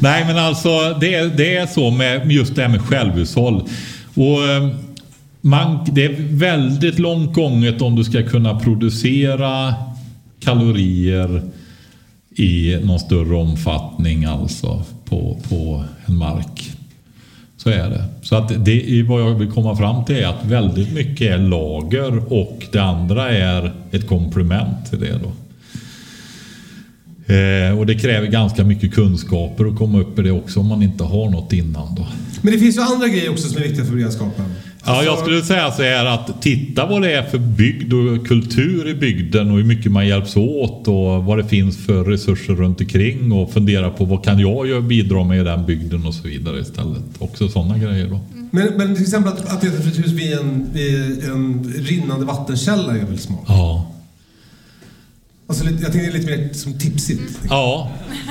[0.00, 3.68] Nej men alltså det, det är så med just det här med självhushåll.
[4.14, 4.70] Och ehm,
[5.40, 9.74] man, det är väldigt långt gånget om du ska kunna producera
[10.40, 11.42] kalorier
[12.36, 16.72] i någon större omfattning alltså på, på en mark.
[17.62, 18.04] Så är det.
[18.22, 22.32] Så att det vad jag vill komma fram till är att väldigt mycket är lager
[22.32, 25.20] och det andra är ett komplement till det.
[25.22, 25.32] Då.
[27.34, 30.82] Eh, och det kräver ganska mycket kunskaper att komma upp i det också om man
[30.82, 31.94] inte har något innan.
[31.94, 32.06] Då.
[32.42, 34.44] Men det finns ju andra grejer också som är viktiga för beredskapen.
[34.84, 38.88] Ja, jag skulle säga så här att titta vad det är för bygd och kultur
[38.88, 42.80] i bygden och hur mycket man hjälps åt och vad det finns för resurser runt
[42.80, 46.60] omkring och fundera på vad kan jag bidra med i den bygden och så vidare
[46.60, 47.02] istället.
[47.18, 48.20] Också sådana grejer då.
[48.50, 52.92] Men, men till exempel att, att för ett hus vid en, vid en rinnande vattenkälla
[52.92, 53.44] är väldigt smart.
[53.46, 53.91] Ja.
[55.46, 57.40] Alltså, jag tänkte lite mer som tipsigt.
[57.50, 57.90] Ja.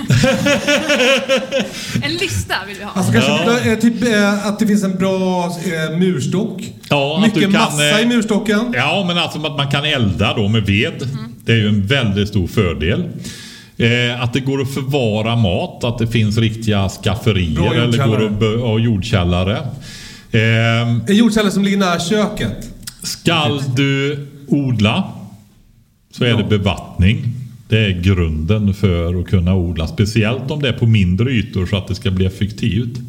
[2.03, 2.91] en lista vill vi ha.
[2.93, 3.75] Alltså kanske ja.
[3.75, 6.73] typ, eh, att det finns en bra eh, murstock.
[6.89, 8.73] Ja, Mycket kan, massa i eh, murstocken.
[8.75, 11.03] Ja, men alltså att man kan elda då med ved.
[11.03, 11.35] Mm.
[11.45, 13.09] Det är ju en väldigt stor fördel.
[13.77, 18.63] Eh, att det går att förvara mat, att det finns riktiga skafferier eller går att,
[18.63, 19.57] och jordkällare.
[20.31, 20.41] Eh,
[20.81, 22.69] en jordkällare som ligger nära köket.
[23.03, 25.20] Skall du odla
[26.11, 27.25] så är det bevattning.
[27.67, 29.87] Det är grunden för att kunna odla.
[29.87, 32.99] Speciellt om det är på mindre ytor så att det ska bli effektivt.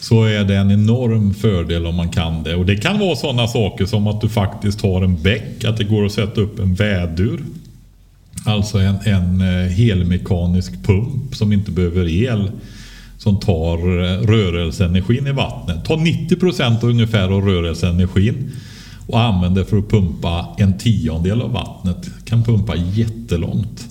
[0.00, 2.54] Så är det en enorm fördel om man kan det.
[2.54, 5.64] Och det kan vara sådana saker som att du faktiskt har en bäck.
[5.64, 7.40] Att det går att sätta upp en vädur.
[8.44, 12.50] Alltså en, en eh, helmekanisk pump som inte behöver el.
[13.18, 15.84] Som tar eh, rörelseenergin i vattnet.
[15.84, 18.52] Tar 90% ungefär av rörelseenergin.
[19.12, 22.10] Och använder för att pumpa en tiondel av vattnet.
[22.24, 23.88] Kan pumpa jättelångt.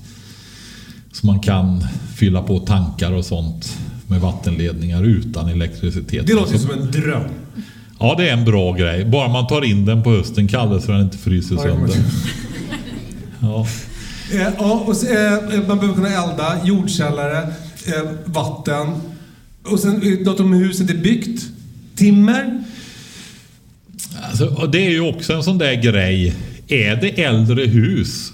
[1.12, 1.84] Så man kan
[2.16, 3.78] fylla på tankar och sånt
[4.08, 6.28] med vattenledningar utan elektricitet.
[6.28, 7.24] Det låter som en dröm.
[8.00, 9.06] Ja, det är en bra grej.
[9.06, 11.96] Bara man tar in den på hösten kallt så den inte fryser sönder.
[13.40, 13.68] Ja.
[14.34, 17.38] Eh, ja, och så, eh, man behöver kunna elda, jordkällare,
[17.88, 18.88] eh, vatten.
[19.66, 21.44] Och sen eh, något om hur huset är byggt.
[21.96, 22.64] Timmer.
[24.30, 26.34] Alltså, och det är ju också en sån där grej.
[26.68, 28.32] Är det äldre hus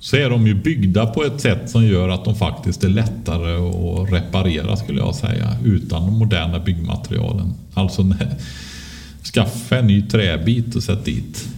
[0.00, 3.54] så är de ju byggda på ett sätt som gör att de faktiskt är lättare
[3.56, 5.56] att reparera skulle jag säga.
[5.64, 7.54] Utan de moderna byggmaterialen.
[7.74, 8.34] Alltså när-
[9.34, 11.48] skaffa en ny träbit och sätt dit.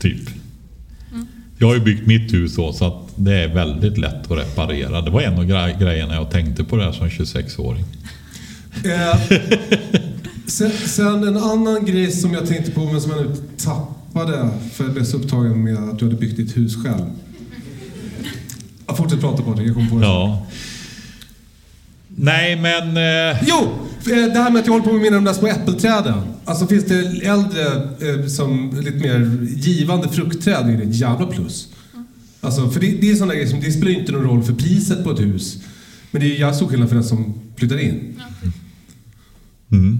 [0.00, 0.28] Typ.
[1.58, 5.00] Jag har ju byggt mitt hus så, så att det är väldigt lätt att reparera.
[5.00, 5.44] Det var en av
[5.80, 7.84] grejerna jag tänkte på där som 26-åring.
[10.50, 14.84] Sen, sen en annan grej som jag tänkte på men som jag nu tappade för
[14.84, 17.04] jag blev så upptagen med att du hade byggt ditt hus själv.
[18.96, 20.06] Fortsätt prata Patrik, jag kom på det.
[20.06, 20.46] Ja.
[22.16, 22.96] Nej men...
[22.96, 23.56] Eh, Jo!
[24.12, 26.22] eh, Det här med att jag håller på med mina de där små äppelträden.
[26.44, 27.64] Alltså finns det äldre,
[28.00, 31.68] eh, som lite mer givande fruktträd är det ett jävla plus.
[32.40, 35.04] Alltså, för det, det är sådana grejer som, det spelar inte någon roll för priset
[35.04, 35.58] på ett hus.
[36.10, 38.20] Men det är ju stor skillnad för den som flyttar in.
[39.72, 39.98] Mm.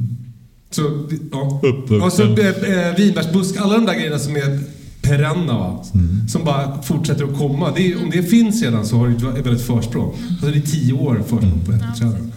[0.71, 1.61] Så, ja.
[2.05, 4.61] Och så eh, eh, vinbärsbusk, alla de där grejerna som är
[5.03, 5.85] perenna va?
[6.29, 7.73] Som bara fortsätter att komma.
[7.77, 10.15] Det är, om det finns redan så har det ett väldigt försprång.
[10.31, 12.33] Alltså det är tio år försprång på äppelträden.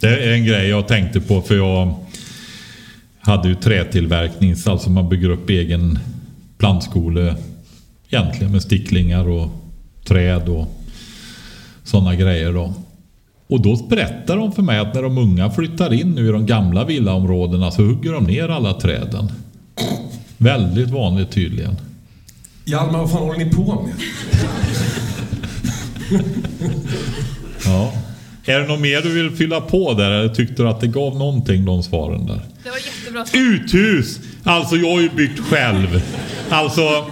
[0.00, 1.94] Det är en grej jag tänkte på för jag
[3.20, 5.98] hade ju trätillverkning, alltså man bygger upp egen
[6.58, 7.36] plantskole
[8.08, 9.48] egentligen med sticklingar och
[10.04, 10.68] träd och
[11.84, 12.74] sådana grejer då.
[13.52, 16.46] Och då berättar de för mig att när de unga flyttar in nu i de
[16.46, 19.32] gamla villaområdena så hugger de ner alla träden.
[20.38, 21.76] Väldigt vanligt tydligen.
[22.64, 23.94] Hjalmar, vad fan håller ni på med?
[27.64, 27.92] Ja.
[28.44, 31.18] Är det något mer du vill fylla på där eller tyckte du att det gav
[31.18, 32.40] någonting de svaren där?
[32.64, 33.24] Det var jättebra.
[33.40, 34.20] Uthus!
[34.44, 36.02] Alltså jag har ju byggt själv.
[36.50, 37.04] Alltså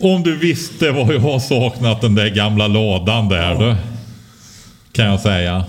[0.00, 3.76] om du visste vad jag har saknat den där gamla ladan där du.
[5.00, 5.64] Kan jag säga.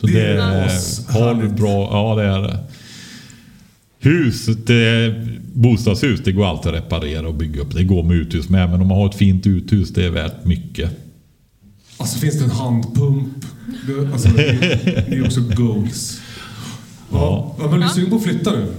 [0.00, 2.58] Så Det det är är, har du bra, ja det är det.
[3.98, 5.14] Hus, det,
[5.54, 7.74] bostadshus, det går alltid att reparera och bygga upp.
[7.74, 8.70] Det går med uthus med.
[8.70, 10.90] Men om man har ett fint uthus, det är värt mycket.
[11.96, 13.28] Alltså finns det en handpump?
[13.86, 16.20] Det, alltså, det, är- det är också goals.
[17.12, 17.56] Ja.
[17.60, 18.66] ja men du är sugen på att flytta nu?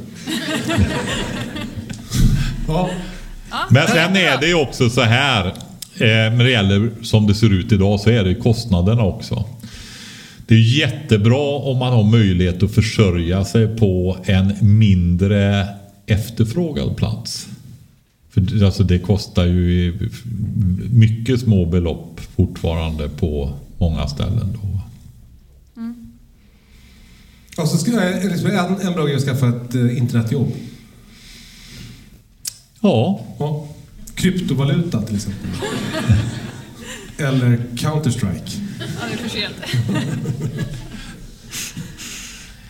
[2.68, 2.90] Ja.
[3.70, 5.54] Men sen är det ju också så här.
[6.02, 9.46] Eh, när det gäller som det ser ut idag så är det kostnaderna också.
[10.46, 15.68] Det är jättebra om man har möjlighet att försörja sig på en mindre
[16.06, 17.48] efterfrågad plats.
[18.30, 20.10] För alltså det kostar ju
[20.92, 24.58] mycket små belopp fortfarande på många ställen.
[24.62, 24.72] Då.
[27.62, 30.52] Alltså, ska, är det som en, en bra grej att skaffa ett eh, internetjobb.
[32.82, 33.22] Ja.
[33.40, 33.68] ja.
[34.22, 35.50] Kryptovaluta till exempel.
[37.18, 38.60] Eller Counter-Strike.
[38.80, 39.56] Ja, det är för sent.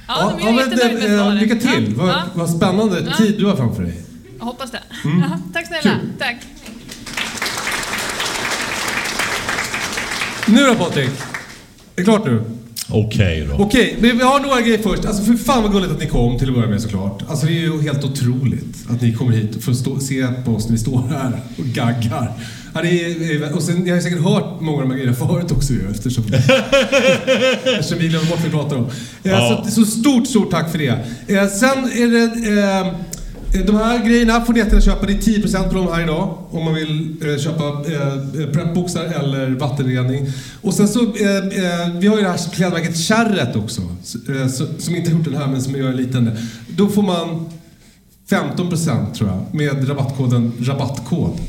[0.07, 1.33] Ja, Ja, men med eh.
[1.33, 1.93] Lycka till!
[1.97, 2.23] Ja, Vad, ja.
[2.33, 3.15] vad spännande Ja.
[3.17, 4.01] tid du har framför dig.
[4.39, 4.81] Jag hoppas det.
[5.03, 5.19] Mm.
[5.19, 5.99] Jaha, tack snälla.
[6.19, 6.35] Tack.
[10.47, 11.09] Nu då Patrik?
[11.09, 11.13] Är
[11.95, 12.43] det klart nu?
[12.93, 13.63] Okej då.
[13.63, 15.05] Okej, men vi har några grejer först.
[15.05, 17.23] Alltså för fan vad gulligt att ni kom till att börja med såklart.
[17.27, 20.51] Alltså det är ju helt otroligt att ni kommer hit för att stå, se på
[20.51, 22.33] oss när vi står här och gaggar.
[22.73, 25.51] Ja, det är, och sen, jag har säkert hört många av de här grejerna förut
[25.51, 26.23] också ju eftersom,
[27.63, 28.89] eftersom vi glömmer bort vad vi pratar om.
[29.23, 29.63] Ja.
[29.65, 30.89] Så, så stort, stort tack för det.
[31.27, 32.59] Eh, sen är det...
[32.59, 32.93] Eh,
[33.53, 35.05] de här grejerna får ni jättegärna köpa.
[35.05, 36.37] Det är 10% på de här idag.
[36.51, 40.27] Om man vill eh, köpa eh, eh prepboxar eller vattenrening.
[40.61, 43.81] Och sen så, eh, eh vi har ju det här klädmärket Kärret också.
[43.81, 46.31] Eh, så, som inte har gjort den här men som gör en liten.
[46.67, 47.49] Då får man
[48.29, 51.39] 15% tror jag med rabattkoden rabattkod.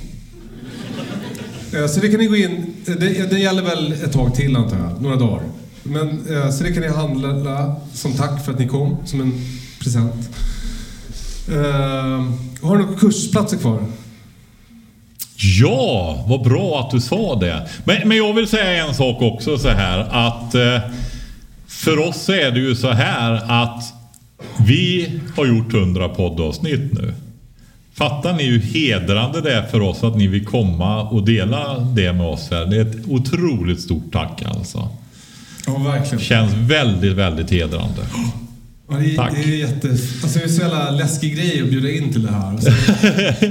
[1.73, 4.57] Eh, Så det kan ni gå in, eh, det, det gäller väl ett tag till
[4.57, 5.43] antar jag, några dagar.
[5.83, 9.33] Men, eh, så det kan ni handla som tack för att ni kom, som en
[9.81, 10.31] present.
[11.49, 12.25] Eh,
[12.63, 13.83] har du några kursplatser kvar?
[15.61, 17.69] Ja, vad bra att du sa det.
[17.85, 20.79] Men, men jag vill säga en sak också så här att eh,
[21.67, 23.33] för oss är det ju så här
[23.63, 23.93] att
[24.67, 27.15] vi har gjort 100 poddavsnitt nu.
[27.95, 32.13] Fattar ni hur hedrande det är för oss att ni vill komma och dela det
[32.13, 32.67] med oss här?
[32.67, 34.89] Det är ett otroligt stort tack alltså.
[35.67, 36.25] Ja, verkligen.
[36.25, 38.03] Känns väldigt, väldigt hedrande.
[38.91, 39.35] Ja, det, Tack.
[39.35, 39.89] det är jätte...
[39.89, 42.55] Alltså det är så jävla läskig grej att bjuda in till det här.
[42.55, 42.71] Och så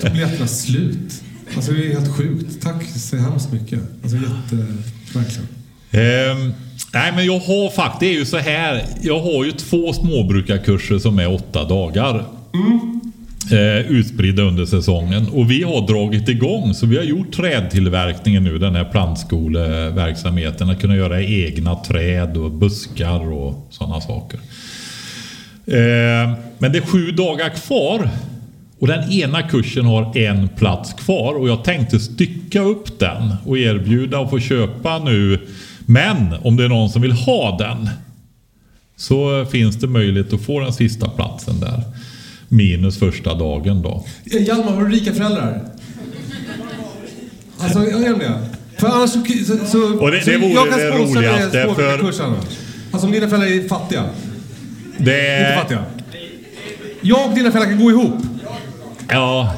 [0.01, 1.23] tog biljetterna slut.
[1.55, 2.61] Alltså det är helt sjukt.
[2.61, 3.79] Tack så hemskt mycket.
[4.03, 4.67] Alltså jätte...
[5.13, 5.47] Verkligen.
[5.91, 6.53] Ehm,
[6.93, 8.85] nej men jag har faktiskt, det är ju så här.
[9.01, 12.25] Jag har ju två småbrukarkurser som är åtta dagar.
[13.51, 15.27] Eh, utspridda under säsongen.
[15.27, 16.73] Och vi har dragit igång.
[16.73, 18.57] Så vi har gjort trädtillverkningen nu.
[18.57, 20.69] Den här plantskoleverksamheten.
[20.69, 24.39] Att kunna göra egna träd och buskar och sådana saker.
[25.71, 28.09] Eh, men det är sju dagar kvar.
[28.79, 33.57] Och den ena kursen har en plats kvar och jag tänkte stycka upp den och
[33.57, 35.39] erbjuda att få köpa nu.
[35.85, 37.89] Men om det är någon som vill ha den
[38.95, 41.83] så finns det möjlighet att få den sista platsen där.
[42.47, 44.05] Minus första dagen då.
[44.33, 45.61] Eh, Hjalmar, har du rika föräldrar?
[47.59, 48.39] Alltså, jag är det.
[48.77, 49.19] För annars så...
[49.45, 52.45] så, så Och det- det vore jag kan det med roligaste, för- annars.
[52.91, 54.03] Alltså om dina föräldrar är fattiga.
[55.03, 55.83] Det Inte fattiga.
[57.01, 58.21] Jag och dina föräldrar kan gå ihop.
[59.09, 59.55] Ja.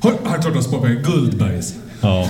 [0.00, 1.12] Har, har klart att.
[1.12, 1.74] Guldbergs.
[2.00, 2.28] Ja.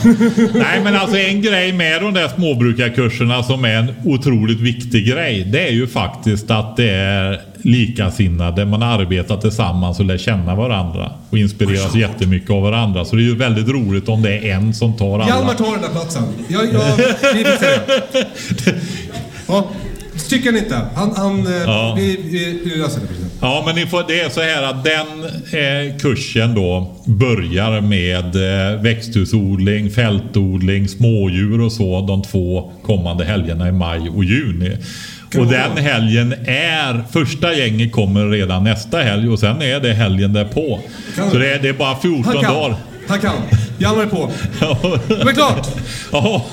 [0.54, 5.44] Nej men alltså en grej med de där småbrukarkurserna som är en otroligt viktig grej.
[5.44, 8.64] Det är ju faktiskt att det är likasinnade.
[8.64, 11.12] Man arbetar tillsammans och lär känna varandra.
[11.30, 13.04] Och inspireras jättemycket av varandra.
[13.04, 15.28] Så det är ju väldigt roligt om det är en som tar alla.
[15.28, 16.22] Hjalmar tar den där platsen.
[16.48, 16.82] Jag, jag,
[18.64, 18.74] det.
[20.16, 20.80] Ja, stycken inte.
[20.94, 21.94] Han, han, eh, Ja.
[21.98, 23.06] vi, vi, vi löser det.
[23.06, 23.24] precis.
[23.40, 25.24] Ja, men ni får, det är så här att den
[25.60, 28.24] eh, kursen då börjar med
[28.74, 34.76] eh, växthusodling, fältodling, smådjur och så de två kommande helgerna i maj och juni.
[35.38, 40.32] Och den helgen är, första gänget kommer redan nästa helg och sen är det helgen
[40.32, 40.80] därpå.
[41.16, 42.76] Kan Så det är, det är bara 14 Han dagar.
[43.08, 43.34] Han kan.
[43.78, 44.30] Hjalmar är på.
[45.08, 45.68] Det är klart!
[46.12, 46.44] Ja.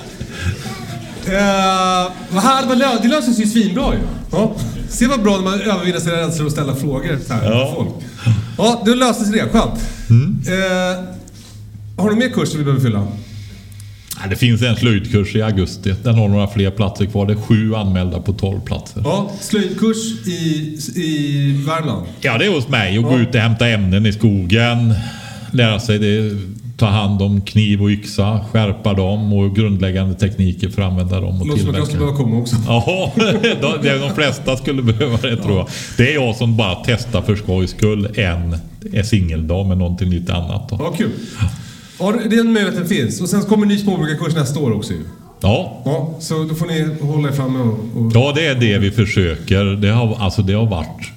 [1.27, 3.99] Eh, vad här, lö- det löser sig ju svinbra ju.
[4.31, 4.55] Ja.
[4.89, 7.65] Se vad bra när man övervinner sina rädslor och ställa frågor så här, Ja.
[7.65, 7.89] till folk.
[8.57, 9.49] Ja, då löste sig det.
[9.49, 9.79] Skönt.
[10.09, 10.41] Mm.
[10.47, 11.03] Eh,
[12.03, 13.07] har du mer kurser vi behöver fylla?
[14.29, 15.95] Det finns en slöjdkurs i augusti.
[16.03, 17.25] Den har några fler platser kvar.
[17.25, 19.01] Det är sju anmälda på 12 platser.
[19.05, 22.05] Ja, slöjdkurs i, i Värmland.
[22.21, 22.97] Ja, det är hos mig.
[22.97, 23.19] Gå Ja.
[23.19, 24.93] ut och hämta ämnen i skogen.
[25.51, 26.37] Lära sig det,
[26.83, 28.45] ta hand om kniv och yxa.
[28.51, 31.99] Skärpa dem och grundläggande tekniker för att använda dem och Låter som att jag skulle
[31.99, 32.55] behöva komma också.
[32.67, 35.67] Ja, de, de de flesta skulle behöva det tror jag.
[35.97, 38.57] Det är jag som bara testar för skojs skull en,
[38.93, 40.69] en singeldag med någonting lite annat.
[40.69, 40.77] Då.
[40.79, 41.11] Ja, kul.
[41.99, 43.21] Ja, den möjligheten finns.
[43.21, 45.03] Och sen kommer en ny småbrukarkurs nästa år också ju.
[45.41, 45.81] Ja.
[45.85, 48.01] Ja, så då får ni hålla er framme och...
[48.01, 48.11] och...
[48.13, 49.63] Ja, det är det vi försöker.
[49.63, 51.11] Det har, alltså, det har varit...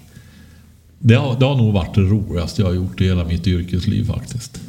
[0.98, 4.06] Det har, det har nog varit det roligaste jag har gjort i hela mitt yrkesliv
[4.06, 4.60] faktiskt.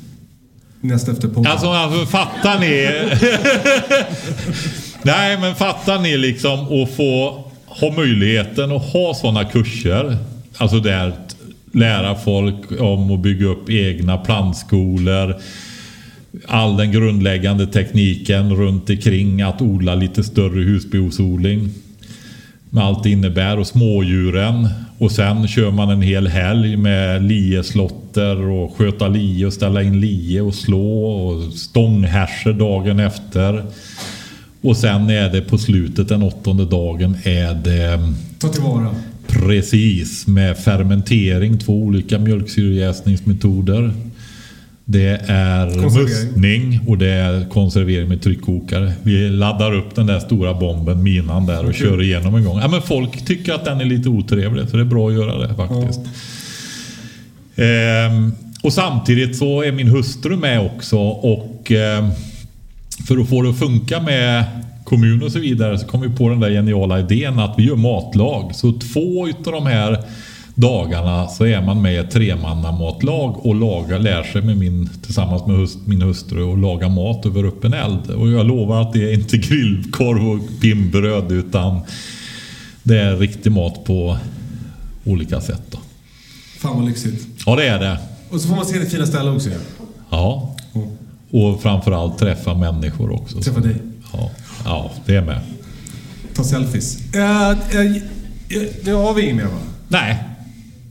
[0.87, 1.51] Näst efter podden.
[1.51, 2.89] Alltså, alltså fattar ni?
[5.01, 10.17] Nej, men fattar ni liksom att få ha möjligheten att ha sådana kurser.
[10.57, 11.13] Alltså där
[11.71, 15.35] lära folk om att bygga upp egna plantskolor.
[16.47, 21.69] All den grundläggande tekniken runt omkring att odla lite större husbehovsodling.
[22.69, 24.69] Med allt det innebär och smådjuren.
[24.97, 30.01] Och sen kör man en hel helg med lieslotter och sköta lie och ställa in
[30.01, 33.63] lie och slå och stånghärser dagen efter.
[34.61, 38.95] Och sen är det på slutet den åttonde dagen är det Ta tillvara.
[39.27, 43.93] Precis, med fermentering, två olika mjölksyrejäsningsmetoder.
[44.89, 45.65] Det är
[45.99, 48.93] mustning och det är konservering med tryckkokare.
[49.03, 51.79] Vi laddar upp den där stora bomben, minan där och Okej.
[51.79, 52.59] kör igenom en gång.
[52.59, 55.47] Ja, men folk tycker att den är lite otrevlig så det är bra att göra
[55.47, 55.99] det faktiskt.
[57.55, 58.31] Ehm,
[58.63, 62.09] och samtidigt så är min hustru med också och ehm,
[63.07, 64.43] för att få det att funka med
[64.83, 67.75] kommun och så vidare så kom vi på den där geniala idén att vi gör
[67.75, 68.55] matlag.
[68.55, 70.03] Så två utav de här
[70.57, 75.47] dagarna så är man med i ett tremannamatlag och lagar, lär sig med min, tillsammans
[75.47, 78.09] med hust, min hustru och laga mat över öppen eld.
[78.09, 81.81] Och jag lovar att det är inte grillkorv och pinnbröd utan
[82.83, 84.17] det är riktig mat på
[85.05, 85.61] olika sätt.
[85.69, 85.77] Då.
[86.59, 87.27] Fan vad lyxigt.
[87.45, 87.97] Ja, det är det.
[88.29, 89.49] Och så får man se det fina stället också.
[90.09, 90.55] Ja.
[91.31, 93.41] Och framförallt träffa människor också.
[93.41, 93.75] Träffa dig.
[94.13, 94.31] Ja,
[94.65, 95.39] ja det är med.
[96.35, 97.15] Ta selfies.
[97.15, 97.55] Eh, eh,
[98.83, 99.59] nu har vi inget mer va?
[99.87, 100.23] Nej.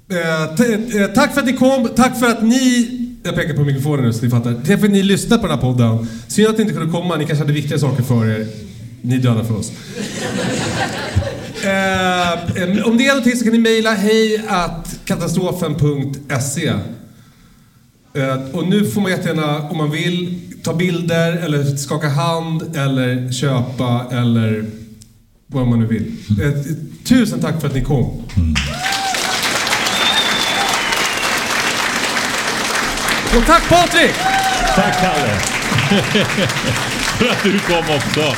[0.08, 2.90] Eh, eh, tack för att ni kom, tack för att ni...
[3.22, 4.54] Jag pekar på mikrofonen nu så ni fattar.
[4.54, 6.08] Tack för att ni lyssnade på den här podden.
[6.28, 8.46] Synd att ni inte kunde komma, ni kanske hade viktigare saker för er.
[9.02, 9.70] Ni döda för oss.
[11.62, 12.32] eh,
[12.86, 14.42] om det är någonting så kan ni mejla hej
[15.04, 16.68] katastrofen.se
[18.14, 23.32] eh, Och nu får man jättegärna, om man vill, ta bilder eller skaka hand eller
[23.32, 24.64] köpa eller
[25.46, 26.12] vad man nu vill.
[26.42, 26.52] Eh,
[27.04, 28.22] tusen tack för att ni kom.
[28.36, 28.54] Mm.
[33.36, 34.14] Och tack Patrik!
[34.74, 35.34] Tack Kalle!
[37.18, 38.34] För att du kom också.